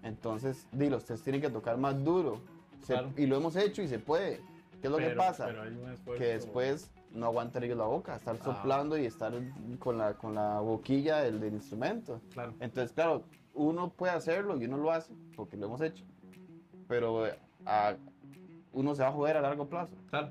Entonces, 0.03 0.67
di, 0.71 0.89
los 0.89 1.03
tres 1.03 1.21
tienen 1.21 1.41
que 1.41 1.49
tocar 1.49 1.77
más 1.77 2.01
duro. 2.03 2.39
Se- 2.81 2.93
Claro. 2.93 3.10
Y 3.17 3.25
lo 3.25 3.36
hemos 3.38 3.55
hecho 3.58 3.81
y 3.81 3.88
se 3.89 3.99
puede. 3.99 4.39
¿Qué 4.79 4.88
es 4.88 4.91
lo 4.91 4.97
que 4.97 5.05
Pero- 5.05 5.17
pasa? 5.17 5.47
pero 5.47 5.63
hay 5.63 5.69
un 5.75 5.89
esfuerzo- 5.91 6.17
que 6.19 6.25
después 6.27 6.91
no 7.12 7.25
aguantan 7.25 7.63
ellos 7.63 7.77
la 7.77 7.86
boca, 7.86 8.15
estar 8.15 8.38
Ah. 8.39 8.43
soplando 8.43 8.97
y 8.97 9.05
estar 9.05 9.34
con 9.79 9.97
la, 9.97 10.13
con 10.13 10.34
la 10.36 10.60
boquilla 10.62 11.17
del, 11.23 11.39
del 11.41 11.55
instrumento. 11.55 12.21
Claro. 12.31 12.53
Entonces, 12.62 12.93
claro, 12.93 13.23
uno 13.53 13.89
puede 13.89 14.13
hacerlo 14.13 14.55
y 14.62 14.65
uno 14.65 14.77
lo 14.77 14.91
hace 14.91 15.13
porque 15.36 15.58
lo 15.58 15.65
hemos 15.65 15.81
hecho. 15.81 16.05
Pero 16.88 17.26
eh, 17.28 17.36
a- 17.65 17.95
uno 18.74 18.93
se 18.95 19.04
va 19.04 19.10
a 19.10 19.12
joder 19.12 19.38
a 19.38 19.41
largo 19.41 19.67
plazo. 19.67 19.95
Claro. 20.10 20.30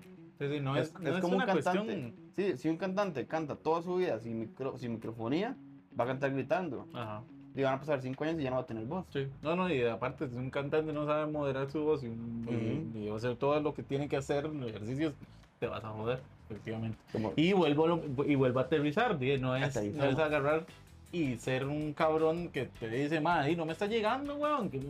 No 0.63 0.77
es, 0.77 0.93
no 1.01 1.09
es 1.11 1.15
es 1.17 1.21
como 1.21 1.37
un 1.37 1.43
cantante. 1.45 1.63
cuestión... 1.63 2.15
Sí, 2.37 2.57
si 2.57 2.69
un 2.69 2.77
cantante 2.77 3.27
canta 3.27 3.55
toda 3.55 3.81
su 3.83 3.97
vida 3.97 4.19
sin, 4.19 4.41
micro, 4.41 4.77
sin 4.77 4.93
microfonía, 4.95 5.57
va 5.99 6.05
a 6.05 6.07
cantar 6.09 6.33
gritando. 6.33 6.87
Ajá. 6.93 7.23
Y 7.55 7.63
van 7.63 7.75
a 7.75 7.79
pasar 7.79 8.03
cinco 8.03 8.25
años 8.25 8.41
y 8.41 8.43
ya 8.43 8.51
no 8.51 8.57
va 8.57 8.63
a 8.63 8.67
tener 8.67 8.85
voz. 8.85 9.07
Sí. 9.13 9.29
No, 9.43 9.55
no, 9.55 9.73
y 9.73 9.85
aparte, 9.85 10.29
si 10.29 10.35
un 10.37 10.51
cantante 10.51 10.93
no 10.93 11.07
sabe 11.07 11.31
moderar 11.31 11.71
su 11.71 11.85
voz 11.85 12.03
y, 12.03 12.09
y- 12.09 12.93
y 13.05 13.09
hacer 13.09 13.37
todo 13.37 13.61
lo 13.61 13.73
que 13.75 13.85
tiene 13.85 14.09
que 14.09 14.17
hacer, 14.17 14.45
los 14.49 14.69
ejercicios, 14.69 15.15
te 15.61 15.69
vas 15.69 15.85
a 15.85 15.91
joder, 15.91 16.21
efectivamente. 16.51 16.99
Y 17.37 17.53
vuelvo, 17.53 18.01
y 18.27 18.35
vuelvo 18.35 18.59
a 18.59 18.63
aterrizar, 18.63 19.17
¿sí? 19.21 19.39
no 19.39 19.55
es, 19.55 19.75
no 19.95 20.05
es 20.05 20.19
agarrar 20.19 20.67
y 21.15 21.39
ser 21.39 21.67
un 21.67 21.93
cabrón 21.93 22.49
que 22.49 22.65
te 22.67 22.89
dice, 22.89 23.21
madre, 23.21 23.55
no 23.55 23.65
me 23.65 23.73
está 23.73 23.87
llegando, 23.87 24.35
weón. 24.35 24.69
que- 24.69 24.81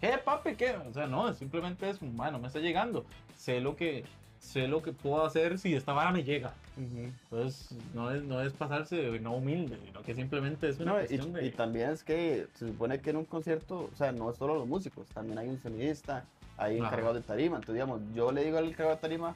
¿Qué, 0.00 0.16
papi? 0.24 0.54
¿Qué? 0.54 0.76
O 0.88 0.92
sea, 0.94 1.06
no, 1.08 1.34
simplemente 1.34 1.90
es, 1.90 2.00
madre, 2.00 2.32
no 2.32 2.38
me 2.38 2.46
está 2.46 2.60
llegando. 2.60 3.04
Sé 3.36 3.60
lo 3.60 3.74
que, 3.74 4.04
sé 4.38 4.68
lo 4.68 4.80
que 4.80 4.92
puedo 4.92 5.24
hacer 5.24 5.58
si 5.58 5.74
esta 5.74 5.92
vara 5.92 6.12
me 6.12 6.22
llega. 6.22 6.54
Entonces, 6.76 7.76
no 7.92 8.10
es, 8.12 8.22
no 8.22 8.40
es 8.40 8.52
pasarse 8.52 8.96
de 8.96 9.18
no 9.18 9.34
humilde, 9.34 9.76
sino 9.84 10.02
que 10.02 10.14
simplemente 10.14 10.68
es 10.68 10.78
una 10.78 10.92
No, 10.92 10.98
y, 10.98 11.06
cuestión 11.06 11.32
de... 11.32 11.46
y 11.46 11.50
también 11.50 11.90
es 11.90 12.04
que 12.04 12.46
se 12.54 12.68
supone 12.68 13.00
que 13.00 13.10
en 13.10 13.16
un 13.16 13.24
concierto, 13.24 13.90
o 13.92 13.96
sea, 13.96 14.12
no 14.12 14.30
es 14.30 14.36
solo 14.38 14.54
los 14.54 14.68
músicos, 14.68 15.06
también 15.08 15.36
hay 15.38 15.48
un 15.48 15.60
sonidista, 15.60 16.24
hay 16.56 16.78
Ajá. 16.78 16.86
encargado 16.86 17.14
de 17.14 17.22
tarima. 17.22 17.56
Entonces, 17.56 17.74
digamos, 17.74 18.00
yo 18.14 18.30
le 18.30 18.44
digo 18.44 18.56
al 18.58 18.66
encargado 18.66 18.94
de 18.96 19.00
tarima, 19.02 19.34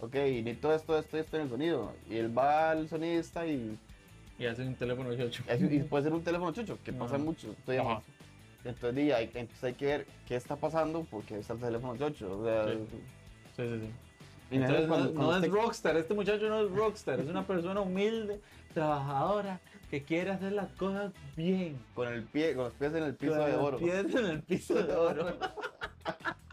ok, 0.00 0.14
necesito 0.14 0.72
esto, 0.72 0.96
esto, 0.98 1.18
esto 1.18 1.36
en 1.36 1.42
el 1.42 1.48
sonido. 1.50 1.92
Y 2.08 2.16
él 2.16 2.36
va 2.36 2.70
al 2.70 2.88
sonidista 2.88 3.46
y, 3.46 3.76
Y 4.38 4.46
hace 4.46 4.62
un 4.62 4.74
teléfono 4.74 5.10
18. 5.10 5.42
es- 5.48 5.72
y 5.72 5.80
puede 5.80 6.04
ser 6.04 6.12
un 6.12 6.22
teléfono 6.22 6.52
chucho, 6.52 6.78
que 6.84 6.92
pasa 6.92 7.18
mucho. 7.18 7.54
Ajá. 7.66 8.02
entonces, 8.64 8.94
di, 8.96 9.12
hay, 9.12 9.30
entonces 9.34 9.64
hay 9.64 9.74
que 9.74 9.86
ver 9.86 10.06
qué 10.26 10.36
está 10.36 10.56
pasando 10.56 11.06
porque 11.10 11.38
está 11.38 11.54
el 11.54 11.60
teléfono 11.60 11.96
chucho. 11.96 12.38
O 12.40 12.44
sea, 12.44 12.64
Sí. 12.66 12.78
Sí, 13.56 13.62
sí, 13.68 13.80
sí. 13.80 13.90
y 14.50 14.56
Entonces, 14.56 14.86
cuando- 14.88 15.06
no, 15.08 15.14
cuando 15.14 15.32
no 15.32 15.38
es 15.38 15.44
usted- 15.44 15.52
rockstar, 15.62 15.96
este 15.96 16.14
muchacho 16.14 16.48
no 16.48 16.60
es 16.60 16.70
rockstar, 16.70 17.20
es 17.20 17.28
una 17.28 17.46
persona 17.46 17.80
humilde, 17.80 18.40
trabajadora, 18.74 19.60
que 19.90 20.02
quiere 20.02 20.30
hacer 20.32 20.52
las 20.52 20.70
cosas 20.72 21.12
bien. 21.36 21.78
con 21.94 22.08
el 22.08 22.24
pie, 22.24 22.54
con 22.54 22.64
los 22.64 22.72
pies 22.74 22.94
en 22.94 23.02
el 23.04 23.14
piso 23.14 23.36
Con 23.36 23.44
de 23.46 23.52
los 23.52 23.62
oro. 23.62 23.78
pies 23.78 24.14
en 24.14 24.26
el 24.26 24.42
piso 24.42 24.74
de 24.74 24.94
oro. 24.94 25.26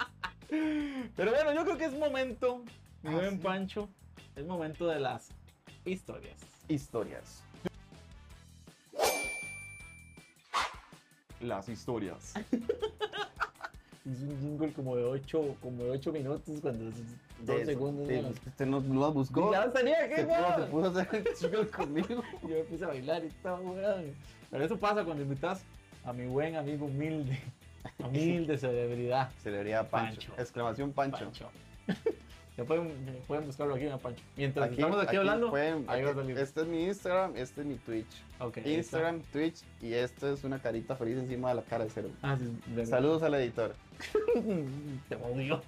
Pero 1.16 1.32
bueno, 1.32 1.54
yo 1.54 1.64
creo 1.66 1.78
que 1.78 1.86
es 1.86 1.94
momento, 1.98 2.64
mi 3.02 3.10
Ah, 3.10 3.14
buen 3.16 3.32
sí. 3.32 3.38
Pancho, 3.38 3.90
es 4.36 4.46
momento 4.46 4.88
de 4.88 5.00
las 5.00 5.30
historias. 5.86 6.38
Historias. 6.68 7.44
Las 11.44 11.68
historias. 11.70 12.34
hizo 14.06 14.26
un 14.26 14.40
jingle 14.42 14.74
como 14.74 14.96
de 14.98 15.04
8, 15.04 15.56
como 15.62 15.84
de 15.84 15.92
8 15.92 16.12
minutos, 16.12 16.60
cuando 16.62 16.90
es 16.90 16.96
De 16.98 17.46
2 17.46 17.56
eso, 17.58 17.66
segundos. 17.66 18.08
sí, 18.08 18.22
¿no? 18.22 18.30
Usted 18.30 18.66
no, 18.66 18.82
no 18.82 19.02
las 19.02 19.14
buscó. 19.14 19.52
Ya 19.52 19.72
tenía, 19.72 20.02
Se 20.08 20.10
¿qué, 20.10 20.24
puso, 20.24 20.36
se 20.36 20.58
weón? 20.58 20.70
puso 20.72 20.86
a 20.86 21.02
hacer 21.02 21.16
el 21.28 21.36
jingle 21.36 21.68
conmigo. 21.78 22.24
Yo 22.44 22.48
me 22.50 22.64
puse 22.64 22.84
a 22.84 22.88
bailar 22.88 23.24
y 23.26 23.30
todo, 23.42 23.58
weón. 23.62 24.14
Pero 24.50 24.66
eso 24.66 24.78
pasa 24.78 25.04
cuando 25.06 25.24
invitas 25.24 25.64
a 26.06 26.12
mi 26.14 26.26
buen 26.28 26.56
amigo 26.56 26.86
humilde, 26.86 27.40
humilde 28.00 28.58
celebridad, 28.58 29.32
Celebridad 29.42 29.90
Pancho. 29.90 30.20
Pancho. 30.30 30.42
Exclamación 30.42 30.92
Pancho. 30.92 31.26
Pancho. 31.26 31.50
Ya 32.58 32.64
pueden, 32.66 32.94
pueden 33.28 33.46
buscarlo 33.48 33.74
aquí 33.74 33.86
en 33.88 33.98
Pancho. 33.98 34.24
Mientras 34.38 34.66
Aquí, 34.68 34.76
estamos 34.76 34.98
aquí, 34.98 35.08
aquí 35.08 35.16
hablando, 35.18 35.50
pueden- 35.50 35.86
ahí 35.88 36.04
va 36.04 36.10
a 36.10 36.12
aquí- 36.12 36.22
salir. 36.22 36.38
este 36.38 36.62
es 36.62 36.68
mi 36.68 36.84
Instagram, 36.86 37.36
este 37.36 37.62
es 37.62 37.68
mi 37.68 37.76
Twitch. 37.78 38.24
Instagram, 38.64 39.22
Twitch 39.32 39.62
y 39.82 39.94
esto 39.94 40.32
es 40.32 40.44
una 40.44 40.60
carita 40.62 40.96
feliz 40.96 41.18
encima 41.18 41.50
de 41.50 41.56
la 41.56 41.62
cara 41.64 41.84
de 41.86 41.90
cero. 41.90 42.10
Ah, 42.22 42.38
sí, 42.40 42.56
de- 42.76 42.86
Saludos 42.86 43.24
al 43.24 43.34
editor. 43.36 43.74
Te 45.10 45.16
odio. 45.16 45.62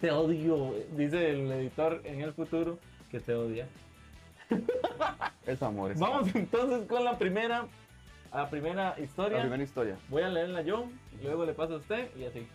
Te 0.00 0.10
odio. 0.10 0.74
Dice 0.94 1.30
el 1.30 1.50
editor 1.52 2.02
en 2.04 2.20
el 2.20 2.34
futuro 2.34 2.78
que 3.10 3.18
te 3.20 3.32
odia. 3.34 3.66
Es 5.46 5.62
amor. 5.62 5.92
es 5.92 5.98
Vamos 5.98 6.34
entonces 6.34 6.86
con 6.86 7.04
la 7.04 7.16
primera, 7.18 7.66
la 8.32 8.50
primera 8.50 8.94
La 8.96 9.00
historia. 9.02 9.40
primera 9.40 9.62
historia. 9.62 9.96
Voy 10.08 10.22
a 10.22 10.28
leerla 10.28 10.60
yo, 10.62 10.86
luego 11.22 11.44
le 11.46 11.54
paso 11.54 11.74
a 11.74 11.76
usted 11.78 12.08
y 12.16 12.24
así. 12.24 12.46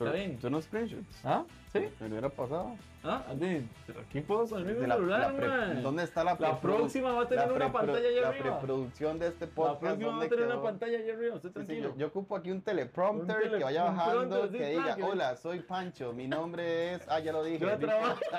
Pero, 0.00 0.12
bien. 0.12 0.38
¿Tú 0.38 0.48
no 0.48 0.62
screenshots? 0.62 1.20
¿Ah? 1.24 1.44
¿Sí? 1.72 1.78
Me 2.00 2.08
lo 2.08 2.14
hubiera 2.14 2.28
pasado. 2.30 2.74
¿Ah? 3.04 3.22
Así, 3.28 3.68
pero 3.86 4.00
Aquí 4.00 4.20
puedo 4.22 4.46
salir 4.46 4.68
De 4.68 4.80
mi 4.80 4.86
la- 4.86 4.94
celular, 4.96 5.34
la 5.34 5.46
man. 5.48 5.82
¿Dónde 5.82 6.04
está 6.04 6.24
la 6.24 6.36
La 6.40 6.58
próxima 6.58 7.12
va 7.12 7.22
a 7.24 7.28
tener 7.28 7.48
la 7.48 7.52
una 7.54 7.70
pantalla 7.72 8.08
allá 8.08 8.20
La 8.22 8.28
arriba. 8.28 8.58
preproducción 8.58 9.18
de 9.18 9.28
este 9.28 9.46
La 9.46 9.52
podcast. 9.52 9.80
próxima 9.80 10.06
va 10.08 10.12
a 10.12 10.16
¿dónde 10.20 10.28
tener 10.36 10.46
una 10.46 10.62
pantalla 10.62 10.98
allá 10.98 11.12
arriba, 11.14 11.34
usted 11.36 11.50
tranquilo. 11.52 11.94
yo, 11.98 12.06
ocupo 12.06 12.34
aquí 12.34 12.50
un 12.50 12.62
teleprompter 12.62 13.50
que 13.58 13.62
vaya 13.64 13.84
bajando, 13.84 14.50
que 14.50 14.70
diga, 14.70 14.96
hola, 15.02 15.36
soy 15.36 15.60
Pancho, 15.60 16.12
mi 16.14 16.26
nombre 16.26 16.94
es... 16.94 17.02
Ah, 17.06 17.20
ya 17.20 17.32
lo 17.32 17.44
dije. 17.44 17.58
Yo 17.58 17.78
trabajo. 17.78 18.18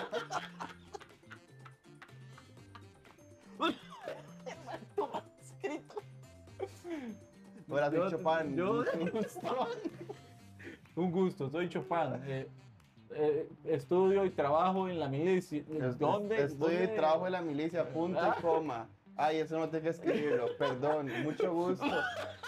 Hola, 7.69 7.89
soy 7.89 7.99
Yo- 7.99 8.09
Chopin. 8.09 8.55
yo- 8.57 8.83
Un 10.95 11.11
gusto, 11.11 11.49
soy 11.49 11.69
Chopin. 11.69 12.21
Eh, 12.27 12.47
eh, 13.13 13.49
estudio 13.65 14.25
y 14.25 14.29
trabajo 14.31 14.87
en 14.87 14.99
la 14.99 15.07
milicia. 15.07 15.63
¿Dónde? 15.97 16.43
Estoy 16.43 16.75
¿Dónde? 16.75 16.87
trabajo 16.89 17.25
en 17.27 17.31
la 17.33 17.41
milicia, 17.41 17.87
punto 17.89 18.19
Ah. 18.21 18.35
y 18.37 18.41
coma. 18.41 18.87
Ay, 19.17 19.37
eso 19.37 19.59
no 19.59 19.69
tengo 19.69 19.83
que 19.83 19.89
escribirlo, 19.89 20.47
perdón, 20.57 21.09
mucho 21.23 21.53
gusto. 21.53 21.85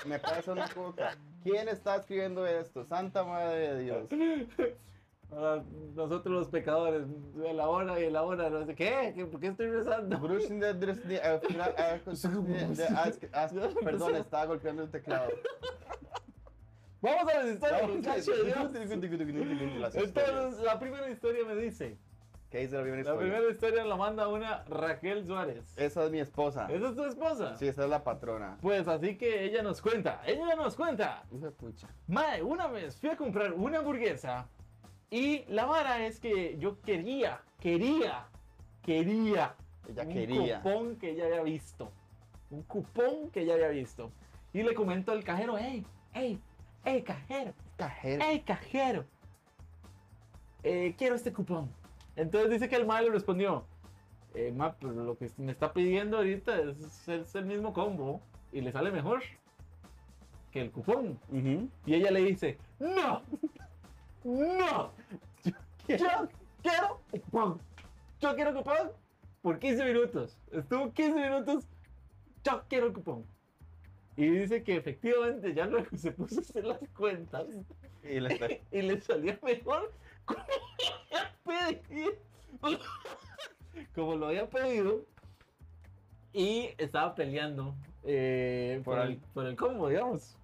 Me 0.08 0.18
pasa 0.20 0.52
una 0.54 0.68
coca. 0.70 1.16
¿Quién 1.44 1.68
está 1.68 1.98
escribiendo 1.98 2.46
esto? 2.48 2.86
Santa 2.86 3.24
Madre 3.26 3.74
de 3.74 3.80
Dios. 3.84 4.08
Ah, 5.36 5.62
nosotros 5.96 6.34
los 6.34 6.48
pecadores, 6.48 7.04
la 7.36 7.68
hora 7.68 8.00
y 8.00 8.10
la 8.10 8.24
hora, 8.24 8.50
no 8.50 8.66
sé 8.66 8.76
qué, 8.76 9.14
¿Qué- 9.16 9.26
¿por 9.26 9.40
qué 9.42 9.48
estoy 9.48 9.68
rezando? 9.68 10.20
Perdón, 13.84 14.16
estaba 14.16 14.46
golpeando 14.46 14.84
el 14.84 14.90
teclado. 14.92 15.30
Vamos 17.04 17.34
a 17.34 17.38
las 17.44 17.54
historias, 17.54 17.90
muchachos. 17.90 18.30
Entonces, 19.96 20.60
la 20.64 20.80
primera 20.80 21.10
historia 21.10 21.46
me 21.46 21.56
dice, 21.56 21.98
¿Qué 22.50 22.60
dice 22.60 22.76
la 22.78 22.82
primera 22.84 22.96
la 22.96 23.02
historia? 23.02 23.20
primera 23.34 23.52
historia 23.52 23.84
la 23.86 23.96
manda 23.98 24.28
una 24.30 24.64
Raquel 24.70 25.26
Suárez. 25.26 25.74
Esa 25.76 26.06
es 26.06 26.12
mi 26.12 26.20
esposa. 26.22 26.68
¿Esa 26.72 26.90
es 26.90 26.96
tu 26.96 27.04
esposa? 27.04 27.58
Sí, 27.58 27.68
esa 27.68 27.84
es 27.84 27.90
la 27.90 28.06
patrona. 28.06 28.58
Pues 28.62 28.88
así 28.88 29.18
que 29.18 29.44
ella 29.44 29.62
nos 29.64 29.82
cuenta, 29.82 30.22
ella 30.26 30.56
nos 30.56 30.78
cuenta. 30.78 31.24
De 31.30 31.52
pucha. 31.52 31.90
Mae, 32.08 32.42
una 32.42 32.68
vez 32.68 32.96
fui 32.96 33.10
a 33.10 33.18
comprar 33.18 33.52
una 33.52 33.80
hamburguesa 33.80 34.48
y 35.10 35.44
la 35.50 35.66
vara 35.66 36.06
es 36.06 36.22
que 36.22 36.58
yo 36.58 36.80
quería, 36.82 37.42
quería, 37.60 38.28
quería 38.82 39.56
Ella 39.90 40.04
un 40.04 40.14
quería. 40.14 40.62
cupón 40.62 40.96
que 40.96 41.10
ella 41.12 41.26
había 41.26 41.44
visto. 41.44 41.92
Un 42.50 42.64
cupón 42.64 43.30
que 43.32 43.42
ella 43.42 43.56
había 43.56 43.70
visto. 43.70 44.10
Y 44.54 44.64
le 44.64 44.74
comento 44.74 45.12
al 45.12 45.24
cajero, 45.24 45.56
hey, 45.60 45.86
hey, 46.14 46.40
hey, 46.86 47.02
cajero, 47.04 47.54
Cajero. 47.78 48.24
hey, 48.26 48.44
cajero. 48.46 49.06
eh, 50.64 50.96
quiero 50.98 51.16
este 51.16 51.34
cupón. 51.34 51.70
Entonces 52.16 52.52
dice 52.52 52.70
que 52.70 52.76
el 52.76 52.86
mae 52.86 53.04
le 53.04 53.10
respondió, 53.10 53.66
eh, 54.36 54.52
ma, 54.56 54.76
pero 54.80 54.94
lo 54.94 55.18
que 55.18 55.30
me 55.38 55.52
está 55.52 55.74
pidiendo 55.74 56.18
ahorita 56.18 56.60
es, 56.60 57.08
es 57.08 57.36
el 57.36 57.46
mismo 57.46 57.74
combo 57.74 58.22
y 58.52 58.62
le 58.62 58.72
sale 58.72 58.92
mejor 58.92 59.22
que 60.52 60.62
el 60.62 60.72
cupón. 60.72 61.20
Y 61.86 61.94
ella 61.96 62.12
le 62.12 62.22
dice, 62.22 62.58
no, 62.80 63.24
no, 64.24 64.92
yo 65.88 66.30
quiero 66.62 67.02
cupón. 67.12 67.60
Yo 68.22 68.36
quiero 68.36 68.54
cupón 68.54 68.92
por 69.42 69.60
15 69.60 69.84
minutos. 69.86 70.38
Estuvo 70.52 70.92
15 70.94 71.20
minutos, 71.20 71.68
yo 72.44 72.64
quiero 72.70 72.88
el 72.88 72.94
cupón. 72.94 73.26
Y 74.16 74.28
dice 74.30 74.64
que 74.64 74.76
efectivamente 74.78 75.54
ya 75.54 75.66
luego 75.66 75.88
se 75.98 76.12
puso 76.12 76.40
a 76.40 76.42
hacer 76.42 76.66
las 76.66 76.80
cuentas 76.96 77.48
Y 78.04 78.20
le 78.20 78.34
está- 78.34 78.48
y 78.72 78.82
le 78.82 79.02
salía 79.02 79.40
mejor 79.42 79.92
como 80.26 80.46
lo 81.46 81.58
había 81.58 81.80
pedido. 81.80 82.12
Como 83.96 84.16
lo 84.16 84.28
había 84.28 84.50
pedido. 84.50 85.06
Y 86.32 86.70
estaba 86.78 87.14
peleando 87.16 87.76
eh, 88.04 88.82
por, 88.84 88.98
Por 88.98 89.06
el, 89.06 89.18
por 89.34 89.46
el 89.46 89.56
combo, 89.56 89.90
digamos. 89.90 90.36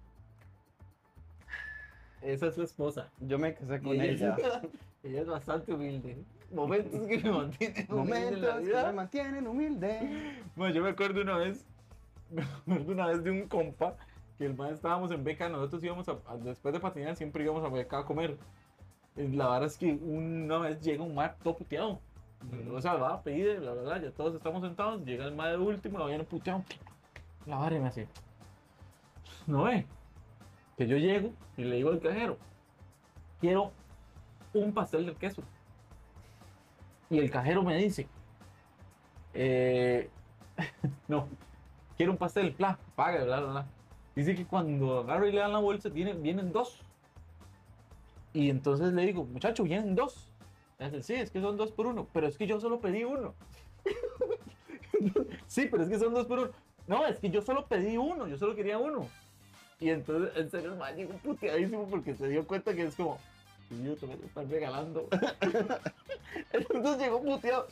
Esa 2.22 2.48
es 2.48 2.54
su 2.54 2.62
esposa. 2.62 3.10
Yo 3.20 3.38
me 3.38 3.54
casé 3.54 3.80
con 3.80 3.96
Y 3.96 4.00
ella. 4.00 4.36
ella 5.02 5.20
es 5.22 5.26
bastante 5.26 5.72
humilde. 5.72 6.22
Momentos 6.52 7.00
que 7.08 7.18
me 7.18 7.30
mantienen 7.30 7.86
humilde 7.92 8.28
en 8.28 8.40
la 8.42 8.54
Momentos 8.54 8.68
que 8.68 8.86
me 8.86 8.92
mantienen 8.92 9.46
humilde. 9.46 10.42
Bueno, 10.56 10.74
yo 10.74 10.82
me 10.82 10.90
acuerdo 10.90 11.22
una 11.22 11.38
vez, 11.38 11.64
me 12.66 12.74
acuerdo 12.74 12.92
una 12.92 13.06
vez 13.08 13.22
de 13.24 13.30
un 13.30 13.48
compa 13.48 13.96
que 14.38 14.46
el 14.46 14.54
man 14.56 14.72
estábamos 14.72 15.10
en 15.12 15.24
beca, 15.24 15.48
nosotros 15.48 15.82
íbamos 15.84 16.08
a, 16.08 16.20
a- 16.26 16.36
después 16.38 16.72
de 16.74 16.80
patinar 16.80 17.16
siempre 17.16 17.44
íbamos 17.44 17.64
a 17.64 17.68
beca 17.68 18.00
a 18.00 18.04
comer. 18.04 18.38
La 19.16 19.48
verdad 19.50 19.66
es 19.66 19.78
que 19.78 19.92
una 19.92 20.58
vez 20.58 20.80
llega 20.80 21.02
un 21.04 21.14
mar 21.14 21.36
todo 21.42 21.56
puteado. 21.56 22.00
O 22.72 22.80
sea, 22.80 22.94
va, 22.94 23.22
pide, 23.22 23.58
bla, 23.58 23.72
bla, 23.74 23.82
bla, 23.82 24.02
ya 24.02 24.12
todos 24.12 24.34
estamos 24.34 24.62
sentados, 24.62 25.04
llega 25.04 25.26
el 25.26 25.34
mar 25.34 25.50
de 25.50 25.58
último, 25.58 25.98
lo 25.98 26.06
viene 26.06 26.24
puteado. 26.24 26.64
La 27.46 27.68
y 27.74 27.78
me 27.80 27.88
hace, 27.88 28.08
no 29.46 29.64
ve, 29.64 29.86
que 30.76 30.86
yo 30.86 30.96
llego 30.96 31.32
y 31.56 31.64
le 31.64 31.76
digo 31.76 31.90
al 31.90 32.00
cajero, 32.00 32.38
quiero 33.40 33.72
un 34.54 34.72
pastel 34.72 35.06
de 35.06 35.14
queso. 35.14 35.42
Y 37.10 37.18
el 37.18 37.30
cajero 37.30 37.62
me 37.62 37.76
dice, 37.76 38.08
eh, 39.34 40.10
no, 41.08 41.28
quiero 42.00 42.12
un 42.12 42.18
pastel, 42.18 42.52
bla, 42.52 42.78
paga, 42.96 43.24
bla, 43.24 43.40
bla, 43.40 43.50
bla. 43.50 43.66
Dice 44.16 44.34
que 44.34 44.46
cuando 44.46 45.00
agarro 45.00 45.28
y 45.28 45.32
le 45.32 45.40
dan 45.40 45.52
la 45.52 45.58
bolsa, 45.58 45.90
vienen, 45.90 46.22
vienen 46.22 46.50
dos. 46.50 46.80
Y 48.32 48.48
entonces 48.48 48.94
le 48.94 49.04
digo, 49.04 49.24
muchacho, 49.24 49.64
vienen 49.64 49.94
dos. 49.94 50.32
Dice, 50.78 51.02
sí, 51.02 51.12
es 51.12 51.30
que 51.30 51.42
son 51.42 51.58
dos 51.58 51.72
por 51.72 51.86
uno, 51.86 52.06
pero 52.14 52.26
es 52.26 52.38
que 52.38 52.46
yo 52.46 52.58
solo 52.58 52.80
pedí 52.80 53.04
uno. 53.04 53.34
sí, 55.46 55.68
pero 55.70 55.82
es 55.82 55.90
que 55.90 55.98
son 55.98 56.14
dos 56.14 56.26
por 56.26 56.38
uno. 56.38 56.50
No, 56.86 57.06
es 57.06 57.18
que 57.18 57.28
yo 57.28 57.42
solo 57.42 57.66
pedí 57.66 57.98
uno, 57.98 58.26
yo 58.26 58.38
solo 58.38 58.56
quería 58.56 58.78
uno. 58.78 59.06
Y 59.78 59.90
entonces, 59.90 60.34
en 60.36 60.50
serio, 60.50 60.72
el 60.72 60.78
man 60.78 60.96
llegó 60.96 61.12
puteadísimo 61.18 61.86
porque 61.86 62.14
se 62.14 62.28
dio 62.28 62.46
cuenta 62.46 62.72
que 62.72 62.84
es 62.84 62.94
como, 62.94 63.18
yo 63.84 63.94
te 63.94 64.06
me 64.06 64.16
lo 64.16 64.24
están 64.24 64.48
regalando. 64.48 65.06
entonces 66.54 66.96
llegó 66.96 67.22
puteado. 67.22 67.66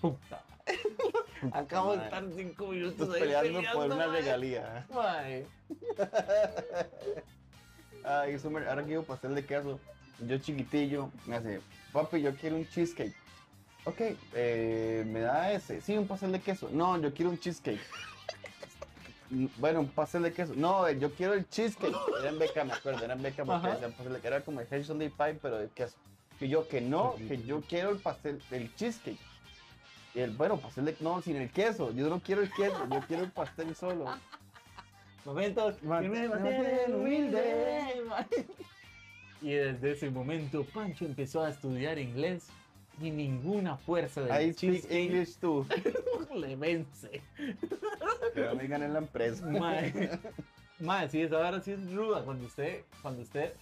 Puta. 0.00 0.40
Acabo 1.50 1.96
de 1.96 2.04
estar 2.04 2.24
cinco 2.36 2.68
minutos 2.68 3.12
ahí 3.14 3.20
peleando 3.20 3.60
por 3.72 3.90
una 3.90 4.06
regalía. 4.06 4.86
Mae. 4.94 5.46
Ay, 8.04 8.38
Summer, 8.38 8.68
ahora 8.68 8.84
quiero 8.84 9.02
pastel 9.02 9.34
de 9.34 9.44
queso. 9.44 9.80
Yo 10.20 10.38
chiquitillo, 10.38 11.10
me 11.26 11.36
hace, 11.36 11.60
papi, 11.92 12.22
yo 12.22 12.34
quiero 12.36 12.56
un 12.56 12.68
cheesecake. 12.68 13.14
Ok, 13.84 14.00
eh, 14.34 15.04
¿me 15.08 15.20
da 15.20 15.52
ese? 15.52 15.80
Sí, 15.80 15.96
un 15.98 16.06
pastel 16.06 16.30
de 16.30 16.40
queso. 16.40 16.68
No, 16.70 16.96
yo 17.00 17.12
quiero 17.12 17.30
un 17.30 17.38
cheesecake. 17.38 17.80
Bueno, 19.56 19.80
un 19.80 19.88
pastel 19.88 20.24
de 20.24 20.32
queso. 20.34 20.52
No, 20.54 20.86
eh, 20.86 20.98
yo 20.98 21.10
quiero 21.14 21.32
el 21.32 21.48
cheesecake. 21.48 21.96
Era 22.20 22.28
en 22.28 22.38
beca, 22.38 22.64
me 22.64 22.74
acuerdo, 22.74 23.02
era 23.02 23.14
en 23.14 23.22
beca 23.22 23.46
porque 23.46 24.26
Era 24.28 24.42
como 24.42 24.60
el 24.60 24.66
Hedge 24.70 24.84
Sunday 24.84 25.08
Pie, 25.08 25.38
pero 25.40 25.56
de 25.56 25.70
queso. 25.70 25.96
Y 26.38 26.48
yo 26.48 26.68
que 26.68 26.82
no, 26.82 27.14
que 27.16 27.42
yo 27.42 27.62
quiero 27.62 27.88
el 27.88 27.96
pastel, 27.96 28.42
el 28.50 28.74
cheesecake. 28.76 29.18
Y 30.14 30.20
el, 30.20 30.30
bueno, 30.32 30.58
pastel 30.58 30.84
de, 30.86 30.96
no, 31.00 31.22
sin 31.22 31.36
el 31.36 31.50
queso. 31.50 31.92
Yo 31.92 32.08
no 32.08 32.20
quiero 32.20 32.42
el 32.42 32.50
queso, 32.52 32.76
yo 32.90 33.00
quiero 33.06 33.24
el 33.24 33.30
pastel 33.30 33.74
solo. 33.74 34.06
Momentos 35.24 35.76
que 35.76 35.86
Man- 35.86 36.02
me 36.10 36.20
me 36.20 36.28
mantienen 36.28 36.62
mantienen 36.64 36.94
humilde. 36.94 38.02
Y 39.42 39.54
desde 39.54 39.90
ese 39.90 40.08
momento 40.08 40.64
Pancho 40.72 41.04
empezó 41.04 41.42
a 41.42 41.50
estudiar 41.50 41.98
inglés 41.98 42.46
y 43.00 43.10
ninguna 43.10 43.76
fuerza 43.76 44.20
I 44.20 44.24
del 44.46 44.54
speak 44.54 44.72
cheesecake 44.74 44.92
English 45.04 45.36
too. 45.38 45.66
le 46.36 46.54
vence. 46.54 47.20
Pero 48.34 48.54
me 48.54 48.68
gané 48.68 48.88
la 48.88 48.98
empresa. 49.00 49.44
Mae, 49.44 50.10
mae, 50.78 51.08
sí, 51.08 51.22
esa 51.22 51.38
hora 51.38 51.60
sí 51.60 51.72
es 51.72 51.92
ruda 51.92 52.22
cuando 52.24 52.46
usted, 52.46 52.84
cuando 53.02 53.22
usted 53.22 53.52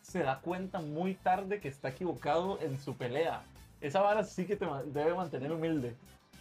se 0.00 0.20
da 0.20 0.38
cuenta 0.40 0.80
muy 0.80 1.14
tarde 1.14 1.58
que 1.58 1.66
está 1.66 1.88
equivocado 1.88 2.60
en 2.62 2.78
su 2.78 2.94
pelea. 2.96 3.42
Esa 3.80 4.00
vara 4.00 4.22
sí 4.24 4.44
que 4.46 4.56
te 4.56 4.66
debe 4.86 5.14
mantener 5.14 5.50
humilde. 5.52 5.96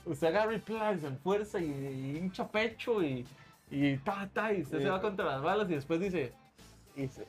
Usted 0.05 0.27
agarra 0.27 0.53
y 0.53 0.59
plays 0.59 1.03
en 1.03 1.17
fuerza 1.19 1.59
y, 1.59 1.65
y 1.65 2.17
hincha 2.17 2.47
pecho 2.47 3.01
y, 3.03 3.25
y 3.69 3.97
ta, 3.97 4.29
ta, 4.33 4.51
y 4.53 4.61
usted 4.61 4.77
Sí. 4.79 4.83
se 4.83 4.89
va 4.89 5.01
contra 5.01 5.25
las 5.25 5.41
balas 5.41 5.69
y 5.69 5.75
después 5.75 5.99
dice, 5.99 6.33
Y 6.95 7.07
se- 7.07 7.27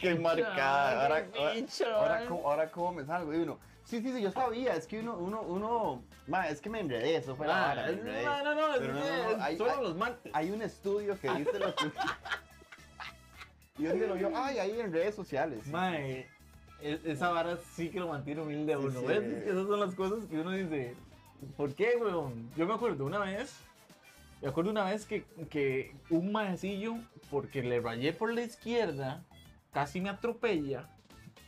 Qué 0.00 0.14
marcada. 0.16 1.02
Ahora, 1.04 1.26
qué 1.30 1.38
ahora, 1.38 1.52
bicho, 1.54 1.86
ahora, 1.94 2.14
man. 2.20 2.28
¿cómo, 2.28 2.50
ahora 2.50 2.70
cómo 2.70 2.92
me 2.92 3.04
salgo. 3.04 3.32
Y 3.34 3.38
uno, 3.38 3.58
sí, 3.84 4.00
sí, 4.02 4.12
sí, 4.12 4.22
yo 4.22 4.32
sabía. 4.32 4.74
Es 4.74 4.86
que 4.88 4.98
uno, 5.00 5.16
uno, 5.16 5.42
uno. 5.42 6.02
Ma, 6.26 6.48
es 6.48 6.60
que 6.60 6.68
me 6.70 6.80
enredé. 6.80 7.16
Eso 7.16 7.36
fue 7.36 7.46
la 7.46 7.56
"Ah, 7.62 7.66
vara, 7.68 7.86
me 7.86 7.92
enredé. 7.92 8.24
no, 8.24 8.42
no, 8.44 8.54
no, 8.54 8.62
Pero 8.78 8.92
no, 8.94 9.00
no, 9.36 9.42
hay- 9.44 9.56
solo 9.56 9.70
hay- 9.72 9.82
los 9.82 9.96
martes. 9.96 10.32
Hay 10.34 10.50
un 10.50 10.62
estudio 10.62 11.20
que 11.20 11.30
dice 11.34 11.58
lo 11.60 11.74
que. 11.74 11.84
y 13.78 13.82
yo 13.84 13.94
lo 13.94 14.14
vio, 14.14 14.32
ay, 14.34 14.58
ahí 14.58 14.80
en 14.80 14.92
redes 14.92 15.14
sociales. 15.14 15.66
Mae, 15.68 16.28
e- 16.84 17.00
esa 17.04 17.30
vara 17.30 17.58
sí 17.74 17.88
que 17.90 17.98
lo 18.00 18.08
mantiene 18.08 18.42
humilde 18.42 18.74
a 18.74 18.78
uno. 18.78 19.00
Esas 19.46 19.66
son 19.66 19.80
las 19.80 19.94
cosas 19.94 20.24
que 20.26 20.38
uno 20.40 20.50
dice, 20.52 20.94
¿por 21.56 21.74
qué, 21.74 21.94
weón? 22.00 22.50
Yo 22.56 22.66
me 22.66 22.74
acuerdo 22.74 23.04
una 23.06 23.18
vez, 23.18 23.56
me 24.42 24.48
acuerdo 24.48 24.70
una 24.70 24.84
vez 24.84 25.04
que, 25.06 25.24
que 25.50 25.94
un 26.10 26.30
maecillo, 26.32 26.94
porque 27.30 27.62
le 27.62 27.80
rayé 27.80 28.12
por 28.12 28.32
la 28.32 28.42
izquierda, 28.42 29.24
casi 29.72 30.00
me 30.00 30.10
atropella, 30.10 30.88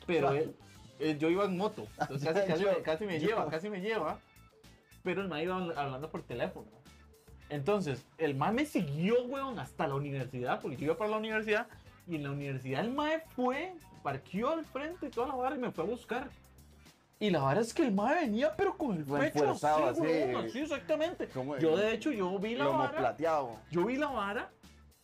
pero 0.07 0.33
él, 0.33 0.57
él- 0.99 1.19
yo 1.19 1.29
iba 1.31 1.45
en 1.45 1.57
moto, 1.57 1.87
entonces 2.01 2.29
casi, 2.47 2.65
me- 2.65 2.83
casi 2.83 3.05
me 3.07 3.21
yo- 3.21 3.29
lleva, 3.29 3.49
casi 3.51 3.69
me 3.71 3.81
lleva, 3.81 4.19
pero 5.05 5.21
el 5.23 5.29
mae 5.29 5.45
iba 5.45 5.57
habl- 5.59 5.77
hablando 5.77 6.11
por 6.11 6.23
teléfono. 6.23 6.67
Entonces, 7.49 8.05
el 8.19 8.35
mae 8.35 8.53
me 8.53 8.67
siguió, 8.67 9.23
weón, 9.27 9.59
hasta 9.61 9.87
la 9.87 9.95
universidad, 9.95 10.61
porque 10.61 10.77
yo 10.77 10.87
iba 10.87 10.97
para 10.97 11.11
la 11.11 11.19
universidad, 11.19 11.69
y 12.09 12.17
en 12.17 12.25
la 12.25 12.31
universidad 12.33 12.81
el 12.85 12.91
mae 12.93 13.23
fue, 13.37 13.73
parqueó 14.07 14.51
al 14.51 14.65
frente 14.65 15.07
y 15.07 15.11
toda 15.11 15.27
la 15.27 15.35
vara 15.35 15.57
y 15.57 15.59
me 15.59 15.73
fue 15.73 15.83
a 15.83 15.87
buscar. 15.89 16.31
Y 17.19 17.29
la 17.31 17.41
vara 17.41 17.61
es 17.61 17.75
que 17.75 17.83
el 17.83 17.91
mae 17.93 18.21
venía, 18.27 18.55
pero 18.57 18.79
con 18.79 18.97
el 18.97 19.05
pecho 19.05 19.25
enfuerzado, 19.25 19.87
así, 19.89 20.01
así. 20.05 20.47
así 20.47 20.59
exactamente. 20.61 21.27
Como- 21.27 21.59
Yo, 21.59 21.77
de 21.77 21.93
hecho, 21.93 22.13
yo 22.13 22.39
vi 22.39 22.55
la 22.55 22.69
vara, 22.69 22.97
plateado. 22.97 23.57
yo 23.73 23.85
vi 23.85 23.97
la 23.97 24.07
vara 24.07 24.49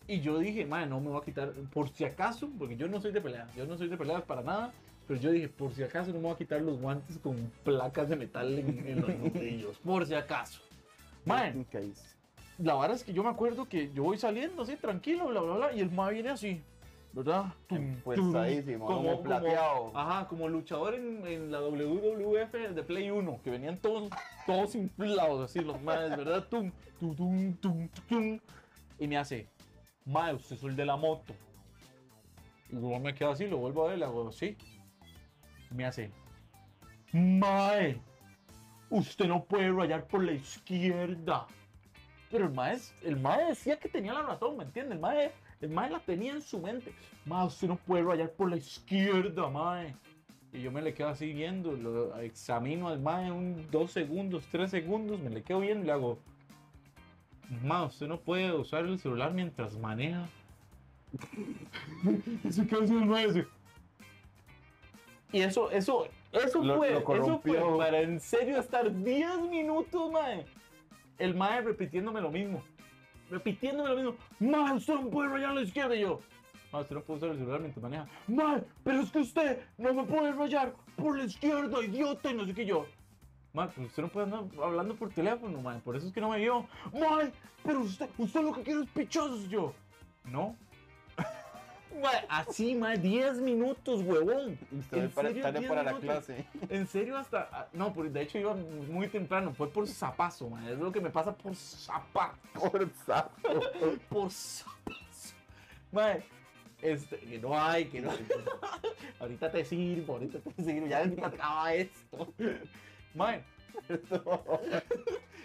y 0.07 0.21
yo 0.21 0.39
dije, 0.39 0.65
mae, 0.67 0.87
no 0.87 1.01
me 1.01 1.09
voy 1.09 1.21
a 1.21 1.25
quitar, 1.25 1.51
por 1.73 1.89
si 1.89 2.05
acaso, 2.05 2.49
porque 2.57 2.77
yo 2.77 2.87
no 2.87 3.01
soy 3.01 3.11
de 3.11 3.21
pelea, 3.21 3.49
yo 3.57 3.67
no 3.67 3.77
soy 3.77 3.89
de 3.89 3.97
pelea 3.97 4.21
para 4.25 4.43
nada, 4.43 4.73
pero 5.09 5.19
yo 5.19 5.33
dije, 5.33 5.49
por 5.49 5.75
si 5.75 5.83
acaso 5.83 6.11
no 6.13 6.19
me 6.19 6.23
voy 6.25 6.33
a 6.35 6.37
quitar 6.39 6.61
los 6.61 6.79
guantes 6.81 7.19
con 7.19 7.51
placas 7.65 8.09
de 8.09 8.15
metal 8.15 8.57
en, 8.57 8.87
en 8.87 9.01
los 9.01 9.09
nudillos, 9.19 9.79
por 9.79 10.07
si 10.07 10.15
acaso. 10.15 10.61
Mae, 11.25 11.55
la 12.59 12.75
verdad 12.77 12.95
es 12.95 13.03
que 13.03 13.13
yo 13.13 13.25
me 13.25 13.31
acuerdo 13.31 13.65
que 13.65 13.91
yo 13.93 14.05
voy 14.05 14.17
saliendo 14.19 14.63
así, 14.63 14.77
tranquilo, 14.77 15.27
bla, 15.27 15.41
bla, 15.41 15.55
bla, 15.57 15.73
y 15.73 15.81
el 15.81 15.91
mae 15.91 16.15
viene 16.15 16.29
así, 16.29 16.63
¿verdad? 17.13 17.53
Tum, 17.69 17.77
Empuestadísimo, 17.79 18.87
como 18.87 19.23
plateado. 19.23 19.93
ajá, 19.95 20.29
como 20.29 20.49
luchador 20.49 20.95
en, 20.95 21.27
en 21.27 21.53
la 21.53 21.61
WWF 21.61 22.53
de 22.75 22.83
Play 22.83 23.11
1, 23.11 23.41
que 23.43 23.51
venían 23.51 23.77
todos, 23.79 24.11
todos 24.47 24.75
inflados, 24.75 25.51
así 25.51 25.61
los 25.61 25.81
maes, 25.83 26.11
¿verdad? 26.17 26.47
Tum, 26.51 26.73
tum, 26.99 27.15
tum, 27.15 27.57
tum, 27.57 27.89
tum. 28.09 28.41
Y 28.99 29.07
me 29.07 29.17
hace, 29.19 29.49
mae, 30.07 30.35
usted 30.35 30.57
es 30.57 30.63
el 30.63 30.77
de 30.77 30.87
la 30.87 30.97
moto. 30.97 31.35
Y 32.71 32.77
luego 32.77 32.99
me 32.99 33.15
quedo 33.15 33.33
así, 33.33 33.47
lo 33.47 33.59
vuelvo 33.59 33.85
a 33.87 33.91
ver, 33.91 33.99
le 33.99 34.05
hago, 34.07 34.33
sí. 34.33 34.57
Y 35.71 35.75
me 35.75 35.85
hace, 35.85 36.11
mae, 37.13 38.01
usted 38.89 39.27
no 39.27 39.45
puede 39.45 39.71
rayar 39.71 40.07
por 40.07 40.25
la 40.25 40.33
izquierda. 40.33 41.47
Pero 42.31 42.47
el 42.47 42.53
mae, 42.53 42.79
el 43.03 43.21
mae 43.21 43.45
decía 43.49 43.79
que 43.79 43.91
tenía 43.91 44.15
la 44.15 44.23
razón, 44.23 44.57
¿me 44.57 44.65
entiende? 44.65 44.95
El 44.95 45.01
mae, 45.01 45.33
el 45.63 45.71
mae 45.71 45.91
la 45.91 46.01
tenía 46.01 46.33
en 46.33 46.43
su 46.43 46.59
mente. 46.59 46.93
Mae, 47.25 47.47
usted 47.47 47.69
no 47.69 47.77
puede 47.77 48.03
rayar 48.03 48.31
por 48.33 48.51
la 48.51 48.57
izquierda, 48.57 49.49
mae. 49.49 49.95
Y 50.53 50.61
yo 50.61 50.71
me 50.71 50.83
le 50.83 50.93
quedo 50.93 51.09
así 51.09 51.33
viendo, 51.33 51.73
lo 51.73 52.19
examino 52.21 52.89
al 52.89 53.01
mae 53.01 53.33
un 53.33 53.67
dos 53.71 53.93
segundos, 53.93 54.45
tres 54.51 54.71
segundos, 54.71 55.19
me 55.19 55.31
le 55.31 55.43
quedo 55.43 55.61
viendo 55.61 55.85
y 55.85 55.87
le 55.87 55.93
hago, 55.93 56.19
mae, 57.63 57.87
usted 57.87 58.07
no 58.07 58.21
puede 58.21 58.53
usar 58.53 58.85
el 58.85 58.99
celular 58.99 59.33
mientras 59.33 59.79
maneja. 59.79 60.29
y 62.45 62.53
se 62.53 62.67
quedó 62.67 62.83
así 62.83 62.93
el 62.93 63.07
mae 63.07 63.27
así. 63.27 63.43
Y 65.33 65.41
eso, 65.41 65.71
eso, 65.71 66.09
eso 66.33 66.63
Lo- 66.63 66.77
fue, 66.77 66.91
lo 66.91 67.15
eso 67.17 67.39
fue 67.41 67.79
para 67.79 68.01
en 68.01 68.21
serio 68.21 68.59
estar 68.59 68.93
10 68.93 69.43
minutos, 69.49 70.11
mae. 70.11 70.45
El 71.19 71.35
mae 71.35 71.63
repitiéndome 71.63 72.21
lo 72.21 72.31
mismo. 72.31 72.63
Repitiéndome 73.33 73.89
lo 73.89 73.97
mismo. 73.97 74.17
Mae, 74.41 74.77
usted 74.77 74.95
no 74.95 75.09
puede 75.09 75.31
rayar 75.31 75.51
a 75.53 75.55
la 75.55 75.63
izquierda. 75.63 75.95
Yo, 75.95 76.21
mae, 76.71 76.83
usted 76.83 76.97
no 76.97 77.03
puede 77.03 77.19
usar 77.19 77.31
el 77.31 77.39
celular 77.39 77.61
mientras 77.61 77.83
maneja. 77.83 78.07
Mae, 78.29 78.63
pero 78.85 79.01
es 79.01 79.11
que 79.11 79.21
usted 79.21 79.63
no 79.79 79.95
me 79.95 80.05
puede 80.05 80.33
rayar 80.33 80.75
por 80.97 81.17
la 81.17 81.25
izquierda, 81.25 81.83
idiota. 81.83 82.31
Y 82.31 82.35
no 82.35 82.45
sé 82.45 82.53
qué 82.53 82.67
yo. 82.67 82.87
Mae, 83.55 83.69
pero 83.75 83.87
usted 83.87 84.03
no 84.03 84.09
puede 84.11 84.27
andar 84.27 84.45
hablando 84.63 84.95
por 84.95 85.09
teléfono, 85.15 85.63
mae. 85.63 85.81
Por 85.81 85.97
eso 85.97 86.09
es 86.09 86.13
que 86.13 86.21
no 86.21 86.29
me 86.29 86.39
vio. 86.39 86.67
Mae, 86.93 87.33
pero 87.65 87.81
usted, 87.81 88.11
usted 88.19 88.43
lo 88.43 88.53
que 88.53 88.63
quiere 88.65 88.83
es 88.83 88.91
pichazos. 88.91 89.49
Yo, 89.49 89.73
no. 90.27 90.55
Así, 92.29 92.75
mae, 92.75 92.99
10 92.99 93.39
minutos, 93.41 94.01
huevón. 94.03 94.59
Y 94.71 94.79
usted 94.79 94.99
¿En 94.99 95.09
va 95.09 95.11
para, 95.15 95.29
serio, 95.29 95.43
tarde 95.43 95.59
10 95.61 95.69
para 95.71 95.83
la 95.83 95.99
clase. 95.99 96.47
En 96.69 96.87
serio, 96.87 97.17
hasta. 97.17 97.49
ah, 97.53 97.69
No, 97.73 97.93
por- 97.93 98.11
de 98.11 98.23
hecho 98.23 98.39
iba 98.39 98.55
muy 98.55 99.09
temprano. 99.09 99.53
Fue 99.55 99.69
por 99.71 99.87
zapazo, 99.87 100.49
man. 100.51 100.67
Es 100.69 100.79
lo 100.79 100.91
que 100.93 101.01
me 101.01 101.11
pasa 101.11 101.35
por 101.37 101.55
zapazo. 101.55 102.37
Por 102.55 102.89
sapo. 103.07 103.61
Por 104.09 104.31
zapazo. 104.31 105.35
Man, 105.93 106.23
este, 106.81 107.19
que 107.19 107.39
no 107.39 107.59
hay, 107.61 107.85
que 107.85 108.01
no. 108.01 108.11
ahorita 109.21 109.51
te 109.53 109.63
sirvo, 109.65 110.15
ahorita 110.15 110.39
te 110.41 110.63
sirvo. 110.65 110.87
Ya 110.87 110.99
ahorita 111.01 111.27
acaba 111.27 111.75
esto. 111.75 112.33
Man, 113.15 113.43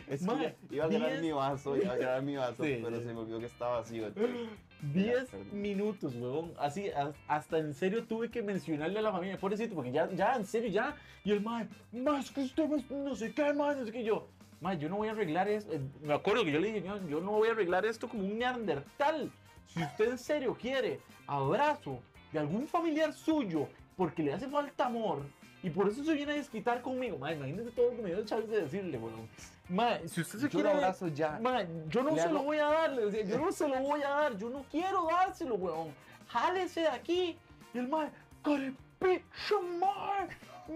Es 0.07 0.25
que 0.25 0.55
iba 0.75 0.85
a 0.85 0.87
10 0.87 1.21
mi 1.21 1.31
vaso, 1.31 1.75
iba 1.75 1.93
a 1.93 1.97
ganar 1.97 2.21
mi 2.21 2.35
vaso, 2.37 2.63
Sí, 2.63 2.79
pero 2.81 2.97
sí. 2.97 3.03
se 3.03 3.13
me 3.13 3.19
olvidó 3.19 3.39
que 3.39 3.45
estaba 3.45 3.79
vacío. 3.79 4.07
entonces- 4.07 4.47
10 4.93 5.25
perdón. 5.29 5.61
minutos, 5.61 6.15
weón. 6.15 6.53
Así, 6.59 6.89
hasta 7.27 7.57
en 7.57 7.73
serio 7.73 8.05
tuve 8.05 8.29
que 8.29 8.43
mencionarle 8.43 8.99
a 8.99 9.01
la 9.01 9.11
familia, 9.11 9.37
pobrecito, 9.37 9.73
porque 9.75 9.91
ya, 9.91 10.09
ya, 10.11 10.35
en 10.35 10.45
serio, 10.45 10.69
ya. 10.69 10.95
Y 11.23 11.31
el 11.31 11.41
mae, 11.41 11.67
más 11.91 12.29
que 12.31 12.41
usted 12.41 12.69
no 12.89 13.15
sé 13.15 13.33
qué, 13.33 13.53
mae, 13.53 13.75
no 13.75 13.85
sé 13.85 13.91
qué. 13.91 14.03
Yo, 14.03 14.27
mae, 14.61 14.77
yo 14.77 14.87
no 14.87 14.97
voy 14.97 15.07
a 15.07 15.11
arreglar 15.11 15.49
esto. 15.49 15.73
Eh, 15.73 15.81
Me 16.01 16.13
acuerdo 16.13 16.45
que 16.45 16.51
yo 16.51 16.59
le 16.59 16.71
dije, 16.71 16.87
yo, 16.87 17.05
yo 17.07 17.19
no 17.21 17.31
voy 17.31 17.49
a 17.49 17.51
arreglar 17.51 17.85
esto 17.85 18.07
como 18.07 18.23
un 18.23 18.37
neandertal. 18.37 19.31
Si 19.67 19.81
usted 19.81 20.11
en 20.11 20.17
serio 20.19 20.55
quiere 20.59 20.99
abrazo 21.25 21.99
de 22.31 22.39
algún 22.39 22.67
familiar 22.67 23.11
suyo 23.13 23.67
porque 23.97 24.21
le 24.23 24.31
hace 24.33 24.47
falta 24.47 24.85
amor 24.85 25.23
y 25.67 25.69
por 25.69 25.87
eso 25.89 26.03
se 26.03 26.13
viene 26.13 26.31
a 26.31 26.35
desquitar 26.35 26.81
conmigo, 26.81 27.17
mae, 27.17 27.35
imagínese 27.35 27.71
todo 27.71 27.91
lo 27.91 27.97
que 27.97 28.01
me 28.01 28.09
dio 28.09 28.19
el 28.19 28.25
chance 28.25 28.47
de 28.47 28.61
decirle, 28.61 28.97
weón. 28.97 29.27
Mae, 29.69 30.07
si 30.07 30.21
usted 30.21 30.39
se 30.39 30.45
Yo 30.45 30.49
quiere. 30.49 30.69
lo 30.69 30.75
abrazo 30.75 31.07
ya. 31.09 31.39
Man, 31.39 31.89
yo 31.89 32.03
no 32.03 32.11
Le 32.11 32.21
se 32.21 32.29
lo 32.31 32.43
voy 32.43 32.57
a 32.57 32.65
dar, 32.67 32.91
le 32.93 33.05
decía, 33.05 33.23
yo 33.25 33.37
no 33.45 33.51
se 33.51 33.67
lo 33.67 33.79
voy 33.81 34.01
a 34.01 34.09
dar, 34.09 34.37
yo 34.37 34.49
no 34.49 34.63
quiero 34.71 35.07
dárselo, 35.07 35.55
weón. 35.55 35.93
Jálese 36.29 36.81
de 36.81 36.87
aquí. 36.87 37.37
Y 37.73 37.77
el 37.77 37.87
mae, 37.89 38.09
carepicha, 38.43 39.55
mae, 39.79 40.27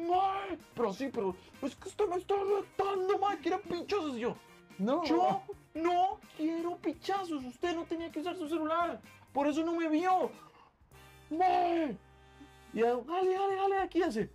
mae. 0.08 0.58
Pero 0.76 0.94
sí, 0.94 1.10
pero 1.14 1.36
es 1.62 1.76
que 1.76 1.88
usted 1.90 2.06
me 2.08 2.18
está 2.18 2.36
retando, 2.36 3.18
mae, 3.18 3.38
quiere 3.40 3.58
pichazos. 3.60 4.18
Y 4.18 4.20
yo, 4.20 4.36
No. 4.78 5.04
yo 5.06 5.42
no 5.74 6.20
quiero 6.36 6.76
pichazos, 6.78 7.44
usted 7.46 7.74
no 7.76 7.86
tenía 7.86 8.12
que 8.12 8.20
usar 8.20 8.36
su 8.36 8.50
celular, 8.50 9.00
por 9.32 9.48
eso 9.48 9.64
no 9.64 9.74
me 9.74 9.88
vio. 9.88 10.32
Mae. 11.30 11.96
Y 12.74 12.80
yo, 12.80 13.04
jale, 13.06 13.38
jale, 13.38 13.58
jale, 13.58 13.78
aquí 13.80 14.02
hace. 14.04 14.30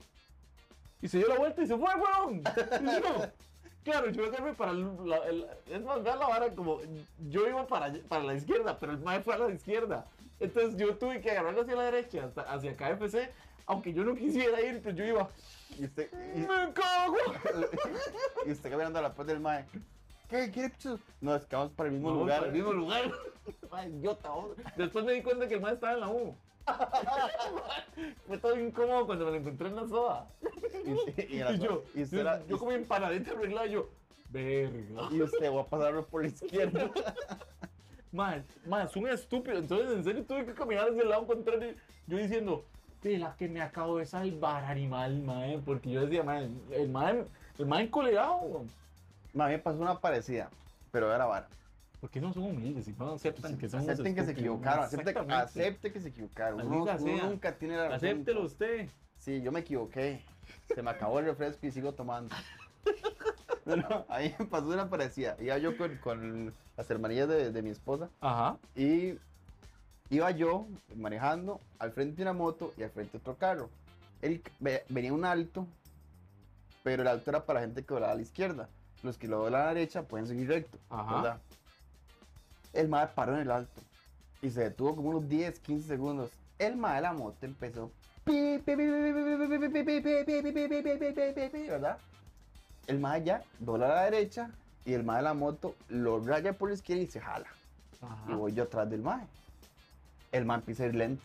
Y 1.07 1.09
se 1.09 1.19
dio 1.19 1.29
la 1.29 1.37
vuelta 1.39 1.63
y 1.63 1.67
se 1.69 1.77
fue, 1.79 1.89
weón. 1.95 2.43
Y 2.81 2.85
yo, 3.01 3.27
Claro, 3.85 4.11
yo 4.11 4.25
agarré 4.27 4.53
para 4.55 4.73
el- 4.73 5.09
la, 5.09 5.19
el- 5.19 5.47
es 5.71 5.81
más, 5.85 6.03
vean 6.03 6.19
la 6.19 6.27
vara 6.27 6.53
como 6.53 6.81
yo 7.29 7.47
iba 7.49 7.65
para, 7.69 7.93
para 8.09 8.25
la 8.25 8.35
izquierda, 8.35 8.77
pero 8.77 8.91
el 8.91 8.99
mae 8.99 9.21
fue 9.23 9.35
a 9.35 9.39
la 9.39 9.51
izquierda. 9.53 10.05
Entonces 10.41 10.77
yo 10.77 10.97
tuve 10.97 11.21
que 11.21 11.31
agarrarlo 11.31 11.61
hacia 11.63 11.77
la 11.77 11.85
derecha, 11.85 12.25
hasta, 12.25 12.43
hacia 12.53 12.77
KFC, 12.77 13.31
aunque 13.67 13.93
yo 13.93 14.03
no 14.03 14.17
quisiera 14.17 14.61
ir, 14.61 14.83
pues 14.83 14.97
yo 14.97 15.05
iba, 15.05 15.29
Y 15.79 15.85
usted, 15.85 16.11
y, 16.35 16.41
¡me 16.41 16.73
cago! 16.73 17.17
y 18.47 18.51
usted 18.51 18.69
caminando 18.71 18.99
a 18.99 19.03
la 19.03 19.15
paz 19.15 19.27
del 19.29 19.39
mae. 19.39 19.65
¿Qué? 20.29 20.51
¿Quiere 20.51 20.71
pichos? 20.71 20.99
No, 21.21 21.37
es 21.37 21.47
que 21.47 21.55
vamos 21.55 21.71
para 21.77 21.89
el 21.89 21.93
mismo 21.95 22.11
lugar. 22.11 22.39
para 22.41 22.49
el 22.51 22.57
mismo 22.57 22.73
lugar. 22.73 23.13
Mae, 23.71 23.89
idiota. 23.91 24.31
Después 24.75 25.05
me 25.05 25.13
di 25.13 25.23
cuenta 25.23 25.47
que 25.47 25.55
el 25.55 25.61
mae 25.61 25.75
estaba 25.75 25.93
en 25.93 26.01
la 26.01 26.09
U. 26.09 26.35
Fue 28.27 28.39
todo 28.39 28.59
incómodo 28.59 29.07
cuando 29.07 29.25
me 29.27 29.31
lo 29.33 29.37
encontré 29.39 29.69
en 29.69 29.77
la 29.77 29.89
soda. 29.89 30.27
Y, 30.85 30.91
y, 31.21 31.37
y 31.37 31.39
la- 31.39 31.53
Y 31.53 31.59
yo, 31.59 31.85
y 31.95 32.03
usted, 32.03 32.17
yo, 32.17 32.21
era- 32.21 32.47
yo 32.47 32.59
como 32.59 32.73
empanadita 32.73 33.31
arreglada, 33.33 33.67
y 33.67 33.73
yo, 33.73 33.89
verga. 34.31 35.09
y 35.11 35.23
usted 35.23 35.53
va 35.53 35.61
a 35.63 35.67
pasarlo 35.67 36.05
por 36.07 36.23
la 36.23 36.29
izquierda. 36.29 36.91
Más, 38.13 38.43
más, 38.65 38.97
un 38.97 39.09
estúpido. 39.09 39.59
Entonces, 39.59 39.91
en 39.91 40.03
serio, 40.05 40.25
tuve 40.25 40.47
que 40.47 40.55
caminar 40.55 40.89
hacia 40.89 41.03
el 41.03 41.09
lado 41.11 41.27
contrario. 41.27 41.75
Yo 42.07 42.17
diciendo, 42.17 42.65
de 43.03 43.19
la 43.19 43.37
que 43.37 43.47
me 43.47 43.61
acabo 43.61 43.99
de 43.99 44.07
salvar, 44.07 44.65
animal, 44.65 45.19
mae. 45.23 45.59
Porque 45.59 45.91
yo 45.91 46.01
decía, 46.03 46.23
mae, 46.23 46.49
el 46.71 46.89
mae, 46.89 47.25
el 47.59 47.67
mae 47.67 47.83
encolerado, 47.85 48.37
weón. 48.37 48.71
Ma, 49.35 49.45
a 49.47 49.49
mí 49.49 49.55
me 49.55 49.59
pasó 49.59 49.79
una 49.81 50.01
parecida, 50.01 50.49
pero 50.93 51.15
era 51.15 51.27
vara. 51.27 51.49
¿Por 52.07 52.13
qué 52.13 52.21
no 52.21 52.33
son 52.33 52.45
humildes 52.45 52.87
y 52.87 52.93
no 52.93 53.15
aceptan 53.15 53.59
que 53.59 53.69
son 53.69 53.81
Acepten 53.81 54.15
que 54.15 54.25
se 54.25 54.31
equivocaron, 54.31 54.85
acepten, 54.85 55.29
acepte 55.33 55.93
que 55.93 56.01
se 56.01 56.11
equivocaron. 56.11 56.61
Uno, 56.65 56.85
uno 57.01 57.31
nunca 57.31 57.59
tiene 57.59 57.77
la 57.77 57.89
razón. 57.89 57.97
Acéptelo 57.97 58.45
usted. 58.45 58.89
Sí, 59.19 59.43
yo 59.43 59.51
me 59.51 59.59
equivoqué. 59.59 60.23
Se 60.73 60.85
me 60.85 60.91
acabó 60.93 61.19
el 61.19 61.25
refresco 61.25 61.67
y 61.67 61.73
sigo 61.73 61.95
tomando. 61.95 62.33
No, 63.65 63.75
no, 63.75 64.05
ahí 64.09 64.33
me 64.39 64.45
pasó 64.47 64.69
una 64.69 64.89
parecida. 64.89 65.37
Iba 65.41 65.59
yo 65.59 65.77
con, 65.77 65.97
con 65.97 66.55
las 66.77 66.89
hermanillas 66.89 67.29
de, 67.29 67.51
de 67.51 67.63
mi 67.63 67.71
esposa 67.71 68.09
Ajá. 68.21 68.59
y 68.77 69.15
iba 70.09 70.31
yo 70.31 70.69
manejando 70.95 71.61
al 71.81 71.91
frente 71.91 72.15
de 72.19 72.23
una 72.23 72.33
moto 72.33 72.73
y 72.77 72.85
al 72.85 72.91
frente 72.91 73.17
otro 73.17 73.35
carro. 73.35 73.69
Ve- 74.61 74.85
venía 74.89 75.13
un 75.13 75.25
alto, 75.25 75.67
pero 76.85 77.03
el 77.03 77.09
alto 77.09 77.29
era 77.31 77.45
para 77.45 77.59
gente 77.59 77.85
que 77.85 77.93
volaba 77.93 78.13
a 78.13 78.15
la 78.15 78.23
izquierda. 78.23 78.69
Los 79.03 79.19
que 79.19 79.27
lo 79.27 79.39
doblan 79.39 79.63
a 79.63 79.65
la 79.65 79.75
derecha 79.75 80.05
pueden 80.05 80.29
seguir 80.29 80.47
recto. 80.47 80.79
Ajá. 80.89 81.15
¿verdad? 81.17 81.41
El 82.77 82.89
mae 82.89 83.07
paró 83.09 83.35
en 83.35 83.43
el 83.43 83.51
alto 83.51 83.81
y 84.43 84.51
se 84.51 84.65
detuvo 84.65 84.97
como 84.97 85.11
unos 85.11 85.29
10, 85.29 85.59
15 85.61 85.89
segundos. 85.89 86.31
El 86.59 86.77
mae 86.77 86.97
de 86.97 87.01
la 87.03 87.13
moto 87.13 87.37
empezó. 87.43 87.91
¿Verdad? 91.69 91.99
El 92.87 92.99
mae 92.99 93.25
ya 93.25 93.43
dobla 93.59 93.87
a 93.87 93.89
la 93.89 94.05
derecha 94.05 94.51
y 94.85 94.93
el 94.93 95.05
mae 95.05 95.19
de 95.19 95.23
la 95.23 95.35
moto 95.35 95.75
lo 95.89 96.21
raya 96.21 96.53
por 96.53 96.69
la 96.69 96.75
izquierda 96.75 97.03
y 97.03 97.07
se 97.09 97.21
jala. 97.21 97.47
Y 98.29 98.35
voy 98.35 98.53
yo 98.53 98.65
atrás 98.65 98.89
del 98.89 99.03
mae. 99.03 99.27
El 100.33 100.45
mae 100.45 100.59
empieza 100.59 100.85
a 100.85 100.87
ir 100.87 100.95
lento. 100.95 101.23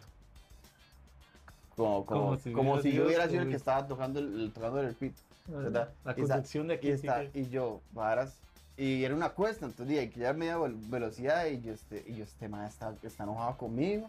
Como, 1.75 2.05
como, 2.05 2.37
como 2.53 2.81
si, 2.81 2.91
yo 2.91 3.05
hubiera 3.05 3.27
sido 3.27 3.43
el 3.43 3.49
que 3.49 3.55
estaba 3.55 3.87
tocando 3.87 4.19
el, 4.19 4.41
el 4.41 4.51
tocando 4.51 4.81
el 4.81 4.93
pito. 4.93 5.19
¿verdad? 5.47 5.89
La, 6.03 6.15
la 6.15 6.67
de 6.67 6.73
aquí. 6.73 6.89
Está, 6.89 7.23
y 7.33 7.49
yo, 7.49 7.81
varas, 7.91 8.37
y 8.77 9.03
era 9.03 9.13
una 9.13 9.29
cuesta, 9.29 9.65
entonces 9.65 9.87
dije 9.87 10.09
que 10.09 10.21
ya 10.21 10.33
media 10.33 10.57
velocidad 10.57 11.45
y 11.47 11.61
yo, 11.61 11.73
este, 11.73 12.03
y 12.07 12.15
yo, 12.15 12.23
este 12.23 12.47
man 12.47 12.65
está, 12.65 12.95
está 13.03 13.23
enojado 13.23 13.57
conmigo. 13.57 14.07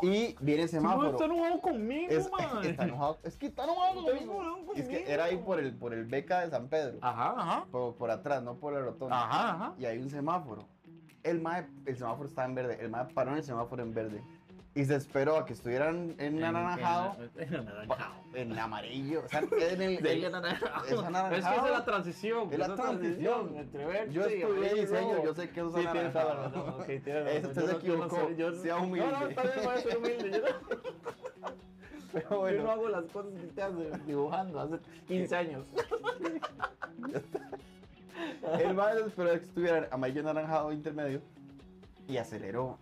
Y 0.00 0.36
viene 0.40 0.62
el 0.62 0.68
semáforo. 0.68 1.10
está 1.10 1.24
enojado 1.24 1.60
conmigo, 1.60 2.06
Es, 2.10 2.30
man. 2.30 2.40
está 2.64 2.84
enojado, 2.84 3.18
es 3.24 3.36
que 3.36 3.46
está 3.46 3.64
enojado 3.64 4.04
conmigo. 4.04 4.58
Y 4.76 4.80
es 4.80 4.88
que 4.88 4.94
conmigo. 4.94 5.10
era 5.10 5.24
ahí 5.24 5.36
por 5.38 5.58
el, 5.58 5.74
por 5.74 5.92
el 5.92 6.04
beca 6.04 6.40
de 6.40 6.50
San 6.50 6.68
Pedro. 6.68 6.98
Ajá, 7.00 7.34
ajá. 7.36 7.66
Por, 7.70 7.96
por 7.96 8.10
atrás, 8.10 8.42
no 8.42 8.54
por 8.54 8.72
la 8.72 8.80
rotonda. 8.80 9.24
Ajá, 9.24 9.50
ajá. 9.54 9.74
Y 9.78 9.86
hay 9.86 9.98
un 9.98 10.08
semáforo. 10.08 10.66
El, 11.24 11.40
mae, 11.40 11.66
el 11.84 11.96
semáforo 11.96 12.28
estaba 12.28 12.46
en 12.46 12.54
verde. 12.54 12.78
El 12.80 12.90
mae 12.90 13.06
paró 13.12 13.32
en 13.32 13.38
el 13.38 13.44
semáforo 13.44 13.82
en 13.82 13.92
verde. 13.92 14.22
Y 14.78 14.84
se 14.84 14.94
esperó 14.94 15.36
a 15.38 15.44
que 15.44 15.54
estuvieran 15.54 16.14
en 16.18 16.40
anaranjado, 16.44 17.16
En 17.36 17.52
anaranjado. 17.52 18.14
en 18.32 18.56
amarillo. 18.56 19.22
O 19.24 19.28
sea, 19.28 19.40
en 19.40 19.82
el, 19.82 20.06
el- 20.06 20.24
anaranjado. 20.26 20.84
es 20.86 20.92
Es 20.92 21.44
que 21.48 21.56
es 21.56 21.70
la 21.72 21.84
transición. 21.84 22.52
Es 22.52 22.58
la 22.60 22.74
transición. 22.76 23.56
entre 23.56 23.84
verde 23.86 24.12
Yo 24.12 24.22
estudié 24.24 24.74
diseño, 24.74 25.24
yo 25.24 25.34
sé 25.34 25.50
que 25.50 25.58
eso 25.60 25.68
es 25.70 25.74
Sí, 25.82 25.86
anaranjado. 25.88 26.42
razón. 26.44 26.68
Ok, 26.80 26.86
tienes 26.86 27.24
razón. 27.24 27.28
Este 27.28 27.48
Yo 27.48 27.54
se 27.54 27.60
no- 27.60 27.66
no 27.72 27.78
equivocó. 27.78 28.30
yo- 28.36 28.54
Sea 28.54 28.74
No, 28.74 28.80
no, 28.82 28.86
humilde. 28.86 29.06
está 29.30 29.42
bien, 29.42 29.54
voy 29.64 29.74
a 29.74 29.78
ser 29.80 29.98
humilde. 29.98 30.30
Yo 30.30 30.38
no, 30.38 31.50
Pero 32.12 32.22
yo 32.22 32.30
no 32.30 32.38
bueno, 32.38 32.70
hago 32.70 32.88
las 32.88 33.04
cosas 33.06 33.32
que 33.34 33.46
te 33.48 33.62
hace 33.62 33.90
dibujando 34.06 34.60
hace 34.60 34.76
15 35.08 35.36
años. 35.36 35.66
el 38.60 38.74
mae 38.74 38.94
se 38.94 39.06
esperó 39.06 39.30
a 39.30 39.38
que 39.38 39.44
estuvieran 39.44 39.88
amarillo 39.90 40.20
anaranjado 40.20 40.70
intermedio 40.72 41.20
y 42.06 42.16
aceleró. 42.16 42.78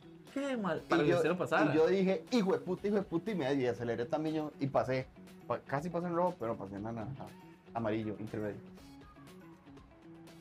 Mal. 0.60 0.82
Y 0.84 0.88
Para 0.88 1.02
que 1.02 1.08
yo, 1.08 1.16
usted 1.16 1.28
no 1.30 1.38
pasara. 1.38 1.72
y 1.72 1.76
yo 1.76 1.86
dije, 1.86 2.24
hijo 2.30 2.52
de 2.52 2.58
puta, 2.58 2.86
hijo 2.86 2.96
de 2.96 3.02
puta, 3.02 3.30
y 3.30 3.34
me 3.34 3.54
y 3.54 3.66
aceleré 3.66 4.04
también 4.04 4.34
yo 4.36 4.52
y 4.60 4.66
pasé. 4.66 5.06
Pa- 5.46 5.60
Casi 5.60 5.88
pasé 5.88 6.06
en 6.08 6.14
rojo, 6.14 6.34
pero 6.38 6.56
pasé 6.56 6.76
en 6.76 6.86
anaranjado, 6.86 7.30
amarillo, 7.74 8.16
intermedio. 8.18 8.60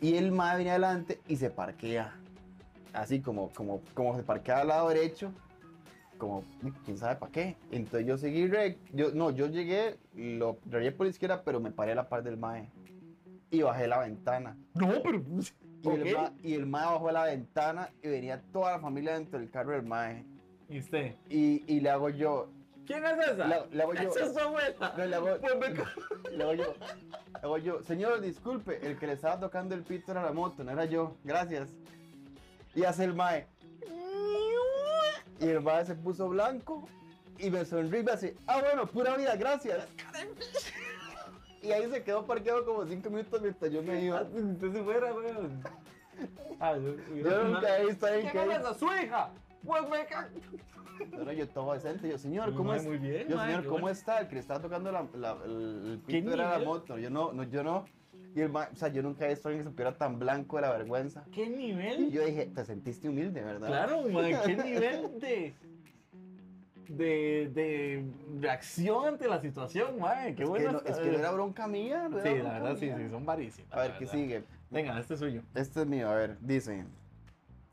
Y 0.02 0.16
el 0.18 0.32
mae 0.32 0.58
viene 0.58 0.72
adelante 0.72 1.22
y 1.28 1.38
se 1.38 1.50
parquea. 1.50 2.14
Así 2.94 3.22
como, 3.22 3.50
como, 3.52 3.82
como 3.94 4.16
se 4.16 4.24
parquea 4.24 4.62
al 4.62 4.68
lado 4.68 4.90
derecho. 4.90 5.32
Como, 6.18 6.44
quién 6.86 6.98
sabe 6.98 7.16
para 7.18 7.32
qué. 7.32 7.58
Entonces 7.72 8.08
yo 8.08 8.18
seguí 8.18 8.48
recto. 8.48 8.82
Yo, 8.94 9.12
no, 9.14 9.32
yo 9.32 9.48
llegué, 9.48 9.98
lo 10.16 10.58
rayé 10.70 10.92
por 10.92 11.06
la 11.06 11.12
izquierda, 11.12 11.42
pero 11.44 11.60
me 11.60 11.72
paré 11.72 11.92
a 11.94 11.96
la 11.96 12.10
par 12.10 12.24
del 12.24 12.38
mae. 12.38 12.70
Y 13.52 13.62
bajé 13.62 13.88
la 13.88 14.00
ventana. 14.00 14.58
No, 14.76 14.90
pero. 15.04 15.22
Y, 15.86 15.90
el, 15.90 16.16
Ok. 16.16 16.22
ma- 16.22 16.34
y 16.42 16.54
el 16.54 16.66
mae 16.66 16.86
bajó 16.86 17.12
la 17.12 17.24
ventana 17.26 17.90
y 18.02 18.08
venía 18.08 18.42
toda 18.52 18.72
la 18.74 18.80
familia 18.80 19.14
dentro 19.14 19.40
del 19.40 19.50
carro 19.52 19.72
del 19.74 19.84
mae. 19.84 20.26
¿Y 20.70 20.80
usted? 20.80 21.16
Y, 21.30 21.64
y 21.72 21.80
le 21.80 21.90
hago 21.90 22.10
yo, 22.10 22.50
¿Quién 22.88 23.04
es 23.06 23.18
esa? 23.30 23.48
Le- 23.48 23.66
le 23.72 23.82
hago 23.84 23.94
yo- 23.96 24.10
Esa 24.10 24.26
es 24.26 24.34
su 24.34 24.40
abuela. 24.40 24.94
no, 24.98 25.06
le 25.06 25.16
hago, 25.16 25.28
Pues 25.42 25.56
me- 25.58 26.32
le 26.38 26.44
hago 26.44 26.54
yo, 26.54 26.74
le 27.34 27.40
hago 27.42 27.58
yo, 27.58 27.84
señor, 27.84 28.22
disculpe, 28.22 28.80
el 28.88 28.98
que 29.00 29.08
le 29.08 29.14
estaba 29.14 29.40
tocando 29.40 29.74
el 29.76 29.84
pito 29.84 30.12
era 30.12 30.22
la 30.24 30.32
moto, 30.34 30.64
no 30.64 30.72
era 30.72 30.86
yo, 30.86 31.16
gracias. 31.24 31.70
Y 32.76 32.84
hace 32.84 33.04
el 33.06 33.14
mae. 33.16 33.48
Y 35.40 35.48
el 35.48 35.62
mae 35.62 35.86
se 35.86 35.96
puso 35.96 36.30
blanco 36.30 36.88
y 37.38 37.50
me 37.50 37.66
sonríe 37.66 38.00
y 38.02 38.04
me 38.04 38.12
hace, 38.12 38.36
ah, 38.48 38.62
bueno, 38.62 38.86
pura 38.88 39.18
vida, 39.18 39.36
gracias. 39.36 39.88
Y 41.66 41.72
ahí 41.72 41.90
se 41.90 42.04
quedó 42.04 42.26
parqueado 42.26 42.64
como 42.66 42.86
cinco 42.86 43.10
minutos 43.10 43.42
mientras 43.42 43.72
yo 43.72 43.82
me 43.82 44.02
iba. 44.04 44.24
Se 44.62 44.84
fuera, 44.84 45.14
weón. 45.14 45.62
Ah, 46.60 46.76
yo, 46.78 46.96
Yo 47.16 47.44
nunca 47.44 47.78
he 47.80 47.86
visto 47.88 48.06
a 48.06 48.10
alguien 48.10 48.32
¿Quién 48.32 48.48
que... 48.48 48.54
es 48.54 48.60
esa? 48.62 48.74
su 48.76 48.86
hija? 48.86 49.30
Pues 49.66 49.90
me 49.90 50.06
ca... 50.06 50.30
No, 51.12 51.26
no, 51.26 51.32
yo 51.34 51.50
todo 51.50 51.74
decente, 51.74 52.08
yo, 52.08 52.18
señor, 52.18 52.54
¿cómo 52.56 52.70
Mae, 52.70 52.78
es? 52.78 52.86
Muy 52.86 52.98
bien, 52.98 53.28
Yo, 53.28 53.38
señor, 53.38 53.62
qué 53.64 53.68
¿cómo 53.68 53.82
bueno. 53.82 53.90
está? 53.98 54.20
El 54.20 54.28
que 54.30 54.36
le 54.36 54.40
estaba 54.42 54.62
tocando 54.62 54.92
la, 54.94 55.06
la- 55.16 55.38
el, 55.44 55.52
el 55.52 56.02
¿Qué 56.08 56.20
pito 56.22 56.34
era 56.34 56.58
la 56.58 56.64
moto. 56.64 56.98
Yo 56.98 57.10
no, 57.10 57.34
no, 57.34 57.44
yo 57.44 57.64
no. 57.64 57.84
Y 58.34 58.40
el 58.42 58.50
ma- 58.50 58.70
o 58.72 58.76
sea, 58.76 58.88
yo 58.88 59.02
nunca 59.04 59.26
he 59.26 59.30
visto 59.30 59.48
a 59.48 59.52
alguien 59.52 59.64
que 59.66 59.70
se 59.70 59.76
pusiera 59.76 59.98
tan 59.98 60.20
blanco 60.20 60.56
de 60.56 60.62
la 60.62 60.72
vergüenza. 60.72 61.26
¿Qué 61.34 61.44
Y 61.46 61.50
nivel? 61.50 62.12
yo 62.12 62.24
dije, 62.24 62.46
te 62.46 62.64
sentiste 62.64 63.10
humilde, 63.10 63.42
¿verdad? 63.44 63.68
Claro, 63.68 64.04
mae, 64.04 64.38
¿qué 64.46 64.56
nivel 64.64 65.20
de... 65.20 65.54
De, 66.88 67.50
de 67.54 68.06
reacción 68.40 69.08
ante 69.08 69.28
la 69.28 69.42
situación, 69.42 70.00
mae, 70.00 70.36
qué 70.36 70.44
es, 70.44 70.50
bueno. 70.50 70.68
que 70.68 70.72
no, 70.74 70.78
está. 70.80 70.92
es 70.92 70.98
que 71.00 71.12
no 71.12 71.20
era 71.20 71.32
bronca 71.32 71.68
mía. 71.68 72.08
no 72.10 72.20
era 72.20 72.32
Sí, 72.32 72.38
la 72.44 72.54
verdad, 72.54 72.78
sí, 72.78 72.86
mía. 72.86 72.98
sí, 72.98 73.10
son 73.10 73.26
varísimas. 73.26 73.74
A 73.74 73.82
ver, 73.82 73.98
¿qué 73.98 74.08
sigue? 74.08 74.44
Venga, 74.70 75.00
este 75.00 75.14
es 75.16 75.20
suyo. 75.20 75.42
Este 75.54 75.82
es 75.82 75.88
mío, 75.88 76.10
a 76.10 76.16
ver, 76.16 76.38
dice. 76.42 76.86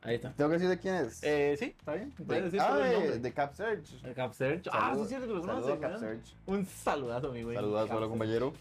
Ahí 0.03 0.17
está. 0.17 0.33
¿Tengo 0.33 0.51
que 0.51 0.55
decir 0.55 0.69
de 0.69 0.79
quién 0.79 0.95
es? 0.97 1.23
Eh, 1.23 1.57
sí, 1.59 1.75
está 1.79 1.95
bien. 1.95 2.13
de, 2.19 2.43
decir 2.43 2.61
ah, 2.61 2.77
de, 2.77 3.19
de 3.21 3.33
Cap 3.33 3.55
Search. 3.55 4.05
El 4.05 4.15
Cap 4.15 4.33
Search. 4.33 4.69
Ah, 4.73 4.93
sí, 4.97 5.03
es 5.03 5.09
cierto 5.09 5.27
que 5.29 5.33
lo 5.35 5.43
Saludo 5.45 5.63
conoce. 5.63 5.87
a 5.87 5.89
Cap. 5.91 5.99
Search. 6.01 6.35
Un 6.47 6.67
saludazo, 6.67 7.33
mi 7.33 7.43
güey. 7.43 7.55
Saludos, 7.55 7.87
Cap 7.89 7.97
hola 7.99 8.09
compañero. 8.09 8.53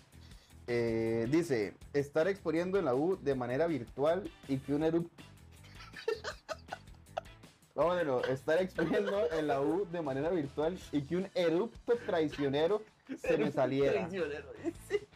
Eh, 0.67 1.27
dice, 1.31 1.73
estar 1.93 2.27
exponiendo 2.27 2.77
en 2.77 2.85
la 2.85 2.93
U 2.93 3.17
de 3.19 3.33
manera 3.35 3.65
virtual 3.67 4.29
y 4.47 4.57
que 4.57 4.73
un 4.75 4.83
estar 8.29 8.61
exponiendo 8.61 9.31
en 9.31 9.47
la 9.47 9.61
U 9.61 9.87
de 9.91 10.01
manera 10.01 10.29
virtual 10.29 10.77
y 10.91 11.01
que 11.01 11.17
un 11.17 11.29
erupto 11.35 11.93
traicionero 12.05 12.81
se 13.17 13.37
me 13.37 13.51
saliera. 13.51 14.09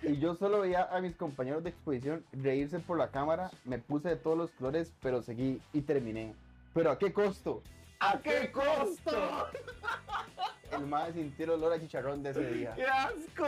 Y 0.04 0.18
yo 0.18 0.36
solo 0.36 0.62
veía 0.62 0.84
a 0.84 1.02
mis 1.02 1.16
compañeros 1.16 1.64
de 1.64 1.70
exposición 1.70 2.26
reírse 2.32 2.80
por 2.80 2.98
la 2.98 3.10
cámara, 3.10 3.52
me 3.64 3.80
puse 3.80 4.10
de 4.10 4.16
todos 4.16 4.38
los 4.38 4.52
colores, 4.52 4.94
pero 5.02 5.22
seguí 5.22 5.62
y 5.74 5.82
terminé. 5.82 6.34
¿Pero 6.74 6.92
a 6.92 6.98
qué 6.98 7.14
costo? 7.14 7.62
¿A 8.00 8.20
qué 8.20 8.52
costo? 8.52 9.48
El 10.72 10.88
más 10.88 11.14
sintió 11.14 11.46
el 11.46 11.52
olor 11.52 11.74
a 11.74 11.80
chicharrón 11.80 12.24
de 12.24 12.32
ese 12.32 12.52
día. 12.52 12.74
¡Qué 12.76 12.86
asco! 12.86 13.48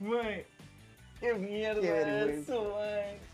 ¡Qué 1.20 1.34
mierda 1.34 1.80
Qué 1.80 2.40
eso, 2.40 2.76
mae! 2.78 3.31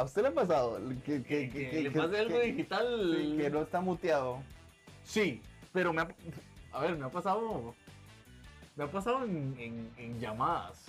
¿A 0.00 0.04
usted 0.04 0.22
le 0.22 0.28
ha 0.28 0.32
pasado? 0.34 0.80
Que, 1.04 1.22
que, 1.22 1.50
Que, 1.50 1.68
que- 1.70 1.82
le 1.82 1.90
pase 1.90 2.18
algo 2.20 2.38
digital. 2.38 3.16
sí, 3.20 3.36
que 3.36 3.50
no 3.50 3.60
está 3.60 3.82
muteado. 3.82 4.38
Sí, 5.04 5.42
pero 5.74 5.92
me 5.92 6.00
ha... 6.00 6.08
A 6.72 6.80
ver, 6.80 6.96
me 6.96 7.04
ha 7.04 7.10
pasado... 7.10 7.74
Me 8.76 8.84
ha 8.84 8.90
pasado 8.90 9.24
en, 9.24 9.54
en- 9.58 9.92
en 9.98 10.18
llamadas. 10.18 10.86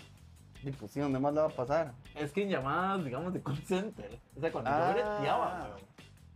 Y 0.63 0.71
pues 0.71 0.91
sí, 0.91 1.01
¿dónde 1.01 1.19
más 1.19 1.33
le 1.33 1.41
va 1.41 1.47
a 1.47 1.49
pasar? 1.49 1.91
Es 2.15 2.31
que 2.31 2.43
en 2.43 2.51
llamadas, 2.51 3.03
digamos, 3.03 3.33
de 3.33 3.41
call 3.43 3.57
center. 3.57 4.17
O 4.37 4.39
sea, 4.39 4.49
cuando 4.49 4.69
Ah. 4.71 4.87
yo 4.87 4.93
breteaba, 4.93 5.63
weón. 5.65 5.81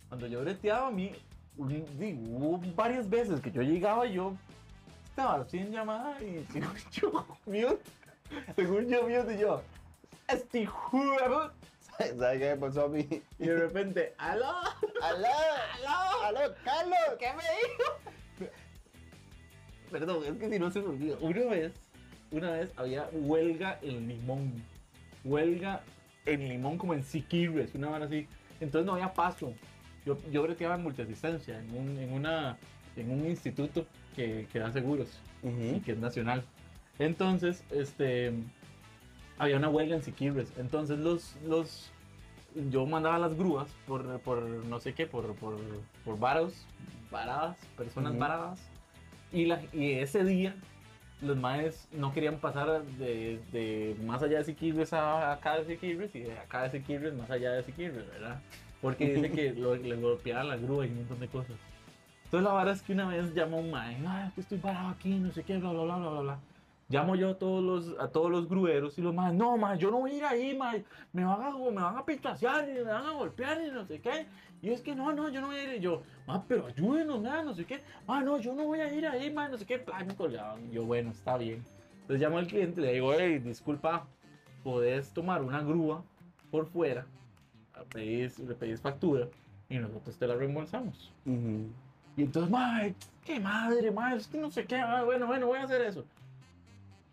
Cuando 0.09 0.27
yo 0.27 0.41
breteaba, 0.41 0.87
a 0.87 0.91
mí, 0.91 1.13
hubo 1.57 2.57
varias 2.75 3.09
veces 3.09 3.39
que 3.39 3.51
yo 3.53 3.61
llegaba 3.61 4.05
y 4.05 4.15
yo 4.15 4.35
estaba 5.05 5.35
así 5.35 5.59
en 5.59 5.71
llamada 5.71 6.21
y 6.21 6.45
según 6.51 6.75
yo, 6.91 7.25
mute, 7.45 7.79
según 8.57 8.85
yo, 8.89 9.03
mute 9.03 9.35
y 9.35 9.39
yo, 9.39 9.61
este 10.27 10.63
hijo 10.63 10.99
de 11.99 12.05
puta", 12.05 12.19
¿Sabe 12.19 12.39
qué 12.39 12.49
me 12.51 12.57
pasó 12.57 12.85
a 12.85 12.89
mí? 12.89 13.07
Y 13.39 13.47
de 13.47 13.57
repente, 13.57 14.13
¡aló! 14.17 14.53
¡Aló! 15.01 15.27
¡Aló! 15.85 16.23
¡Aló, 16.25 16.55
Carlos! 16.63 16.97
¿Qué 17.19 17.27
me 17.33 17.43
dijo? 17.43 18.51
Perdón, 19.91 20.23
es 20.25 20.37
que 20.37 20.49
si 20.49 20.59
no 20.59 20.71
se 20.71 20.81
me 20.81 20.87
olvida. 20.87 21.15
Una 21.21 21.45
vez, 21.45 21.73
una 22.31 22.51
vez 22.51 22.71
había 22.75 23.07
huelga 23.11 23.79
en 23.81 24.07
Limón. 24.07 24.63
Huelga 25.23 25.81
en 26.25 26.49
Limón 26.49 26.77
como 26.77 26.93
en 26.93 27.03
Siquirres, 27.03 27.73
una 27.75 27.89
hora 27.89 28.05
así. 28.05 28.27
Entonces 28.59 28.85
no 28.85 28.93
había 28.93 29.13
paso. 29.13 29.53
Yo, 30.05 30.17
yo 30.31 30.43
breteaba 30.43 30.75
en 30.75 30.83
multiasistencia, 30.83 31.59
en 31.59 31.75
un, 31.75 31.97
en 31.97 32.13
una, 32.13 32.57
en 32.95 33.11
un 33.11 33.25
instituto 33.25 33.85
que, 34.15 34.47
que 34.51 34.59
da 34.59 34.71
seguros 34.71 35.07
y 35.43 35.79
que 35.81 35.93
es 35.93 35.97
nacional. 35.97 36.43
Entonces, 36.99 37.63
este, 37.71 38.33
había 39.37 39.57
una 39.57 39.69
huelga 39.69 39.95
en 39.95 40.03
Siquirres. 40.03 40.51
Entonces 40.57 40.99
los, 40.99 41.35
los, 41.47 41.91
yo 42.71 42.85
mandaba 42.85 43.19
las 43.19 43.35
grúas 43.35 43.67
por, 43.87 44.19
por 44.19 44.43
no 44.43 44.79
sé 44.79 44.93
qué, 44.93 45.07
por, 45.07 45.33
por, 45.35 45.57
por 46.03 46.19
varos, 46.19 46.65
varadas, 47.11 47.57
personas 47.77 48.11
Ujú. 48.11 48.19
varadas. 48.19 48.59
Y, 49.31 49.45
la, 49.45 49.61
y 49.73 49.93
ese 49.93 50.23
día 50.23 50.55
los 51.21 51.37
maes 51.37 51.87
no 51.91 52.13
querían 52.13 52.37
pasar 52.37 52.83
de, 52.83 53.39
de 53.51 53.95
más 54.05 54.21
allá 54.21 54.39
de 54.39 54.43
Siquirres 54.45 54.93
a 54.93 55.33
acá 55.33 55.57
de 55.57 55.65
Siquirres 55.65 56.13
y 56.15 56.21
de 56.21 56.37
acá 56.37 56.63
de 56.63 56.71
Siquirres 56.71 57.13
más 57.13 57.29
allá 57.29 57.51
de 57.51 57.63
Siquirres, 57.63 58.07
¿verdad? 58.07 58.39
Porque 58.81 59.13
dice 59.13 59.31
que 59.31 59.53
lo, 59.57 59.75
le 59.75 59.95
golpeaban 59.95 60.49
la 60.49 60.57
grúa 60.57 60.85
y 60.85 60.89
un 60.89 60.97
montón 60.97 61.19
de 61.19 61.27
cosas. 61.27 61.55
Entonces 62.25 62.49
la 62.49 62.55
verdad 62.55 62.73
es 62.73 62.81
que 62.81 62.93
una 62.93 63.07
vez 63.07 63.33
llamó 63.33 63.57
un 63.57 63.71
mae, 63.71 63.97
ah, 64.05 64.31
que 64.35 64.41
estoy 64.41 64.57
parado 64.57 64.89
aquí, 64.89 65.09
no 65.15 65.31
sé 65.31 65.43
qué, 65.43 65.57
bla, 65.57 65.71
bla, 65.71 65.83
bla, 65.83 65.97
bla, 65.97 66.09
bla, 66.09 66.21
bla. 66.21 66.39
Llamo 66.87 67.15
yo 67.15 67.31
a 67.31 67.37
todos 67.39 67.63
los, 67.63 67.99
a 67.99 68.09
todos 68.09 68.29
los 68.29 68.47
grueros 68.47 68.97
y 68.99 69.01
los 69.01 69.13
más, 69.13 69.33
no, 69.33 69.57
ma, 69.57 69.75
yo 69.75 69.89
no 69.89 70.01
voy 70.01 70.11
a 70.11 70.15
ir 70.17 70.25
ahí, 70.25 70.55
ma, 70.55 70.73
me 71.13 71.25
van 71.25 71.41
a, 71.41 71.49
me 71.49 71.81
van 71.81 71.97
a 71.97 72.05
y 72.07 72.73
me 72.75 72.83
van 72.83 73.05
a 73.07 73.11
golpear 73.11 73.59
y 73.65 73.71
no 73.71 73.85
sé 73.85 73.99
qué. 73.99 74.27
Y 74.61 74.69
es 74.69 74.81
que 74.81 74.95
no, 74.95 75.11
no, 75.11 75.29
yo 75.29 75.41
no 75.41 75.47
voy 75.47 75.57
a 75.57 75.63
ir. 75.63 75.77
Y 75.77 75.79
yo, 75.79 76.03
ma, 76.27 76.43
pero 76.47 76.67
ayúdenos, 76.67 77.21
ma, 77.21 77.41
no 77.41 77.53
sé 77.55 77.65
qué. 77.65 77.81
Ah, 78.07 78.21
no, 78.21 78.39
yo 78.39 78.53
no 78.53 78.65
voy 78.65 78.79
a 78.81 78.93
ir 78.93 79.07
ahí, 79.07 79.31
ma, 79.31 79.47
no 79.47 79.57
sé 79.57 79.65
qué. 79.65 79.79
Plan, 79.79 80.05
me 80.05 80.15
colgaban. 80.15 80.71
Yo, 80.71 80.85
bueno, 80.85 81.09
está 81.11 81.37
bien. 81.37 81.63
Entonces 82.01 82.21
llamo 82.21 82.37
al 82.37 82.47
cliente 82.47 82.81
y 82.81 82.83
le 82.83 82.93
digo, 82.93 83.13
hey, 83.13 83.39
disculpa, 83.39 84.05
podés 84.63 85.11
tomar 85.11 85.41
una 85.41 85.61
grúa 85.63 86.03
por 86.51 86.67
fuera, 86.67 87.07
pedís, 87.91 88.37
le 88.37 88.53
pedís 88.53 88.79
factura 88.79 89.27
y 89.69 89.79
nosotros 89.79 90.15
te 90.17 90.27
la 90.27 90.35
reembolsamos. 90.35 91.11
Y 91.25 92.21
entonces, 92.21 92.51
mae, 92.51 92.93
qué 93.23 93.39
madre, 93.39 93.89
mae, 93.91 94.17
es 94.17 94.27
que 94.27 94.37
no 94.37 94.51
sé 94.51 94.65
qué, 94.65 94.75
ah, 94.75 95.03
bueno, 95.03 95.25
bueno, 95.25 95.47
voy 95.47 95.57
a 95.57 95.63
hacer 95.63 95.81
eso. 95.81 96.05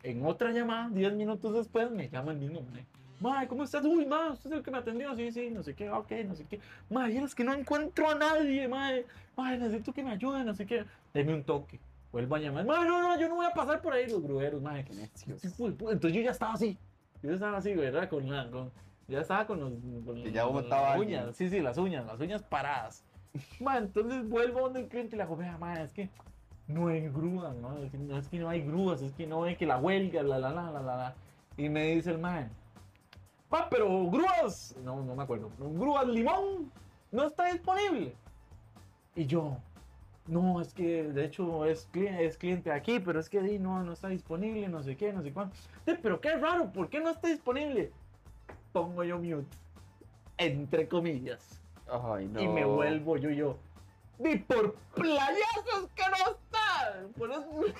En 0.02 0.24
otra 0.26 0.50
llamada, 0.50 0.88
10 0.90 1.14
minutos 1.14 1.54
después, 1.54 1.90
me 1.90 2.08
llama 2.08 2.32
el 2.32 2.38
mismo 2.38 2.62
mae. 2.62 2.84
Mae, 3.20 3.46
¿cómo 3.46 3.62
estás? 3.62 3.84
Uy, 3.84 4.04
mae, 4.04 4.30
usted 4.30 4.50
es 4.50 4.56
el 4.56 4.62
que 4.64 4.70
me 4.72 4.78
atendió, 4.78 5.14
sí, 5.14 5.30
sí, 5.30 5.50
no 5.50 5.62
sé 5.62 5.74
qué, 5.74 5.88
ok, 5.90 6.10
no 6.26 6.34
sé 6.34 6.44
qué. 6.44 6.58
Mae, 6.90 7.16
es 7.16 7.34
que 7.34 7.44
no 7.44 7.54
encuentro 7.54 8.10
a 8.10 8.16
nadie, 8.16 8.66
mae. 8.66 9.06
Mae, 9.36 9.58
necesito 9.58 9.92
que 9.92 10.02
me 10.02 10.10
ayuden, 10.10 10.44
no 10.46 10.54
sé 10.54 10.66
qué. 10.66 10.84
Deme 11.14 11.34
un 11.34 11.44
toque. 11.44 11.78
Vuelvo 12.10 12.34
a 12.34 12.40
llamar. 12.40 12.64
Mae, 12.64 12.84
no, 12.84 13.00
no, 13.00 13.20
yo 13.20 13.28
no 13.28 13.36
voy 13.36 13.46
a 13.46 13.50
pasar 13.50 13.80
por 13.80 13.92
ahí, 13.92 14.10
los 14.10 14.22
grueros, 14.22 14.60
mae. 14.60 14.84
Entonces 15.28 16.12
yo 16.12 16.20
ya 16.20 16.32
estaba 16.32 16.54
así. 16.54 16.76
Yo 17.22 17.32
estaba 17.32 17.58
así, 17.58 17.72
¿verdad? 17.74 18.08
Con 18.08 18.28
la, 18.28 18.50
con, 18.50 18.72
ya 19.06 19.20
estaba 19.20 19.46
con 19.46 19.60
los. 19.60 19.72
Con 20.04 20.22
Que 20.24 20.32
ya 20.32 20.44
con 20.44 20.68
las 20.68 20.72
alguien. 20.72 21.20
uñas. 21.20 21.36
Sí, 21.36 21.48
sí, 21.48 21.60
las 21.60 21.78
uñas, 21.78 22.04
las 22.04 22.18
uñas 22.18 22.42
paradas. 22.42 23.04
Ma, 23.60 23.78
entonces 23.78 24.28
vuelvo 24.28 24.62
donde 24.62 24.80
el 24.80 24.88
cliente 24.88 25.14
y 25.14 25.18
le 25.18 25.24
digo, 25.24 25.36
vea, 25.36 25.56
ma, 25.58 25.80
es 25.80 25.92
que 25.92 26.10
no 26.68 26.88
hay 26.88 27.08
grúas, 27.08 27.54
¿no? 27.56 27.78
Es 27.78 27.90
que 27.90 27.98
no, 27.98 28.16
es 28.18 28.28
que 28.28 28.38
no 28.38 28.48
hay 28.48 28.62
grúas, 28.62 29.02
es 29.02 29.12
que 29.12 29.26
no 29.26 29.44
hay 29.44 29.56
que 29.56 29.66
la 29.66 29.78
huelga, 29.78 30.22
la, 30.22 30.38
la, 30.38 30.50
la, 30.50 30.70
la, 30.70 30.80
la, 30.82 30.96
la. 30.96 31.14
Y 31.56 31.68
me 31.68 31.94
dice 31.94 32.10
el 32.10 32.18
man, 32.18 32.50
pa, 33.48 33.68
pero 33.68 34.06
grúas, 34.10 34.74
no, 34.82 35.02
no 35.02 35.14
me 35.14 35.22
acuerdo, 35.22 35.50
grúas 35.58 36.06
limón, 36.06 36.70
no 37.10 37.24
está 37.24 37.52
disponible. 37.52 38.14
Y 39.14 39.26
yo, 39.26 39.56
no, 40.26 40.60
es 40.60 40.72
que 40.72 41.02
de 41.04 41.24
hecho 41.26 41.66
es, 41.66 41.88
es 41.94 42.38
cliente 42.38 42.70
aquí, 42.72 42.98
pero 43.00 43.20
es 43.20 43.28
que 43.28 43.42
di, 43.42 43.58
no, 43.58 43.82
no 43.82 43.92
está 43.92 44.08
disponible, 44.08 44.68
no 44.68 44.82
sé 44.82 44.96
qué, 44.96 45.12
no 45.12 45.22
sé 45.22 45.32
cuánto. 45.32 45.56
"Di, 45.84 45.94
Pero 46.00 46.20
qué 46.20 46.36
raro, 46.36 46.72
¿por 46.72 46.88
qué 46.88 47.00
no 47.00 47.10
está 47.10 47.28
disponible? 47.28 47.92
Pongo 48.72 49.04
yo 49.04 49.18
mute, 49.18 49.44
entre 50.38 50.88
comillas 50.88 51.60
Ay, 51.86 52.26
no. 52.28 52.40
y 52.40 52.48
me 52.48 52.64
vuelvo 52.64 53.18
yo 53.18 53.28
yo. 53.30 53.58
Ni 54.18 54.36
por 54.36 54.74
playazos 54.94 55.90
que 55.94 56.02
está 56.82 57.00
disponible. 57.02 57.74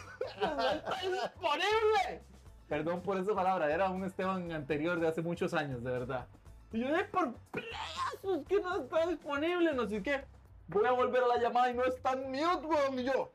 Perdón 2.69 3.03
por 3.03 3.19
esa 3.19 3.35
palabra, 3.35 3.73
era 3.73 3.91
un 3.91 4.05
Esteban 4.05 4.51
anterior 4.53 4.99
de 4.99 5.09
hace 5.09 5.23
muchos 5.23 5.53
años, 5.53 5.83
de 5.85 5.91
verdad. 5.91 6.27
Y 6.73 6.81
yo, 6.81 6.89
"Ni 6.89 7.03
por 7.05 7.35
playazos 7.51 8.47
que 8.49 8.61
no 8.61 8.83
está 8.83 9.07
disponible, 9.07 9.75
no 9.75 9.87
sé 9.87 10.03
qué. 10.03 10.25
Voy 10.69 10.87
a 10.87 10.93
volver 10.93 11.23
a 11.23 11.27
la 11.27 11.39
llamada 11.39 11.71
y 11.71 11.75
no 11.75 11.85
está 11.85 12.13
en 12.13 12.31
mute, 12.31 12.67
weón. 12.67 12.99
Y 12.99 13.05
yo. 13.05 13.31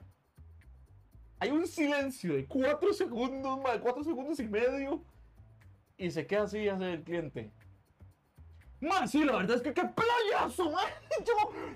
Hay 1.40 1.52
un 1.52 1.68
silencio 1.68 2.34
de 2.34 2.48
cuatro 2.48 2.92
segundos, 2.94 3.60
más 3.62 3.78
cuatro 3.78 4.04
segundos 4.04 4.40
y 4.40 4.48
medio. 4.48 5.04
Y 5.98 6.10
se 6.10 6.26
queda 6.26 6.44
así, 6.44 6.68
hace 6.68 6.94
el 6.94 7.04
cliente. 7.04 7.52
Man, 8.80 9.08
sí, 9.08 9.24
la 9.24 9.38
verdad 9.38 9.58
es 9.58 9.62
que 9.64 9.74
qué 9.74 9.84
playazo, 9.84 10.72
man. 10.72 10.86
Yo, 11.26 11.34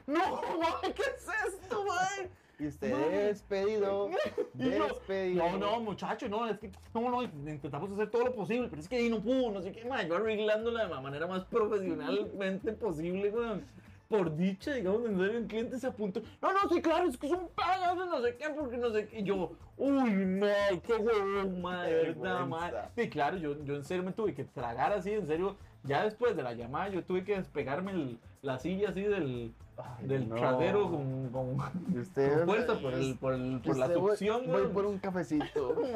no, 0.07 0.41
man, 0.59 0.93
¿qué 0.95 1.01
es 1.01 1.27
esto, 1.47 1.85
man? 1.85 2.29
Y 2.61 2.67
usted 2.67 2.91
Madre. 2.91 3.23
despedido. 3.25 4.09
Despedido. 4.53 5.49
No, 5.49 5.57
no, 5.57 5.79
muchacho, 5.79 6.29
no, 6.29 6.47
es 6.47 6.59
que, 6.59 6.69
no, 6.93 7.09
no, 7.09 7.23
intentamos 7.23 7.91
hacer 7.91 8.11
todo 8.11 8.25
lo 8.25 8.35
posible, 8.35 8.67
pero 8.69 8.81
es 8.81 8.87
que 8.87 8.97
ahí 8.97 9.09
no 9.09 9.19
pudo, 9.19 9.51
no 9.51 9.61
sé 9.63 9.71
qué, 9.71 9.83
man, 9.85 10.07
yo 10.07 10.15
arreglándola 10.15 10.83
de 10.83 10.89
la 10.89 11.01
manera 11.01 11.25
más 11.25 11.43
profesionalmente 11.45 12.73
posible, 12.73 13.29
weón. 13.31 13.65
Por 14.07 14.35
dicha, 14.35 14.73
digamos, 14.73 15.05
en 15.09 15.17
serio, 15.17 15.37
el 15.37 15.47
cliente 15.47 15.79
se 15.79 15.87
apuntó, 15.87 16.21
no, 16.41 16.51
no, 16.51 16.59
sí, 16.69 16.81
claro, 16.81 17.07
es 17.07 17.17
que 17.17 17.29
son 17.29 17.47
payasos, 17.55 18.07
no 18.09 18.21
sé 18.21 18.35
qué, 18.35 18.49
porque 18.49 18.77
no 18.77 18.91
sé 18.91 19.07
qué, 19.07 19.21
y 19.21 19.23
yo, 19.23 19.53
uy, 19.77 20.11
no, 20.13 20.47
qué 20.85 20.93
huevón, 20.95 21.61
man, 21.61 21.87
de 21.87 21.95
verdad, 21.95 22.39
vergüenza. 22.39 22.91
Sí, 22.95 23.09
claro, 23.09 23.37
yo, 23.37 23.63
yo 23.63 23.75
en 23.75 23.85
serio 23.85 24.03
me 24.03 24.11
tuve 24.11 24.33
que 24.35 24.43
tragar 24.43 24.91
así, 24.91 25.11
en 25.13 25.25
serio, 25.27 25.55
ya 25.83 26.03
después 26.03 26.35
de 26.35 26.43
la 26.43 26.53
llamada, 26.53 26.89
yo 26.89 27.03
tuve 27.05 27.23
que 27.23 27.37
despegarme 27.37 27.93
el- 27.93 28.19
la 28.41 28.59
silla 28.59 28.89
así 28.89 29.01
del, 29.01 29.53
Ay, 29.99 30.07
del 30.07 30.29
no. 30.29 30.35
trasero 30.35 30.89
con, 30.91 31.29
con, 31.29 31.57
usted. 31.99 32.37
con 32.39 32.45
fuerza 32.47 32.79
por, 32.79 32.93
el, 32.93 33.17
por, 33.17 33.33
el- 33.33 33.61
por 33.61 33.77
la 33.77 33.85
usted, 33.87 33.99
voy- 33.99 34.09
succión, 34.11 34.41
Voy 34.47 34.67
por 34.67 34.85
un 34.85 34.97
cafecito. 34.99 35.75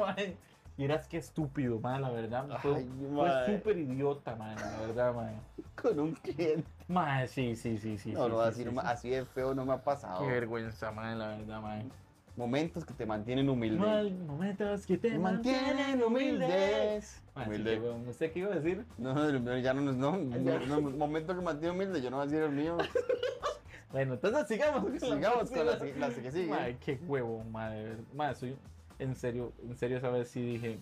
Y 0.78 0.84
eras 0.84 1.08
que 1.08 1.16
estúpido, 1.16 1.80
man, 1.80 2.02
la 2.02 2.10
verdad. 2.10 2.46
Fue, 2.60 2.74
Ay, 2.76 2.90
fue 3.14 3.46
súper 3.46 3.78
idiota, 3.78 4.36
man, 4.36 4.54
la 4.56 4.86
verdad, 4.86 5.14
man. 5.14 5.40
Con 5.74 5.98
un 5.98 6.12
cliente. 6.12 6.68
Mae, 6.86 7.26
sí, 7.28 7.56
sí, 7.56 7.78
sí, 7.78 7.96
sí. 7.96 8.12
No, 8.12 8.26
sí, 8.26 8.30
no, 8.30 8.42
sí, 8.42 8.48
así, 8.50 8.62
sí, 8.64 8.76
así 8.84 9.08
de 9.08 9.24
feo 9.24 9.54
no 9.54 9.64
me 9.64 9.72
ha 9.72 9.82
pasado. 9.82 10.20
Qué 10.20 10.26
vergüenza, 10.30 10.92
man, 10.92 11.18
la 11.18 11.28
verdad, 11.28 11.62
man. 11.62 11.90
Momentos 12.36 12.84
que 12.84 12.92
te 12.92 13.06
mantienen 13.06 13.48
humilde. 13.48 13.78
Mal, 13.78 14.12
momentos 14.26 14.84
que 14.84 14.98
te 14.98 15.18
mantienen 15.18 16.02
humilde. 16.02 16.44
humildes. 16.44 17.22
Humilde. 17.34 17.80
weón. 17.80 18.06
¿Usted 18.08 18.30
qué 18.32 18.40
iba 18.40 18.52
a 18.52 18.56
decir? 18.56 18.84
No, 18.98 19.56
ya 19.58 19.72
no, 19.72 19.80
no, 19.80 20.12
no, 20.18 20.58
no, 20.66 20.80
momento 20.90 21.34
que 21.34 21.40
mantiene 21.40 21.74
humilde, 21.74 22.02
yo 22.02 22.10
no 22.10 22.18
voy 22.18 22.24
a 22.26 22.28
decir 22.30 22.44
el 22.44 22.52
mío. 22.52 22.76
Bueno, 23.92 24.14
entonces 24.14 24.48
sigamos. 24.48 24.82
con 24.82 24.92
la 24.92 24.98
Sigamos 25.00 25.50
con 25.50 25.66
la, 25.66 25.76
la 25.76 26.14
que 26.14 26.30
sigue. 26.32 26.46
Mae, 26.46 26.76
qué 26.78 26.98
huevo, 27.06 27.44
madre. 27.44 27.96
Madre, 28.14 28.34
soy. 28.34 28.56
En 28.98 29.14
serio, 29.14 29.52
en 29.62 29.76
serio, 29.76 29.98
esa 29.98 30.10
vez 30.10 30.28
sí 30.30 30.40
dije. 30.42 30.78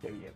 Qué 0.00 0.10
bien. 0.10 0.32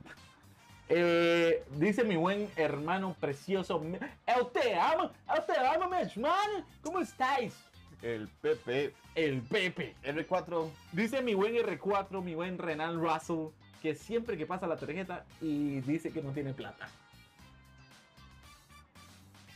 Eh, 0.89 1.65
dice 1.73 2.05
mi 2.05 2.17
buen 2.17 2.49
hermano 2.57 3.17
precioso. 3.19 3.83
Eu 4.27 4.45
te 4.45 4.75
amo, 4.75 5.11
eu 5.35 5.43
te 5.43 5.59
amo, 5.59 5.89
mi 5.89 5.97
hermano. 5.97 6.65
¿Cómo 6.83 7.01
estáis? 7.01 7.55
El 8.03 8.29
Pepe. 8.41 8.95
El 9.15 9.43
Pepe. 9.43 9.97
R4. 10.05 10.71
Dice 10.93 11.23
mi 11.23 11.35
buen 11.35 11.55
R4, 11.55 12.23
mi 12.23 12.35
buen 12.35 12.59
Renan 12.59 13.01
Russell, 13.01 13.49
que 13.83 13.95
siempre 13.95 14.37
que 14.37 14.47
pasa 14.47 14.67
la 14.67 14.77
tarjeta 14.77 15.25
y 15.41 15.81
dice 15.81 16.13
que 16.13 16.23
no 16.23 16.31
tiene 16.31 16.53
plata. 16.53 16.89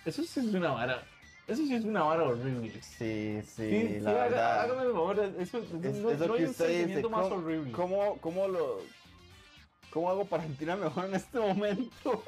Eso 0.04 0.22
sí 0.22 0.40
es 0.40 0.46
una 0.46 0.72
vara. 0.72 1.02
Eso 1.50 1.62
sí 1.66 1.74
es 1.74 1.84
una 1.84 2.02
vara 2.02 2.24
horrible. 2.24 2.70
Sí, 2.82 3.40
sí, 3.42 3.42
Sí, 3.42 3.88
sí, 3.94 4.00
la 4.00 4.10
haga- 4.10 4.22
verdad. 4.24 4.60
hágame 4.60 4.82
el 4.82 4.92
favor, 4.92 5.18
eso, 5.38 5.58
Es- 5.58 5.70
no, 5.72 6.10
eso 6.10 6.26
no 6.26 6.34
que 6.34 6.42
hay 6.42 6.82
un 6.82 6.88
dice, 6.88 7.02
más 7.08 7.22
¿cómo- 7.22 7.34
horrible. 7.36 7.72
¿Cómo, 7.72 8.16
cómo 8.20 8.48
lo... 8.48 8.78
¿Cómo 9.92 10.08
hago 10.10 10.24
para 10.24 10.44
sentirme 10.44 10.76
mejor 10.76 11.06
en 11.06 11.14
este 11.16 11.38
momento? 11.40 12.22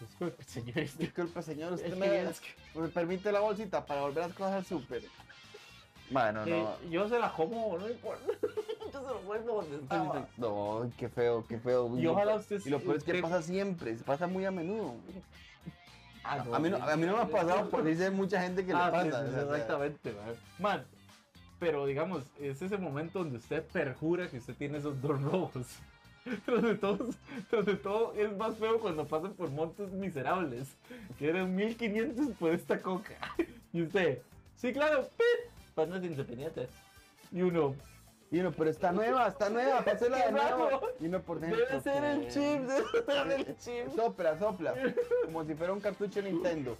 Disculpe, 0.00 0.44
señor. 0.44 0.78
este- 0.78 1.04
Disculpe, 1.04 1.42
señor, 1.42 1.72
usted 1.72 1.96
me, 1.96 2.10
vieras 2.10 2.40
que- 2.40 2.78
me 2.80 2.88
permite 2.88 3.32
la 3.32 3.40
bolsita 3.40 3.84
para 3.86 4.02
volver 4.02 4.24
a 4.24 4.28
cosas 4.28 4.52
al 4.52 4.64
súper. 4.66 5.02
Bueno, 6.10 6.46
no. 6.46 6.54
eh, 6.54 6.66
yo 6.90 7.08
se 7.08 7.18
la 7.18 7.32
como, 7.32 7.76
no 7.78 7.88
importa. 7.88 8.22
yo 8.92 9.00
se 9.00 9.06
lo 9.08 9.20
vuelvo 9.22 9.62
donde 9.62 9.76
estaba. 9.78 10.28
No, 10.36 10.88
qué 10.98 11.08
feo, 11.08 11.44
qué 11.48 11.58
feo. 11.58 11.98
Y 11.98 12.06
ojalá 12.06 12.36
usted 12.36 12.60
Y 12.64 12.70
lo 12.70 12.78
peor 12.80 12.96
es 12.96 13.04
que 13.04 13.14
pasa 13.20 13.42
siempre, 13.42 13.94
pasa 14.04 14.26
muy 14.28 14.44
a 14.44 14.50
menudo. 14.50 14.94
Ah, 16.28 16.44
A 16.54 16.58
mí 16.58 16.70
no, 16.70 16.76
a 16.76 16.96
mí 16.96 17.06
no 17.06 17.16
me 17.16 17.22
ha 17.22 17.28
pasado, 17.28 17.68
por 17.70 17.84
dice 17.84 18.10
mucha 18.10 18.40
gente 18.42 18.64
que 18.66 18.72
Ah, 18.72 18.86
le 18.86 19.10
pasa. 19.10 19.26
sí, 19.26 19.34
exactamente, 19.40 20.12
man. 20.12 20.34
Man, 20.58 20.84
pero 21.58 21.86
digamos, 21.86 22.24
es 22.40 22.60
ese 22.60 22.76
momento 22.78 23.20
donde 23.20 23.38
usted 23.38 23.62
perjura 23.64 24.28
que 24.28 24.38
usted 24.38 24.54
tiene 24.56 24.78
esos 24.78 25.00
dos 25.00 25.20
rojos. 25.22 25.66
Tras 26.44 26.60
de, 26.62 26.74
todo, 26.74 27.08
tras 27.48 27.64
de 27.66 27.76
todo, 27.76 28.12
es 28.14 28.36
más 28.36 28.56
feo 28.56 28.80
cuando 28.80 29.06
pasan 29.06 29.34
por 29.34 29.48
montos 29.48 29.92
miserables. 29.92 30.76
Que 31.20 31.28
eran 31.28 31.54
1500 31.54 32.34
por 32.36 32.52
esta 32.52 32.80
coca. 32.80 33.14
Y 33.72 33.82
usted, 33.82 34.22
sí, 34.56 34.72
claro, 34.72 35.02
pip, 35.02 35.52
panas 35.74 36.02
independientes. 36.02 36.68
Y 37.30 37.42
uno, 37.42 37.74
Y 38.30 38.40
uno, 38.40 38.50
pero 38.52 38.70
está 38.70 38.90
nueva, 38.92 39.28
está 39.28 39.48
nueva, 39.50 39.80
pásela 39.84 40.18
Qué 40.18 40.26
de 40.26 40.32
nuevo. 40.32 40.80
Y 41.00 41.06
uno 41.06 41.22
por 41.22 41.38
dentro. 41.40 41.58
debe 41.64 41.80
ser 41.80 42.04
el 42.04 42.28
chip, 42.28 42.60
debe 42.62 43.04
ser 43.06 43.32
el 43.32 43.56
chip. 43.58 43.94
Sopla, 43.94 44.38
sopla. 44.38 44.74
Como 45.24 45.44
si 45.44 45.54
fuera 45.54 45.72
un 45.72 45.80
cartucho 45.80 46.20
Nintendo. 46.22 46.76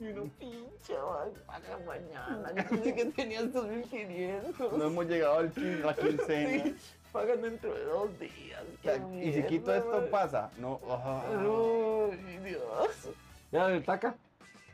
Y 0.00 0.06
uno, 0.08 0.28
pinche, 0.38 0.94
paga 1.46 1.78
mañana. 1.86 2.52
Yo 2.56 2.68
pensé 2.68 2.94
que 2.94 3.04
tenías 3.06 3.52
2500. 3.52 4.72
No 4.72 4.84
hemos 4.86 5.06
llegado 5.06 5.38
al 5.38 5.54
quin- 5.54 5.82
a 5.82 5.86
la 5.86 5.94
quincena. 5.94 6.64
Sí, 6.64 6.76
pagan 7.12 7.40
dentro 7.42 7.72
de 7.72 7.84
dos 7.84 8.18
días. 8.18 8.62
O 8.80 8.82
sea, 8.82 8.94
qué 9.08 9.24
y 9.24 9.32
si 9.32 9.42
quito 9.44 9.72
esto 9.74 9.92
man. 9.92 10.08
pasa. 10.10 10.50
No. 10.58 10.80
ah. 10.88 11.22
Uy, 11.38 12.16
Dios. 12.44 13.08
Ya, 13.52 13.68
el 13.68 13.84
taca. 13.84 14.16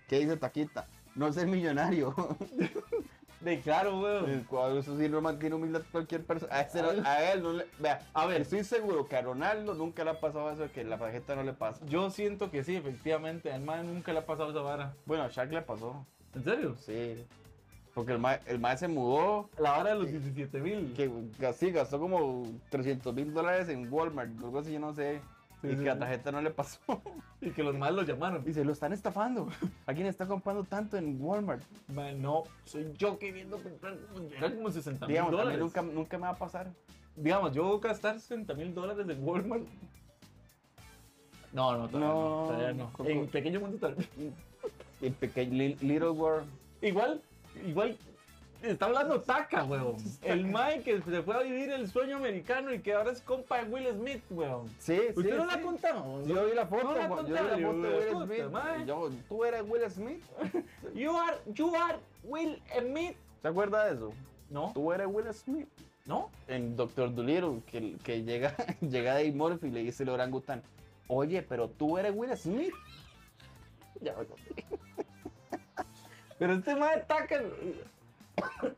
¿Qué 0.09 0.20
dice 0.20 0.36
Taquita? 0.38 0.86
No 1.14 1.30
ser 1.32 1.46
millonario. 1.46 2.14
De 3.41 3.61
claro, 3.61 4.01
weón. 4.01 4.28
El 4.30 4.45
cuadro, 4.47 4.80
eso 4.80 4.99
sí 4.99 5.09
no 5.09 5.20
mantiene 5.20 5.55
humildad 5.55 5.82
a 5.82 5.93
cualquier 5.93 6.24
persona. 6.24 6.53
A, 6.55 6.62
ese 6.62 6.80
a 6.80 7.32
él 7.32 7.43
no 7.43 7.53
le. 7.53 7.66
Vea, 7.78 8.01
A 8.12 8.26
ver. 8.26 8.41
estoy 8.43 8.64
seguro 8.64 9.07
que 9.07 9.16
a 9.16 9.22
Ronaldo 9.22 9.74
nunca 9.74 10.03
le 10.05 10.11
ha 10.11 10.20
pasado 10.20 10.51
eso 10.51 10.62
de 10.62 10.70
que 10.70 10.82
la 10.82 10.99
tarjeta 10.99 11.36
no 11.36 11.45
le 11.45 11.53
pasa. 11.53 11.84
Yo 11.86 12.11
siento 12.11 12.51
que 12.51 12.64
sí, 12.64 12.74
efectivamente. 12.74 13.53
Al 13.53 13.61
man 13.62 13.86
nunca 13.86 14.12
le 14.12 14.18
ha 14.20 14.26
pasado 14.26 14.51
esa 14.51 14.61
vara. 14.61 14.95
Bueno, 15.07 15.22
a 15.22 15.28
Shaq 15.28 15.53
le 15.53 15.62
pasó. 15.62 16.05
¿En 16.34 16.43
serio? 16.45 16.74
Sí. 16.78 17.24
Porque 17.95 18.12
el 18.12 18.18
mae, 18.18 18.41
el 18.47 18.59
mae 18.59 18.76
se 18.76 18.89
mudó. 18.89 19.51
La 19.59 19.72
vara 19.72 19.91
de 19.91 19.97
los 20.01 20.09
17 20.11 20.61
mil. 20.61 20.95
Que 20.95 21.53
sí, 21.53 21.70
gastó 21.70 21.99
como 22.01 22.45
300 22.70 23.14
mil 23.14 23.32
dólares 23.32 23.68
en 23.68 23.93
Walmart. 23.93 24.30
Algo 24.43 24.59
así, 24.59 24.72
yo 24.72 24.80
no 24.80 24.95
sé. 24.95 25.20
Sí, 25.61 25.66
y 25.68 25.70
sí, 25.72 25.76
que 25.78 25.84
la 25.84 25.98
tarjeta 25.98 26.30
no 26.32 26.40
le 26.42 26.50
pasó. 26.50 26.80
Y 27.40 27.50
que 27.50 27.62
los 27.62 27.76
más 27.76 27.92
lo 27.92 28.02
llamaron. 28.02 28.44
Dice, 28.44 28.64
lo 28.64 28.72
están 28.72 28.92
estafando. 28.92 29.48
¿Alguien 29.86 30.09
está 30.09 30.26
comprando 30.26 30.64
tanto 30.64 30.96
en 30.96 31.16
Walmart? 31.20 31.62
Man, 31.94 32.20
no, 32.20 32.42
soy 32.64 32.92
yo 32.96 33.16
queriendo 33.18 33.62
comprar. 33.62 33.96
como- 34.12 34.28
Era 34.32 34.52
como 34.54 34.70
60 34.72 35.06
mil 35.06 35.18
a 35.18 35.22
dólares. 35.30 35.59
nunca, 35.61 35.82
nunca 35.82 36.16
me 36.18 36.22
va 36.24 36.30
a 36.30 36.36
pasar. 36.36 36.72
Digamos, 37.14 37.52
yo 37.52 37.78
gastar 37.80 38.18
60 38.20 38.54
mil 38.54 38.74
dólares 38.74 39.09
en 39.09 39.22
Walmart. 39.24 39.62
No, 41.52 41.76
no, 41.78 41.88
todavía 41.88 42.09
no. 42.09 42.14
No, 42.40 42.46
todavía 42.46 42.72
no. 42.74 42.92
En 43.06 43.26
pequeño 43.28 43.61
mundo 43.61 43.78
tal. 43.78 43.96
En 45.00 45.14
pequeño, 45.14 45.52
li- 45.54 45.76
Little 45.80 46.11
World. 46.11 46.46
Igual, 46.82 47.22
igual. 47.66 47.96
Está 48.62 48.86
hablando 48.86 49.20
Taca, 49.20 49.64
weón. 49.64 49.96
El 50.22 50.44
Mike 50.44 50.82
que 50.82 51.02
se 51.02 51.22
fue 51.22 51.36
a 51.36 51.42
vivir 51.42 51.70
el 51.70 51.88
sueño 51.88 52.16
americano 52.16 52.72
y 52.72 52.80
que 52.80 52.92
ahora 52.92 53.12
es 53.12 53.20
compa 53.22 53.62
de 53.62 53.70
Will 53.70 53.88
Smith, 53.94 54.22
weón. 54.30 54.66
Sí, 54.78 54.96
sí. 54.96 55.14
¿Usted 55.14 55.36
no 55.36 55.46
la 55.46 55.54
sí. 55.54 55.61
contado? 55.61 56.24
Yo 56.26 56.46
vi 56.46 56.54
la 56.54 56.66
foto, 56.66 56.84
No 56.84 56.94
la 56.94 57.06
Juan, 57.06 57.26
yo 57.26 57.34
vi 57.34 57.38
contaron, 57.38 57.62
la 57.62 57.68
foto 57.68 57.82
de 57.82 58.14
Will 58.14 58.48
Smith. 58.48 58.86
Yo, 58.86 59.11
¿Tú 59.28 59.44
eres 59.44 59.62
Will 59.66 59.90
Smith? 59.90 60.24
You 60.94 61.16
are, 61.16 61.38
you 61.54 61.76
are 61.76 61.98
Will 62.24 62.61
Smith. 62.76 63.16
¿Se 63.42 63.48
acuerda 63.48 63.84
de 63.84 63.94
eso? 63.94 64.12
No, 64.50 64.72
¿Tú 64.74 64.92
eres 64.92 65.06
Will 65.06 65.32
Smith? 65.32 65.68
no. 66.06 66.30
En 66.48 66.74
Doctor 66.74 67.14
Dolittle, 67.14 67.62
que, 67.66 67.96
que 68.02 68.24
llega, 68.24 68.56
llega 68.80 69.14
Dave 69.14 69.32
Murphy 69.32 69.68
y 69.68 69.70
le 69.70 69.82
dice 69.82 70.02
el 70.02 70.09
orangután, 70.09 70.62
oye, 71.06 71.42
pero 71.42 71.68
tú 71.68 71.98
eres 71.98 72.12
Will 72.14 72.36
Smith. 72.36 72.74
Ya. 74.00 74.14
Pero 76.38 76.54
este 76.54 76.74
mae 76.76 77.00
Taca. 77.00 77.42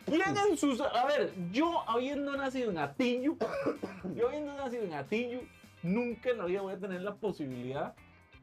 ¿Quién 0.07 0.23
en 0.51 0.57
sus.? 0.57 0.81
A 0.81 1.07
ver, 1.07 1.33
yo 1.53 1.83
habiendo 1.89 2.37
nacido 2.37 2.71
en 2.71 2.79
Atillo, 2.79 3.37
yo 4.15 4.29
habiendo 4.29 4.55
nacido 4.55 4.85
en 4.85 4.95
Atillo, 4.95 5.41
nunca 5.83 6.31
en 6.31 6.39
la 6.39 6.45
vida 6.47 6.63
voy 6.63 6.75
a 6.75 6.79
tener 6.79 7.03
la 7.03 7.15
posibilidad 7.15 7.95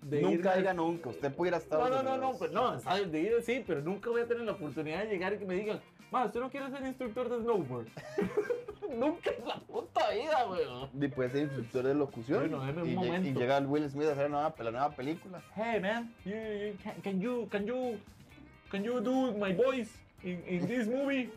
de 0.01 0.21
Nunca 0.21 0.55
diga 0.55 0.73
nunca, 0.73 1.09
usted 1.09 1.33
puede 1.33 1.49
ir 1.49 1.55
a 1.55 1.57
No, 1.57 1.63
Estados 1.63 1.89
no, 1.89 1.95
no, 2.03 2.03
no, 2.03 2.15
Unidos. 2.15 2.35
pues 2.37 2.51
no, 2.51 2.79
¿sabes? 2.79 3.11
De 3.11 3.19
ir 3.19 3.33
sí, 3.43 3.63
pero 3.65 3.81
nunca 3.81 4.09
voy 4.09 4.21
a 4.21 4.27
tener 4.27 4.43
la 4.43 4.51
oportunidad 4.53 4.99
de 5.03 5.09
llegar 5.09 5.33
y 5.33 5.37
que 5.39 5.45
me 5.45 5.55
digan, 5.55 5.79
ma, 6.11 6.25
¿usted 6.25 6.39
no 6.39 6.49
quiere 6.51 6.69
ser 6.69 6.85
instructor 6.85 7.29
de 7.29 7.39
snowboard? 7.41 7.87
nunca 8.95 9.31
en 9.31 9.47
la 9.47 9.55
puta 9.59 10.11
vida, 10.11 10.47
weón. 10.49 10.89
Y 11.01 11.07
puede 11.07 11.31
ser 11.31 11.41
instructor 11.43 11.83
de 11.83 11.95
locución. 11.95 12.39
Bueno, 12.41 12.63
deme 12.65 12.83
un 12.83 12.89
y, 12.89 12.93
momento. 12.95 13.27
y 13.27 13.33
llega 13.33 13.59
Will 13.59 13.89
Smith 13.89 14.07
a 14.07 14.11
hacer 14.11 14.23
la 14.29 14.29
nueva, 14.29 14.55
la 14.63 14.71
nueva 14.71 14.89
película. 14.95 15.41
Hey, 15.55 15.79
man, 15.81 16.13
you, 16.23 16.31
you- 16.31 16.77
can, 16.83 17.01
can 17.01 17.19
you, 17.19 17.47
can 17.49 17.65
you, 17.65 17.97
can 18.69 18.83
you 18.83 19.01
do 19.01 19.33
my 19.37 19.51
voice 19.53 19.89
in, 20.27 20.43
in 20.47 20.67
this 20.67 20.87
movie? 20.87 21.29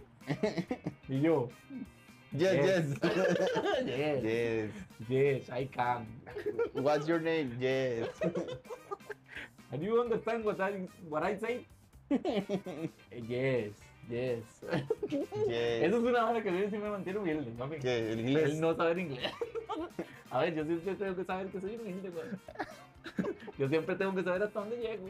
y 1.08 1.20
yo, 1.20 1.48
Yes, 2.32 2.54
Yes. 2.54 2.84
yes. 3.02 3.38
yes, 3.86 4.22
yes. 4.22 4.70
yes, 5.08 5.50
I 5.50 5.64
can. 5.66 6.06
What's 6.74 7.08
your 7.08 7.18
name? 7.20 7.56
Yes. 7.58 8.06
And 9.72 9.82
you 9.82 10.00
understand 10.00 10.44
what 10.44 10.60
I, 10.60 10.86
what 11.08 11.24
I 11.24 11.36
say? 11.36 11.66
yes, 12.10 13.72
yes. 14.08 14.42
yes. 15.48 15.82
Eso 15.82 15.96
es 15.98 16.04
una 16.04 16.30
hora 16.30 16.42
que 16.42 16.50
sí 16.70 16.76
me 16.78 16.90
mantiene 16.90 17.18
humilde, 17.18 17.50
mami. 17.58 17.78
¿Qué? 17.78 18.12
¿El 18.12 18.20
inglés? 18.20 18.50
El 18.50 18.60
no 18.60 18.74
saber 18.76 18.98
inglés. 18.98 19.32
A 20.30 20.40
ver, 20.42 20.54
yo 20.54 20.64
siempre 20.64 20.94
tengo 20.94 21.16
que 21.16 21.24
saber 21.24 21.46
que 21.48 21.60
soy 21.60 21.76
humilde, 21.76 22.10
güey. 22.10 22.26
Yo 23.58 23.68
siempre 23.68 23.94
tengo 23.96 24.14
que 24.14 24.22
saber 24.22 24.42
hasta 24.44 24.60
dónde 24.60 24.76
llego. 24.76 25.08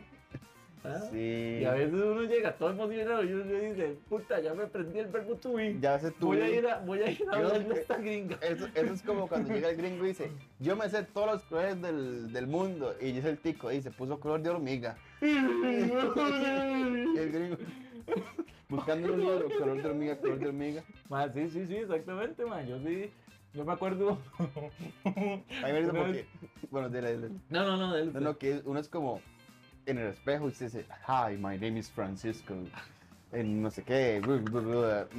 ¿Ah? 0.82 0.98
Sí. 1.10 1.58
Y 1.60 1.64
a 1.66 1.72
veces 1.72 1.92
uno 1.92 2.22
llega 2.22 2.54
todo 2.56 2.70
emocionado 2.70 3.22
y 3.22 3.32
uno 3.34 3.44
dice, 3.44 3.96
puta, 4.08 4.40
ya 4.40 4.54
me 4.54 4.62
aprendí 4.62 4.98
el 4.98 5.08
verbo 5.08 5.34
to 5.36 5.52
be. 5.52 5.76
Ya 5.80 5.98
sé 5.98 6.10
tú. 6.12 6.26
Voy 6.28 6.40
a 6.40 6.48
ir 6.48 6.66
a, 6.66 6.78
voy 6.78 7.00
a, 7.02 7.10
ir 7.10 7.22
a 7.30 7.40
Yo- 7.40 7.52
esta 7.74 7.96
gringa. 7.98 8.38
Eso, 8.40 8.66
eso 8.74 8.94
es 8.94 9.02
como 9.02 9.28
cuando 9.28 9.52
llega 9.52 9.68
el 9.68 9.76
gringo 9.76 10.04
y 10.04 10.08
dice, 10.08 10.30
yo 10.58 10.76
me 10.76 10.88
sé 10.88 11.02
todos 11.02 11.32
los 11.32 11.42
colores 11.44 11.80
del, 11.82 12.32
del 12.32 12.46
mundo. 12.46 12.94
Y 13.00 13.12
dice 13.12 13.28
el 13.28 13.38
tico, 13.38 13.70
y 13.70 13.82
se 13.82 13.90
puso 13.90 14.18
color 14.18 14.40
de 14.40 14.48
hormiga. 14.50 14.96
Y 15.20 15.26
el 17.18 17.30
gringo, 17.32 17.56
buscando 18.68 19.12
un 19.12 19.20
libro, 19.20 19.48
color 19.58 19.82
de 19.82 19.88
hormiga, 19.88 20.16
color 20.16 20.38
de 20.38 20.46
hormiga. 20.48 20.82
Ma, 21.08 21.28
sí, 21.32 21.48
sí, 21.50 21.66
sí, 21.66 21.76
exactamente, 21.76 22.44
man. 22.46 22.66
Yo 22.66 22.78
sí, 22.80 23.10
yo 23.52 23.64
me 23.64 23.72
acuerdo. 23.72 24.18
A 25.04 25.10
mí 25.10 25.44
me 25.72 25.80
dice 25.80 25.92
porque, 25.96 26.26
bueno, 26.70 26.88
dile, 26.88 27.16
dile. 27.16 27.28
No, 27.50 27.64
no, 27.66 27.76
no, 27.76 27.92
de 27.94 28.02
él. 28.02 28.12
No, 28.14 28.20
no, 28.20 28.38
que 28.38 28.62
uno 28.64 28.80
es 28.80 28.88
como 28.88 29.20
en 29.90 29.98
el 29.98 30.06
espejo 30.08 30.48
y 30.48 30.52
se 30.52 30.64
dice, 30.64 30.86
hi, 31.06 31.36
my 31.36 31.58
name 31.58 31.78
is 31.78 31.90
Francisco. 31.90 32.54
En 33.32 33.62
no 33.62 33.70
sé 33.70 33.82
qué, 33.84 34.20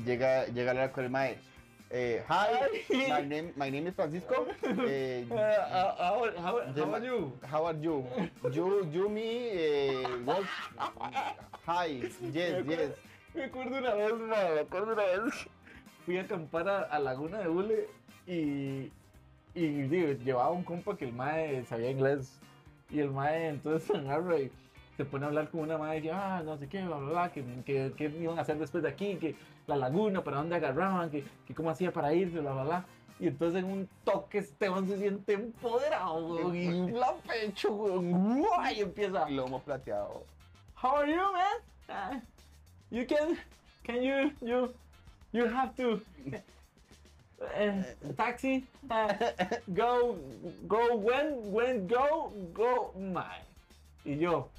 llega, 0.05 0.45
llega 0.47 0.69
a 0.69 0.71
hablar 0.71 0.91
con 0.91 1.05
el 1.05 1.09
maestro. 1.09 1.51
Eh, 1.93 2.23
hi, 2.29 2.93
my 3.09 3.27
name, 3.27 3.53
my 3.57 3.69
name 3.69 3.87
is 3.87 3.95
Francisco. 3.95 4.47
Eh, 4.87 5.25
Uh, 5.29 5.35
how, 5.35 6.31
how, 6.37 6.61
how, 6.73 6.93
are 6.93 7.05
you? 7.05 7.31
How 7.43 7.65
are 7.65 7.77
you? 7.77 8.05
You, 8.51 8.87
you, 8.91 9.09
me, 9.09 9.49
eh, 9.51 10.03
what? 10.23 10.43
Hi, 11.65 12.01
yes, 12.31 12.65
yes. 12.65 12.91
Me 13.33 13.43
acuerdo 13.43 13.77
una 13.77 13.93
vez, 13.93 14.13
me 14.13 14.59
acuerdo 14.61 14.93
una 14.93 15.03
vez. 15.03 15.47
Fui 16.05 16.17
a 16.17 16.21
acampar 16.21 16.67
a, 16.67 16.81
a 16.83 16.99
Laguna 16.99 17.39
de 17.39 17.47
Hule 17.49 17.87
y, 18.25 18.91
y 19.53 19.67
digo, 19.87 20.13
llevaba 20.23 20.51
un 20.51 20.63
compa 20.63 20.97
que 20.97 21.05
el 21.05 21.13
mae 21.13 21.63
sabía 21.65 21.91
inglés. 21.91 22.39
Y 22.91 22.99
el 22.99 23.11
mae 23.11 23.47
entonces 23.47 23.89
agarra 23.95 24.39
y 24.39 24.51
se 24.97 25.05
pone 25.05 25.25
a 25.25 25.27
hablar 25.29 25.49
con 25.49 25.61
una 25.61 25.77
mae 25.77 25.97
y 25.97 26.01
dice, 26.01 26.13
ah, 26.13 26.41
no 26.43 26.57
sé 26.57 26.67
qué, 26.67 26.83
bla, 26.83 26.97
bla, 26.97 27.09
bla, 27.09 27.31
que, 27.31 27.43
que, 27.65 27.93
que 27.95 28.05
iban 28.05 28.37
a 28.37 28.41
hacer 28.41 28.57
después 28.57 28.83
de 28.83 28.89
aquí, 28.89 29.15
que 29.15 29.35
la 29.67 29.75
laguna, 29.75 30.23
para 30.23 30.37
dónde 30.37 30.55
agarraban, 30.55 31.09
que, 31.09 31.23
que 31.45 31.53
cómo 31.53 31.69
hacía 31.69 31.91
para 31.91 32.13
irse, 32.13 32.39
bla, 32.39 32.53
bla, 32.53 32.63
bla. 32.63 32.85
Y 33.19 33.27
entonces 33.27 33.63
en 33.63 33.71
un 33.71 33.89
toque 34.03 34.39
Esteban 34.39 34.87
se 34.87 34.97
siente 34.97 35.33
empoderado, 35.33 36.25
weón, 36.27 36.55
y 36.55 36.63
infla 36.65 37.13
pecho, 37.27 37.71
weón, 37.71 38.43
y 38.75 38.81
empieza, 38.81 39.29
Lomo 39.29 39.61
plateado. 39.61 40.23
How 40.81 40.97
are 40.97 41.11
you, 41.11 41.17
man? 41.17 41.61
Uh, 41.87 42.19
you 42.89 43.05
can, 43.05 43.37
can 43.83 44.01
you, 44.01 44.31
you, 44.41 44.73
you 45.31 45.45
have 45.45 45.75
to, 45.75 46.01
uh, 47.41 48.13
taxi, 48.15 48.65
go, 49.67 50.15
go, 50.67 50.95
when, 50.95 51.51
when, 51.51 51.87
go, 51.87 52.31
go, 52.53 52.93
my. 52.99 53.23
Y 54.05 54.17
yo, 54.17 54.49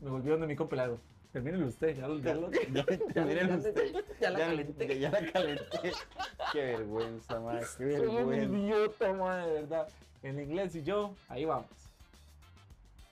me 0.00 0.10
volví 0.10 0.28
donde 0.30 0.46
mi 0.46 0.56
compelado. 0.56 0.98
Termínelo 1.32 1.66
usted, 1.66 1.96
ya, 1.96 2.08
lo- 2.08 2.18
ya, 2.18 2.34
lo- 2.34 2.50
Ya, 2.72 2.80
usted. 2.82 3.94
la 4.20 4.38
calenté. 4.38 4.98
Ya 4.98 5.10
la 5.10 5.32
calenté. 5.32 5.92
Qué 6.52 6.60
vergüenza, 6.64 7.40
madre. 7.40 7.66
Qué 7.76 7.92
Soy 7.96 8.06
un 8.06 8.16
vergüenza. 8.28 8.56
idiota, 8.58 9.12
madre, 9.12 9.46
de 9.46 9.52
verdad. 9.60 9.88
En 10.22 10.40
inglés 10.40 10.74
y 10.76 10.82
yo, 10.82 11.14
ahí 11.28 11.44
vamos. 11.44 11.66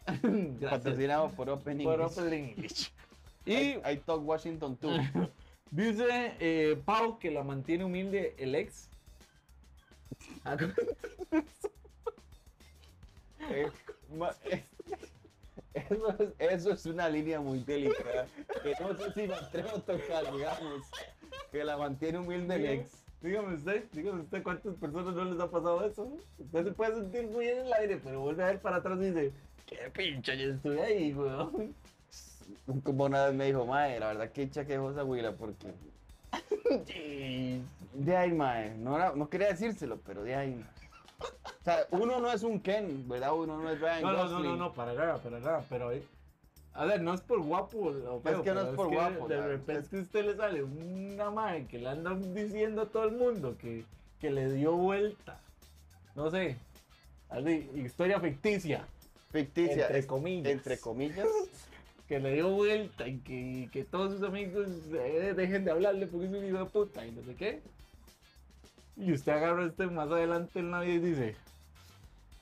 Patrocinado 0.70 1.30
por 1.30 1.48
Open 1.50 1.82
Por 1.82 2.00
English. 2.00 2.18
Open 2.18 2.32
English. 2.32 2.92
Y 3.46 3.52
Y 3.54 3.80
I 3.92 3.96
Talk 4.04 4.26
Washington 4.26 4.76
too. 4.76 4.90
Dice 5.70 6.32
eh, 6.40 6.76
Pau 6.84 7.18
que 7.18 7.30
la 7.30 7.42
mantiene 7.42 7.84
humilde 7.84 8.34
el 8.38 8.54
ex. 8.54 8.88
Eso 15.74 16.16
es, 16.18 16.28
eso 16.38 16.72
es 16.72 16.86
una 16.86 17.08
línea 17.08 17.40
muy 17.40 17.60
delicada. 17.60 18.26
Que 18.62 18.74
no 18.80 18.96
sé 18.96 19.12
si 19.12 19.26
me 19.26 19.34
atrevo 19.34 19.70
a 19.70 19.80
tocar, 19.80 20.32
digamos. 20.32 20.82
Que 21.50 21.64
la 21.64 21.76
mantiene 21.76 22.18
humilde 22.18 22.54
el 22.54 22.66
ex. 22.66 23.04
Dígame 23.20 23.54
usted, 23.54 23.84
dígame 23.92 24.20
usted 24.20 24.42
cuántas 24.42 24.74
personas 24.76 25.14
no 25.14 25.24
les 25.24 25.40
ha 25.40 25.50
pasado 25.50 25.84
eso. 25.86 26.12
Usted 26.38 26.64
se 26.64 26.72
puede 26.72 26.94
sentir 26.94 27.26
muy 27.28 27.48
en 27.48 27.66
el 27.66 27.72
aire, 27.72 28.00
pero 28.04 28.20
vuelve 28.20 28.42
a 28.42 28.48
ver 28.48 28.60
para 28.60 28.76
atrás 28.76 28.98
y 29.00 29.06
dice, 29.06 29.32
qué 29.66 29.90
pinche, 29.94 30.36
yo 30.36 30.52
estuve 30.52 30.82
ahí, 30.82 31.14
weón. 31.14 31.74
Como 32.82 33.04
una 33.04 33.26
vez 33.26 33.34
me 33.34 33.46
dijo, 33.46 33.64
mae, 33.64 33.98
la 33.98 34.08
verdad 34.08 34.30
que 34.30 34.50
quejosa, 34.50 35.04
Willa, 35.04 35.32
porque. 35.32 35.68
De 37.94 38.16
ahí, 38.16 38.32
mae. 38.32 38.74
No, 38.76 38.96
era- 38.96 39.12
no 39.14 39.28
quería 39.28 39.48
decírselo, 39.48 39.98
pero 40.04 40.22
de 40.24 40.34
ahí. 40.34 40.64
O 41.20 41.64
sea, 41.64 41.86
uno 41.90 42.20
no 42.20 42.30
es 42.30 42.42
un 42.42 42.60
Ken, 42.60 43.08
¿verdad? 43.08 43.34
Uno 43.34 43.58
no 43.62 43.70
es 43.70 43.80
Ryan 43.80 44.02
No, 44.02 44.12
no, 44.12 44.24
no, 44.24 44.30
Gosling. 44.30 44.50
no, 44.50 44.56
no, 44.56 44.72
para 44.72 44.92
nada, 44.94 45.18
para 45.18 45.38
nada, 45.40 45.64
pero 45.70 45.92
eh, 45.92 46.02
a 46.74 46.84
ver, 46.84 47.00
no 47.00 47.14
es 47.14 47.20
por 47.20 47.40
guapo 47.40 47.78
o 47.78 48.20
feo, 48.20 48.42
que 48.42 48.50
no 48.50 48.56
pero 48.56 48.60
es 48.70 48.74
por 48.76 48.92
guapo, 48.92 49.28
De 49.28 49.40
repente 49.40 49.96
a 49.96 50.00
usted 50.02 50.24
le 50.24 50.36
sale 50.36 50.62
una 50.64 51.30
madre 51.30 51.66
que 51.66 51.78
le 51.78 51.88
andan 51.88 52.34
diciendo 52.34 52.82
a 52.82 52.86
todo 52.86 53.04
el 53.04 53.12
mundo 53.12 53.56
que, 53.58 53.84
que 54.20 54.30
le 54.30 54.52
dio 54.52 54.72
vuelta. 54.76 55.38
No 56.14 56.30
sé, 56.30 56.56
así, 57.30 57.70
historia 57.76 58.20
ficticia. 58.20 58.84
ficticia. 59.30 59.84
Entre 59.84 59.98
es- 60.00 60.06
comillas. 60.06 60.52
Entre 60.52 60.78
comillas. 60.78 61.26
que 62.08 62.18
le 62.20 62.34
dio 62.34 62.50
vuelta 62.50 63.08
y 63.08 63.18
que, 63.18 63.32
y 63.34 63.68
que 63.68 63.84
todos 63.84 64.12
sus 64.12 64.22
amigos 64.22 64.68
eh, 64.92 65.32
dejen 65.36 65.64
de 65.64 65.70
hablarle 65.70 66.06
porque 66.06 66.26
es 66.26 66.32
un 66.32 66.44
hijo 66.44 66.58
de 66.58 66.64
puta 66.66 67.06
y 67.06 67.12
no 67.12 67.22
sé 67.22 67.34
qué. 67.34 67.62
Y 68.96 69.12
usted 69.12 69.32
agarra 69.32 69.64
este 69.66 69.86
más 69.86 70.08
adelante 70.10 70.58
en 70.58 70.70
la 70.70 70.80
vida 70.80 70.94
y 70.94 70.98
dice. 71.00 71.36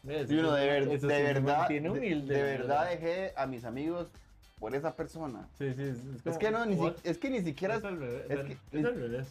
"Ve, 0.03 0.27
Y 0.29 0.35
uno 0.35 0.53
de, 0.53 0.67
ver- 0.67 0.89
de 1.01 1.07
me 1.07 1.23
verdad, 1.23 1.59
mantiene 1.61 1.89
de, 1.91 1.99
humilde, 1.99 2.35
de 2.35 2.43
verdad 2.43 2.91
dejé 2.91 3.33
a 3.37 3.47
mis 3.47 3.65
amigos 3.65 4.09
por 4.59 4.75
esa 4.75 4.95
persona. 4.95 5.49
Sí, 5.59 5.73
sí, 5.75 5.83
es, 5.83 5.97
Es 5.99 6.23
como, 6.25 6.39
que 6.39 6.51
no, 6.51 6.67
ni 6.67 6.77
si- 6.77 6.95
es 7.05 7.19
que 7.19 7.31
ni 7.31 7.41
siquiera 7.43 7.77
Es 7.77 7.85
al 7.85 7.99
revés. 7.99 8.25
es 8.29 8.39
Es, 8.41 8.45
que- 8.47 8.79
es 8.79 8.85
al 8.85 8.95
revés. 8.95 9.29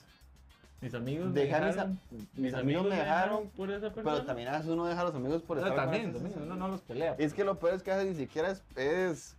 Mis 0.81 0.93
amigos 0.95 1.27
me 1.27 1.41
Dejé 1.41 1.53
a 1.53 1.59
mis, 1.59 1.75
dejaron. 1.75 1.99
mis 2.37 2.53
amigos 2.55 2.83
me 2.87 2.95
dejaron, 2.95 3.49
por 3.49 3.69
esa 3.69 3.81
persona. 3.93 4.03
pero 4.15 4.25
también 4.25 4.47
a 4.47 4.53
veces 4.53 4.67
uno 4.67 4.87
deja 4.87 5.01
a 5.01 5.03
los 5.03 5.13
amigos 5.13 5.43
por 5.43 5.57
Ah, 5.57 5.61
estar 5.61 5.75
con 5.75 5.83
también, 5.91 6.33
uno 6.41 6.55
no 6.55 6.67
los 6.69 6.81
pelea. 6.81 7.15
Es 7.19 7.33
que 7.35 7.43
lo 7.43 7.59
peor 7.59 7.75
es 7.75 7.83
que 7.83 7.91
a 7.91 7.97
veces 7.97 8.15
ni 8.17 8.25
siquiera 8.25 8.57
es, 8.77 9.35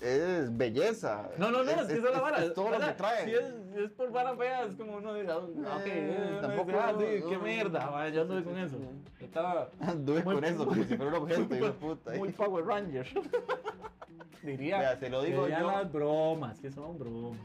es, 0.00 0.06
es 0.20 0.56
belleza. 0.56 1.28
No, 1.38 1.50
no, 1.50 1.62
no, 1.64 1.70
es, 1.70 1.86
que 1.86 1.94
eso 1.94 2.08
es 2.08 2.14
la 2.14 2.20
vara. 2.20 2.44
es 2.44 2.54
todo 2.54 2.66
O 2.66 2.78
sea, 2.78 2.88
que 2.88 2.94
trae. 2.94 3.24
Si 3.24 3.30
es, 3.32 3.44
es 3.84 3.90
por 3.92 4.10
vara 4.12 4.36
fea, 4.36 4.62
es 4.64 4.74
como 4.76 4.96
uno 4.96 5.14
dice, 5.14 5.32
ok, 5.32 5.46
eh, 5.86 6.38
tampoco, 6.40 6.70
ah, 6.74 6.94
sí, 6.98 7.04
no, 7.22 7.28
qué 7.28 7.36
no, 7.36 7.42
mierda, 7.42 8.08
yo 8.10 8.22
anduve 8.22 8.44
con 8.44 8.58
eso. 8.58 8.76
Estaba 9.20 9.68
Anduve 9.80 10.22
Muy- 10.22 10.34
con 10.36 10.44
eso 10.44 10.66
como 10.66 10.84
si 10.84 10.96
fuera 10.96 11.06
un 11.08 11.14
objeto, 11.22 11.54
hijo 11.56 11.72
puta. 11.74 12.12
muy 12.14 12.28
Power 12.30 12.64
Ranger. 12.64 13.06
Diría, 14.42 14.78
Vea, 14.78 14.96
se 14.96 15.10
lo 15.10 15.22
digo 15.22 15.42
dirían 15.42 15.62
yo. 15.62 15.70
las 15.72 15.92
bromas, 15.92 16.60
que 16.60 16.70
son 16.70 16.96
bromas. 16.98 17.38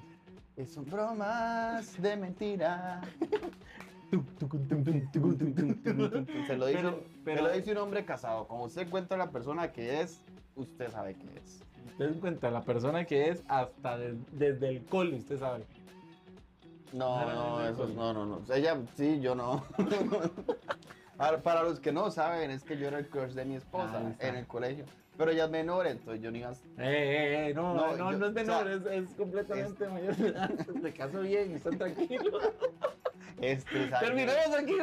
Son 0.71 0.85
bromas 0.85 1.99
de 2.01 2.15
mentira. 2.15 3.01
Se 6.47 6.55
lo 6.57 6.67
dice, 6.67 6.79
Pero- 6.79 7.03
pero- 7.25 7.37
se 7.37 7.43
lo 7.43 7.51
dice 7.51 7.71
un 7.71 7.77
hombre 7.79 8.05
casado. 8.05 8.47
Como 8.47 8.65
usted 8.65 8.87
cuenta 8.89 9.17
la 9.17 9.31
persona 9.31 9.71
que 9.71 10.01
es, 10.01 10.21
usted 10.55 10.91
sabe 10.91 11.15
que 11.15 11.25
es. 11.39 11.62
Usted 11.87 12.05
en 12.05 12.19
cuenta 12.19 12.49
la 12.51 12.61
persona 12.61 13.05
que 13.05 13.29
es 13.29 13.43
hasta 13.47 13.97
des- 13.97 14.15
desde 14.31 14.69
el 14.69 14.85
cole, 14.85 15.15
usted 15.17 15.39
sabe. 15.39 15.63
No, 16.91 17.17
Ah, 17.17 17.25
no, 17.33 17.59
no, 17.59 17.67
eso 17.67 17.87
no. 17.87 18.13
no, 18.13 18.25
no. 18.25 18.53
Ella, 18.53 18.77
sí, 18.95 19.19
yo 19.19 19.33
no. 19.35 19.63
Ahora, 21.17 21.41
Para 21.41 21.63
los 21.63 21.79
que 21.79 21.91
no 21.91 22.09
saben, 22.11 22.51
es 22.51 22.63
que 22.63 22.77
yo 22.77 22.87
era 22.87 22.99
el 22.99 23.07
crush 23.07 23.31
de 23.33 23.45
mi 23.45 23.55
esposa 23.55 24.15
en 24.19 24.35
el 24.35 24.45
colegio. 24.47 24.85
Pero 25.15 25.29
ella 25.29 25.45
es 25.45 25.51
menor, 25.51 25.85
entonces 25.85 26.23
yo 26.23 26.31
ni 26.31 26.41
a... 26.41 26.49
Eh, 26.51 26.55
eh, 26.79 27.49
eh, 27.49 27.53
no, 27.53 27.75
no, 27.75 27.95
No, 27.95 27.97
no, 27.97 28.09
es 28.11 28.15
o 28.17 28.19
sea, 28.19 28.29
menor, 28.31 28.67
es, 28.67 28.85
es 28.87 29.09
completamente 29.15 29.87
mayor 29.87 30.15
de 30.15 30.27
edad. 30.29 30.49
Se 30.81 30.91
casó 30.93 31.21
bien, 31.21 31.51
están 31.55 31.77
tranquilos. 31.77 32.33
Terminemos 33.99 34.55
aquí. 34.57 34.75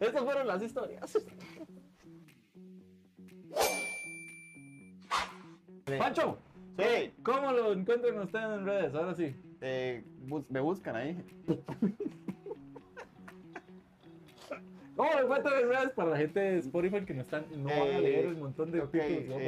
Estas 0.00 0.22
fueron 0.24 0.46
las 0.46 0.62
historias. 0.62 1.18
Pancho, 5.98 6.38
Sí, 6.78 7.12
¿cómo 7.22 7.52
lo 7.52 7.72
encuentran 7.72 8.18
ustedes 8.18 8.46
en 8.58 8.66
redes? 8.66 8.94
Ahora 8.94 9.14
sí. 9.14 9.34
eh, 9.60 10.02
bus- 10.26 10.44
me 10.50 10.58
buscan 10.60 10.96
ahí. 10.96 11.22
¿Cómo 14.96 15.10
lo 15.12 15.22
encuentran 15.22 15.60
en 15.60 15.68
redes 15.68 15.90
para 15.90 16.10
la 16.10 16.16
gente 16.16 16.38
de 16.38 16.58
Spotify 16.58 17.04
que 17.04 17.14
no, 17.14 17.22
están, 17.22 17.44
no 17.56 17.64
van 17.68 17.78
a 17.78 17.84
Eh, 17.98 18.00
leer 18.00 18.26
el 18.26 18.36
montón 18.36 18.70
de 18.70 18.80
títulos? 18.82 19.36
aquí? 19.36 19.42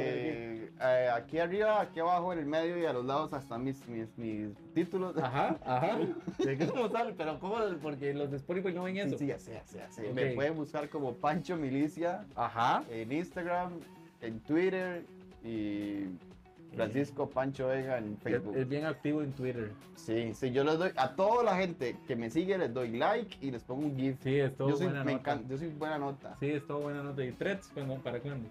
eh, 0.81 1.09
aquí 1.13 1.39
arriba, 1.39 1.79
aquí 1.81 1.99
abajo, 2.01 2.33
en 2.33 2.39
el 2.39 2.45
medio 2.45 2.77
y 2.77 2.85
a 2.85 2.91
los 2.91 3.05
lados 3.05 3.31
hasta 3.33 3.57
mis, 3.57 3.85
mis, 3.87 4.07
mis 4.17 4.49
títulos. 4.73 5.15
Ajá, 5.17 5.57
ajá. 5.65 5.99
¿De 6.39 6.57
qué 6.57 6.67
cómo 6.67 6.89
sale? 6.89 7.13
Pero 7.17 7.39
¿cómo? 7.39 7.55
Porque 7.81 8.13
los 8.13 8.29
de 8.29 8.37
Spotify 8.37 8.73
no 8.73 8.83
ven 8.83 8.95
Sí, 8.95 8.99
eso. 9.01 9.17
sí, 9.17 9.27
ya 9.27 9.39
sé, 9.39 9.53
ya 9.53 9.65
sé, 9.65 9.77
ya 9.79 9.89
sé. 9.91 10.07
Ok. 10.09 10.13
Me 10.15 10.31
pueden 10.31 10.55
buscar 10.55 10.89
como 10.89 11.13
Pancho 11.13 11.55
Milicia 11.55 12.25
Ajá. 12.35 12.83
en 12.91 13.09
Instagram, 13.13 13.71
en 14.21 14.39
Twitter 14.41 15.05
y 15.45 16.07
Francisco 16.75 17.29
Pancho 17.29 17.67
Vega 17.67 17.97
en 17.97 18.17
Facebook. 18.17 18.55
es 18.55 18.67
bien 18.67 18.85
activo 18.85 19.21
en 19.23 19.31
Twitter. 19.33 19.71
Sí, 19.95 20.33
sí, 20.33 20.51
yo 20.51 20.63
les 20.63 20.77
doy 20.77 20.91
a 20.95 21.15
toda 21.15 21.43
la 21.43 21.55
gente 21.55 21.95
que 22.07 22.15
me 22.15 22.29
sigue 22.29 22.57
les 22.57 22.73
doy 22.73 22.97
like 22.97 23.37
y 23.41 23.51
les 23.51 23.63
pongo 23.63 23.85
un 23.87 23.95
GIF. 23.97 24.21
Sí, 24.21 24.37
es 24.39 24.55
todo 24.55 24.69
yo 24.69 24.75
soy, 24.75 24.85
buena 24.87 25.03
me 25.03 25.13
nota. 25.13 25.21
encanta, 25.31 25.49
yo 25.49 25.57
soy 25.57 25.67
buena 25.69 25.97
nota. 25.97 26.35
Sí, 26.39 26.49
es 26.51 26.67
todo 26.67 26.79
buena 26.81 27.01
nota. 27.03 27.23
¿Y 27.23 27.31
threads? 27.31 27.71
¿Para 28.03 28.19
cuándo? 28.19 28.49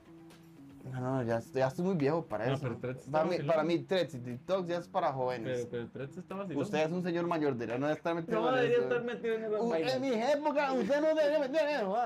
No, 0.93 1.01
no, 1.01 1.23
ya, 1.25 1.41
ya 1.53 1.67
estoy 1.67 1.85
muy 1.85 1.97
viejo 1.97 2.25
para 2.25 2.47
No, 2.47 2.53
eso. 2.55 2.63
pero 2.63 2.77
Threads 2.79 3.07
para, 3.11 3.25
mí, 3.25 3.37
para 3.45 3.65
mí, 3.65 3.79
Threads 3.81 4.15
y 4.15 4.19
TikTok 4.21 4.67
ya 4.69 4.79
es 4.79 4.87
para 4.89 5.13
jóvenes. 5.13 5.67
Pero, 5.69 5.71
pero 5.71 5.89
threads 5.89 6.17
está 6.17 6.35
vacilón. 6.37 6.63
Usted 6.63 6.79
es 6.87 6.93
un 6.93 7.03
señor 7.03 7.27
mayor 7.27 7.57
de 7.57 7.65
edad, 7.65 7.79
no 7.81 7.91
estar 7.91 8.15
metido 8.15 8.41
No 8.41 8.49
en 8.51 8.55
debería 8.55 8.77
eso. 8.77 8.83
estar 8.85 9.03
metido 9.05 9.35
en 9.35 9.69
vainas. 9.69 9.95
en 9.97 10.01
mi 10.03 10.13
época, 10.13 10.73
usted 10.73 11.01
no 11.01 11.09
debería 11.09 11.39
meter 11.41 11.69
en 11.69 11.77
eso. 11.77 11.97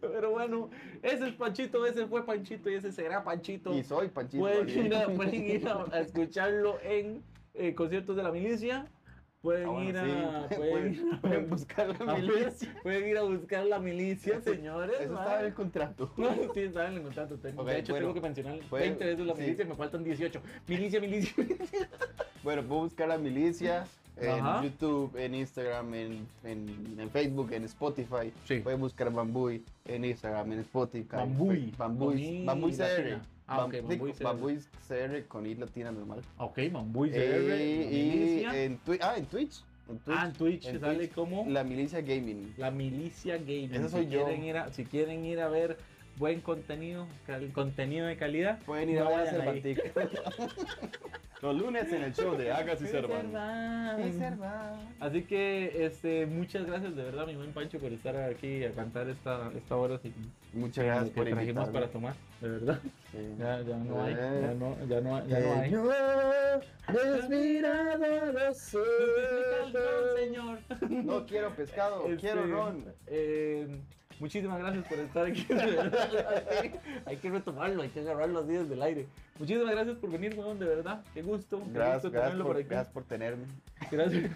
Pero 0.00 0.30
bueno, 0.30 0.70
ese 1.02 1.28
es 1.28 1.34
Panchito, 1.34 1.84
ese 1.86 2.06
fue 2.06 2.24
Panchito 2.24 2.70
y 2.70 2.74
ese 2.74 2.92
será 2.92 3.22
Panchito. 3.24 3.72
Y 3.74 3.82
soy 3.84 4.08
Panchito. 4.08 4.42
Pueden 4.42 4.68
ir, 4.86 4.94
a, 4.94 5.06
pueden 5.08 5.44
ir 5.50 5.68
a- 5.68 5.86
a 5.92 6.00
escucharlo 6.00 6.78
en 6.82 7.22
eh, 7.54 7.74
conciertos 7.74 8.16
de 8.16 8.22
la 8.22 8.30
milicia. 8.32 8.86
Pueden 9.42 9.68
Ah, 9.68 9.70
bueno, 9.70 9.88
ir 9.88 9.96
a. 9.96 10.48
sí. 10.50 10.54
Pueden, 10.56 10.92
ir 10.94 11.20
pueden 11.22 11.48
buscar 11.48 11.98
la 12.04 12.14
milicia. 12.14 12.76
pueden 12.82 13.08
ir 13.08 13.16
a 13.16 13.22
buscar 13.22 13.64
la 13.64 13.78
milicia, 13.78 14.38
señores. 14.42 14.96
Eso 15.00 15.14
estaba 15.14 15.40
en 15.40 15.46
el 15.46 15.54
contrato. 15.54 16.12
Sí, 16.54 16.60
está 16.60 16.88
en 16.88 16.94
el 16.98 17.02
contrato. 17.02 17.38
Tengo- 17.38 17.62
Ok, 17.62 17.68
de 17.68 17.78
hecho, 17.78 17.92
bueno. 17.94 18.06
tengo 18.08 18.14
que 18.14 18.20
mencionar 18.20 18.58
Bueno, 18.68 18.84
20 18.86 19.04
veces 19.06 19.26
la 19.26 19.34
sí. 19.34 19.40
milicia, 19.40 19.64
me 19.64 19.74
faltan 19.76 20.04
18. 20.04 20.42
Milicia, 20.68 21.00
milicia. 21.00 21.34
Bueno, 22.42 22.62
puedo 22.66 22.82
buscar 22.82 23.06
la 23.08 23.18
milicia 23.18 23.86
en 24.20 24.30
Ajá. 24.30 24.62
YouTube, 24.62 25.16
en 25.16 25.34
Instagram, 25.34 25.94
en, 25.94 26.26
en, 26.44 26.96
en 26.98 27.10
Facebook, 27.10 27.52
en 27.52 27.64
Spotify. 27.64 28.32
Sí. 28.46 28.60
Pueden 28.60 28.80
buscar 28.80 29.10
Bambuy 29.12 29.62
en 29.86 30.04
Instagram, 30.04 30.52
en 30.52 30.60
Spotify. 30.60 31.16
Bambuy, 31.16 31.72
Bambuy. 31.76 32.44
Bambuy 32.44 32.72
CR. 32.72 33.18
Ah, 33.46 33.64
ok, 33.64 33.72
Bam- 33.74 33.86
Bambuy 33.88 34.12
sí, 34.12 34.18
CR. 34.18 34.24
Bambuy 34.24 34.58
CR 34.88 35.26
con 35.28 35.46
I 35.46 35.54
latina 35.56 35.90
normal. 35.90 36.20
Ok, 36.38 36.58
Mambuy 36.70 37.10
CR. 37.10 37.16
Eh, 37.18 37.88
y 37.90 38.18
milicia. 38.18 38.64
en, 38.64 38.80
ah, 39.00 39.14
en 39.16 39.26
Twitch. 39.26 39.64
En 39.88 39.98
Twitch. 39.98 40.16
ah, 40.16 40.26
en 40.26 40.32
Twitch 40.34 40.66
en 40.66 40.80
sale 40.80 40.96
Twitch, 40.98 41.12
como. 41.12 41.46
La 41.48 41.64
milicia 41.64 42.00
gaming. 42.00 42.54
La 42.58 42.70
milicia 42.70 43.38
gaming. 43.38 43.74
Ese 43.74 43.88
soy 43.88 44.04
si 44.04 44.10
yo. 44.12 44.24
Quieren 44.24 44.44
ir 44.44 44.56
a, 44.56 44.72
si 44.72 44.84
quieren 44.84 45.24
ir 45.24 45.40
a 45.40 45.48
ver 45.48 45.78
buen 46.20 46.40
contenido, 46.42 47.06
cal- 47.26 47.50
contenido 47.52 48.06
de 48.06 48.16
calidad, 48.16 48.58
Pueden 48.66 48.90
ir 48.90 49.00
a 49.00 49.04
no 49.04 49.10
ver 49.16 49.28
a. 49.40 49.52
Los 51.42 51.56
lunes 51.56 51.90
en 51.90 52.02
el 52.02 52.12
show 52.12 52.36
de 52.36 52.52
Hagas 52.52 52.82
y 52.82 52.86
Cervan. 52.86 53.32
Cervan. 54.12 54.94
Así 55.00 55.22
que 55.22 55.86
este, 55.86 56.26
muchas 56.26 56.66
gracias 56.66 56.94
de 56.94 57.02
verdad, 57.02 57.26
mi 57.26 57.34
buen 57.34 57.52
Pancho, 57.54 57.78
por 57.78 57.90
estar 57.90 58.14
aquí 58.14 58.62
a 58.62 58.72
cantar 58.72 59.08
esta, 59.08 59.50
esta 59.56 59.74
hora 59.76 59.98
sin- 59.98 60.12
Muchas 60.52 60.84
gracias 60.84 61.08
que 61.08 61.14
por 61.14 61.24
trajimos 61.24 61.44
invitarme. 61.48 61.72
para 61.72 61.86
tomar, 61.90 62.14
de 62.42 62.48
verdad. 62.50 62.78
Sí. 63.10 63.18
Ya, 63.38 63.62
ya 63.62 63.76
no 63.78 64.02
hay, 64.02 64.12
Eh. 64.18 64.40
ya 64.42 64.54
no, 64.54 64.76
ya 64.86 65.00
no, 65.00 65.26
ya 65.26 65.40
no 65.40 65.52
hay. 65.54 65.70
Señor, 65.70 66.64
desmirado 66.92 68.32
los 68.32 68.74
ojos. 68.74 69.72
señor. 70.18 70.58
No 70.90 71.24
quiero 71.24 71.50
pescado, 71.56 72.04
Este, 72.04 72.16
quiero 72.18 72.46
ron. 72.48 72.84
eh, 73.06 73.66
muchísimas 74.20 74.58
gracias 74.58 74.86
por 74.86 74.98
estar 74.98 75.26
aquí. 75.26 75.46
hay 77.06 77.16
que 77.16 77.30
retomarlo, 77.30 77.82
hay 77.82 77.88
que 77.88 78.00
agarrar 78.00 78.28
los 78.28 78.46
días 78.46 78.68
del 78.68 78.82
aire. 78.82 79.06
Muchísimas 79.38 79.72
gracias 79.72 79.96
por 79.96 80.10
venir, 80.10 80.38
weón, 80.38 80.58
de 80.58 80.66
verdad. 80.66 81.02
Qué 81.12 81.22
gusto. 81.22 81.58
qué 81.64 81.72
Gracias, 81.72 82.02
gusto 82.04 82.10
gracias, 82.12 82.36
por, 82.36 82.46
por 82.46 82.56
aquí. 82.56 82.68
gracias 82.68 82.92
por 82.92 83.04
tenerme. 83.04 83.46
Gracias. 83.90 84.30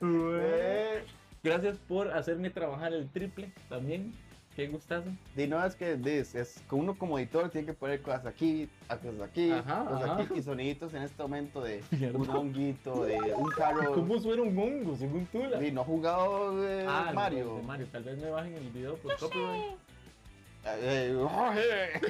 Gracias 1.42 1.78
por 1.78 2.10
hacerme 2.10 2.50
trabajar 2.50 2.92
el 2.92 3.08
triple 3.08 3.52
también. 3.68 4.12
Qué 4.56 4.68
gustazo. 4.68 5.10
Di, 5.36 5.46
no, 5.46 5.62
es 5.64 5.74
que 5.76 5.96
dis, 5.96 6.34
es 6.34 6.62
que 6.66 6.74
uno 6.74 6.96
como 6.98 7.18
editor 7.18 7.50
tiene 7.50 7.66
que 7.66 7.74
poner 7.74 8.00
cosas 8.00 8.24
aquí, 8.24 8.70
cosas 8.88 9.20
aquí, 9.22 9.52
Ajá, 9.52 9.84
cosas 9.84 10.10
ajá. 10.10 10.22
aquí 10.22 10.34
y 10.38 10.42
soniditos 10.42 10.94
en 10.94 11.02
este 11.02 11.22
momento 11.22 11.60
de 11.62 11.82
Mierda. 11.90 12.18
un 12.18 12.30
honguito, 12.30 13.04
de 13.04 13.18
un 13.34 13.50
carro. 13.50 13.92
¿Cómo 13.94 14.18
suena 14.18 14.42
un 14.42 14.58
hongo 14.58 14.96
según 14.96 15.26
tú? 15.26 15.44
La... 15.44 15.58
Di, 15.58 15.70
no 15.72 15.82
he 15.82 15.84
jugado 15.84 16.58
de 16.62 16.86
Ah, 16.88 17.04
no, 17.08 17.12
Mario. 17.14 17.56
de 17.58 17.62
Mario. 17.64 17.86
Tal 17.92 18.02
vez 18.04 18.16
me 18.18 18.30
bajen 18.30 18.54
el 18.54 18.70
video 18.70 18.96
por 18.96 19.14
copyright. 19.18 19.76
Eh. 20.64 21.14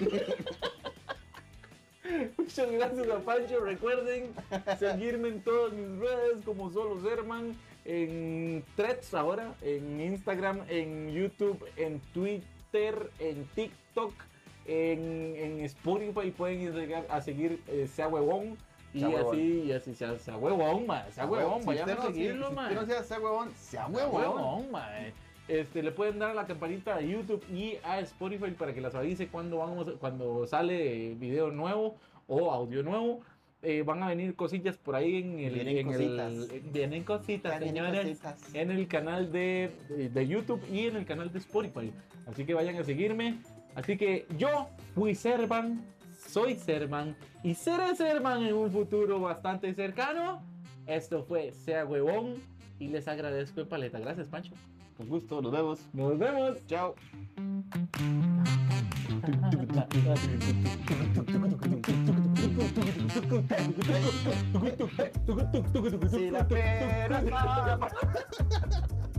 Muchas 2.38 2.70
gracias 2.70 3.08
a 3.08 3.18
Pancho. 3.18 3.60
Recuerden 3.60 4.32
seguirme 4.78 5.28
en 5.28 5.40
todas 5.42 5.72
mis 5.72 5.98
redes 5.98 6.44
como 6.44 6.70
Solo 6.70 7.00
Serman, 7.02 7.56
en 7.86 8.64
Threads 8.76 9.14
ahora, 9.14 9.54
en 9.62 10.00
Instagram, 10.00 10.60
en 10.68 11.12
YouTube, 11.12 11.64
en 11.76 12.00
Twitter, 12.12 13.10
en 13.20 13.44
TikTok, 13.54 14.12
en, 14.66 15.34
en 15.36 15.60
Spotify 15.60 16.30
pueden 16.32 16.60
ir 16.62 16.94
a 17.08 17.20
seguir 17.20 17.62
eh, 17.68 17.86
Sea 17.86 18.08
Huevón. 18.08 18.56
Y 18.92 19.00
Sea 19.00 19.20
así, 19.20 19.62
y 19.66 19.72
así, 19.72 19.94
sea, 19.94 20.18
sea 20.18 20.36
huevón, 20.38 20.86
ma, 20.86 21.04
sea 21.10 21.26
huevón, 21.26 21.60
Si 21.60 21.66
vayan 21.66 21.90
a 21.90 21.96
si- 22.00 22.06
seguirlo, 22.08 22.48
si 22.48 22.54
ma. 22.54 22.62
usted 22.62 22.74
no 22.76 22.86
sea 22.86 23.02
sea 23.04 23.20
huevón, 23.20 23.50
sea 23.54 23.86
Sea 23.86 23.88
huevón. 23.88 24.22
huevón, 24.22 24.70
ma. 24.70 24.88
Este, 25.48 25.82
le 25.82 25.92
pueden 25.92 26.18
dar 26.18 26.30
a 26.30 26.34
la 26.34 26.46
campanita 26.46 26.94
a 26.96 27.00
YouTube 27.02 27.44
y 27.52 27.76
a 27.84 28.00
Spotify 28.00 28.50
para 28.52 28.72
que 28.74 28.80
las 28.80 28.94
avise 28.96 29.28
cuando 29.28 29.58
vamos, 29.58 29.86
cuando 30.00 30.46
sale 30.46 31.14
video 31.14 31.50
nuevo 31.50 31.96
o 32.26 32.50
audio 32.50 32.82
nuevo. 32.82 33.20
Eh, 33.62 33.82
van 33.82 34.02
a 34.02 34.08
venir 34.08 34.34
cosillas 34.36 34.76
por 34.76 34.94
ahí 34.94 35.16
en 35.16 35.38
el. 35.40 35.54
Vienen 35.54 35.78
en 35.78 35.88
el- 35.88 35.96
cositas. 35.96 36.32
eh, 36.52 36.62
vienen 36.72 37.04
cositas, 37.04 37.58
Vienen 37.60 37.68
señores. 37.84 38.00
cositas. 38.20 38.54
En 38.54 38.70
el 38.70 38.86
canal 38.88 39.32
de, 39.32 39.70
de- 39.88 40.08
de 40.10 40.26
YouTube 40.28 40.62
y 40.72 40.86
en 40.86 40.96
el 40.96 41.04
canal 41.06 41.32
de 41.32 41.38
Spotify. 41.38 41.92
Así 42.26 42.44
que 42.44 42.54
vayan 42.54 42.76
a 42.76 42.84
seguirme. 42.84 43.38
Así 43.74 43.96
que 43.96 44.26
yo 44.38 44.68
fui 44.94 45.14
Servan, 45.14 45.84
soy 46.28 46.54
Servan 46.56 47.16
y 47.42 47.54
seré 47.54 47.94
Servan 47.94 48.42
en 48.42 48.54
un 48.54 48.70
futuro 48.70 49.20
bastante 49.20 49.72
cercano. 49.74 50.42
Esto 50.86 51.24
fue 51.24 51.52
Sea 51.52 51.84
Huevón 51.84 52.34
y 52.78 52.88
les 52.88 53.06
agradezco 53.08 53.60
en 53.60 53.68
paleta. 53.68 53.98
Gracias, 53.98 54.28
Pancho. 54.28 54.52
Con 54.96 55.08
gusto, 55.08 55.42
nos 55.42 55.52
vemos. 55.52 55.80
Nos 55.92 56.18
vemos. 56.18 56.66
Chao. 56.66 56.94
Si 66.10 66.30
la 66.30 66.48
pera 66.48 67.20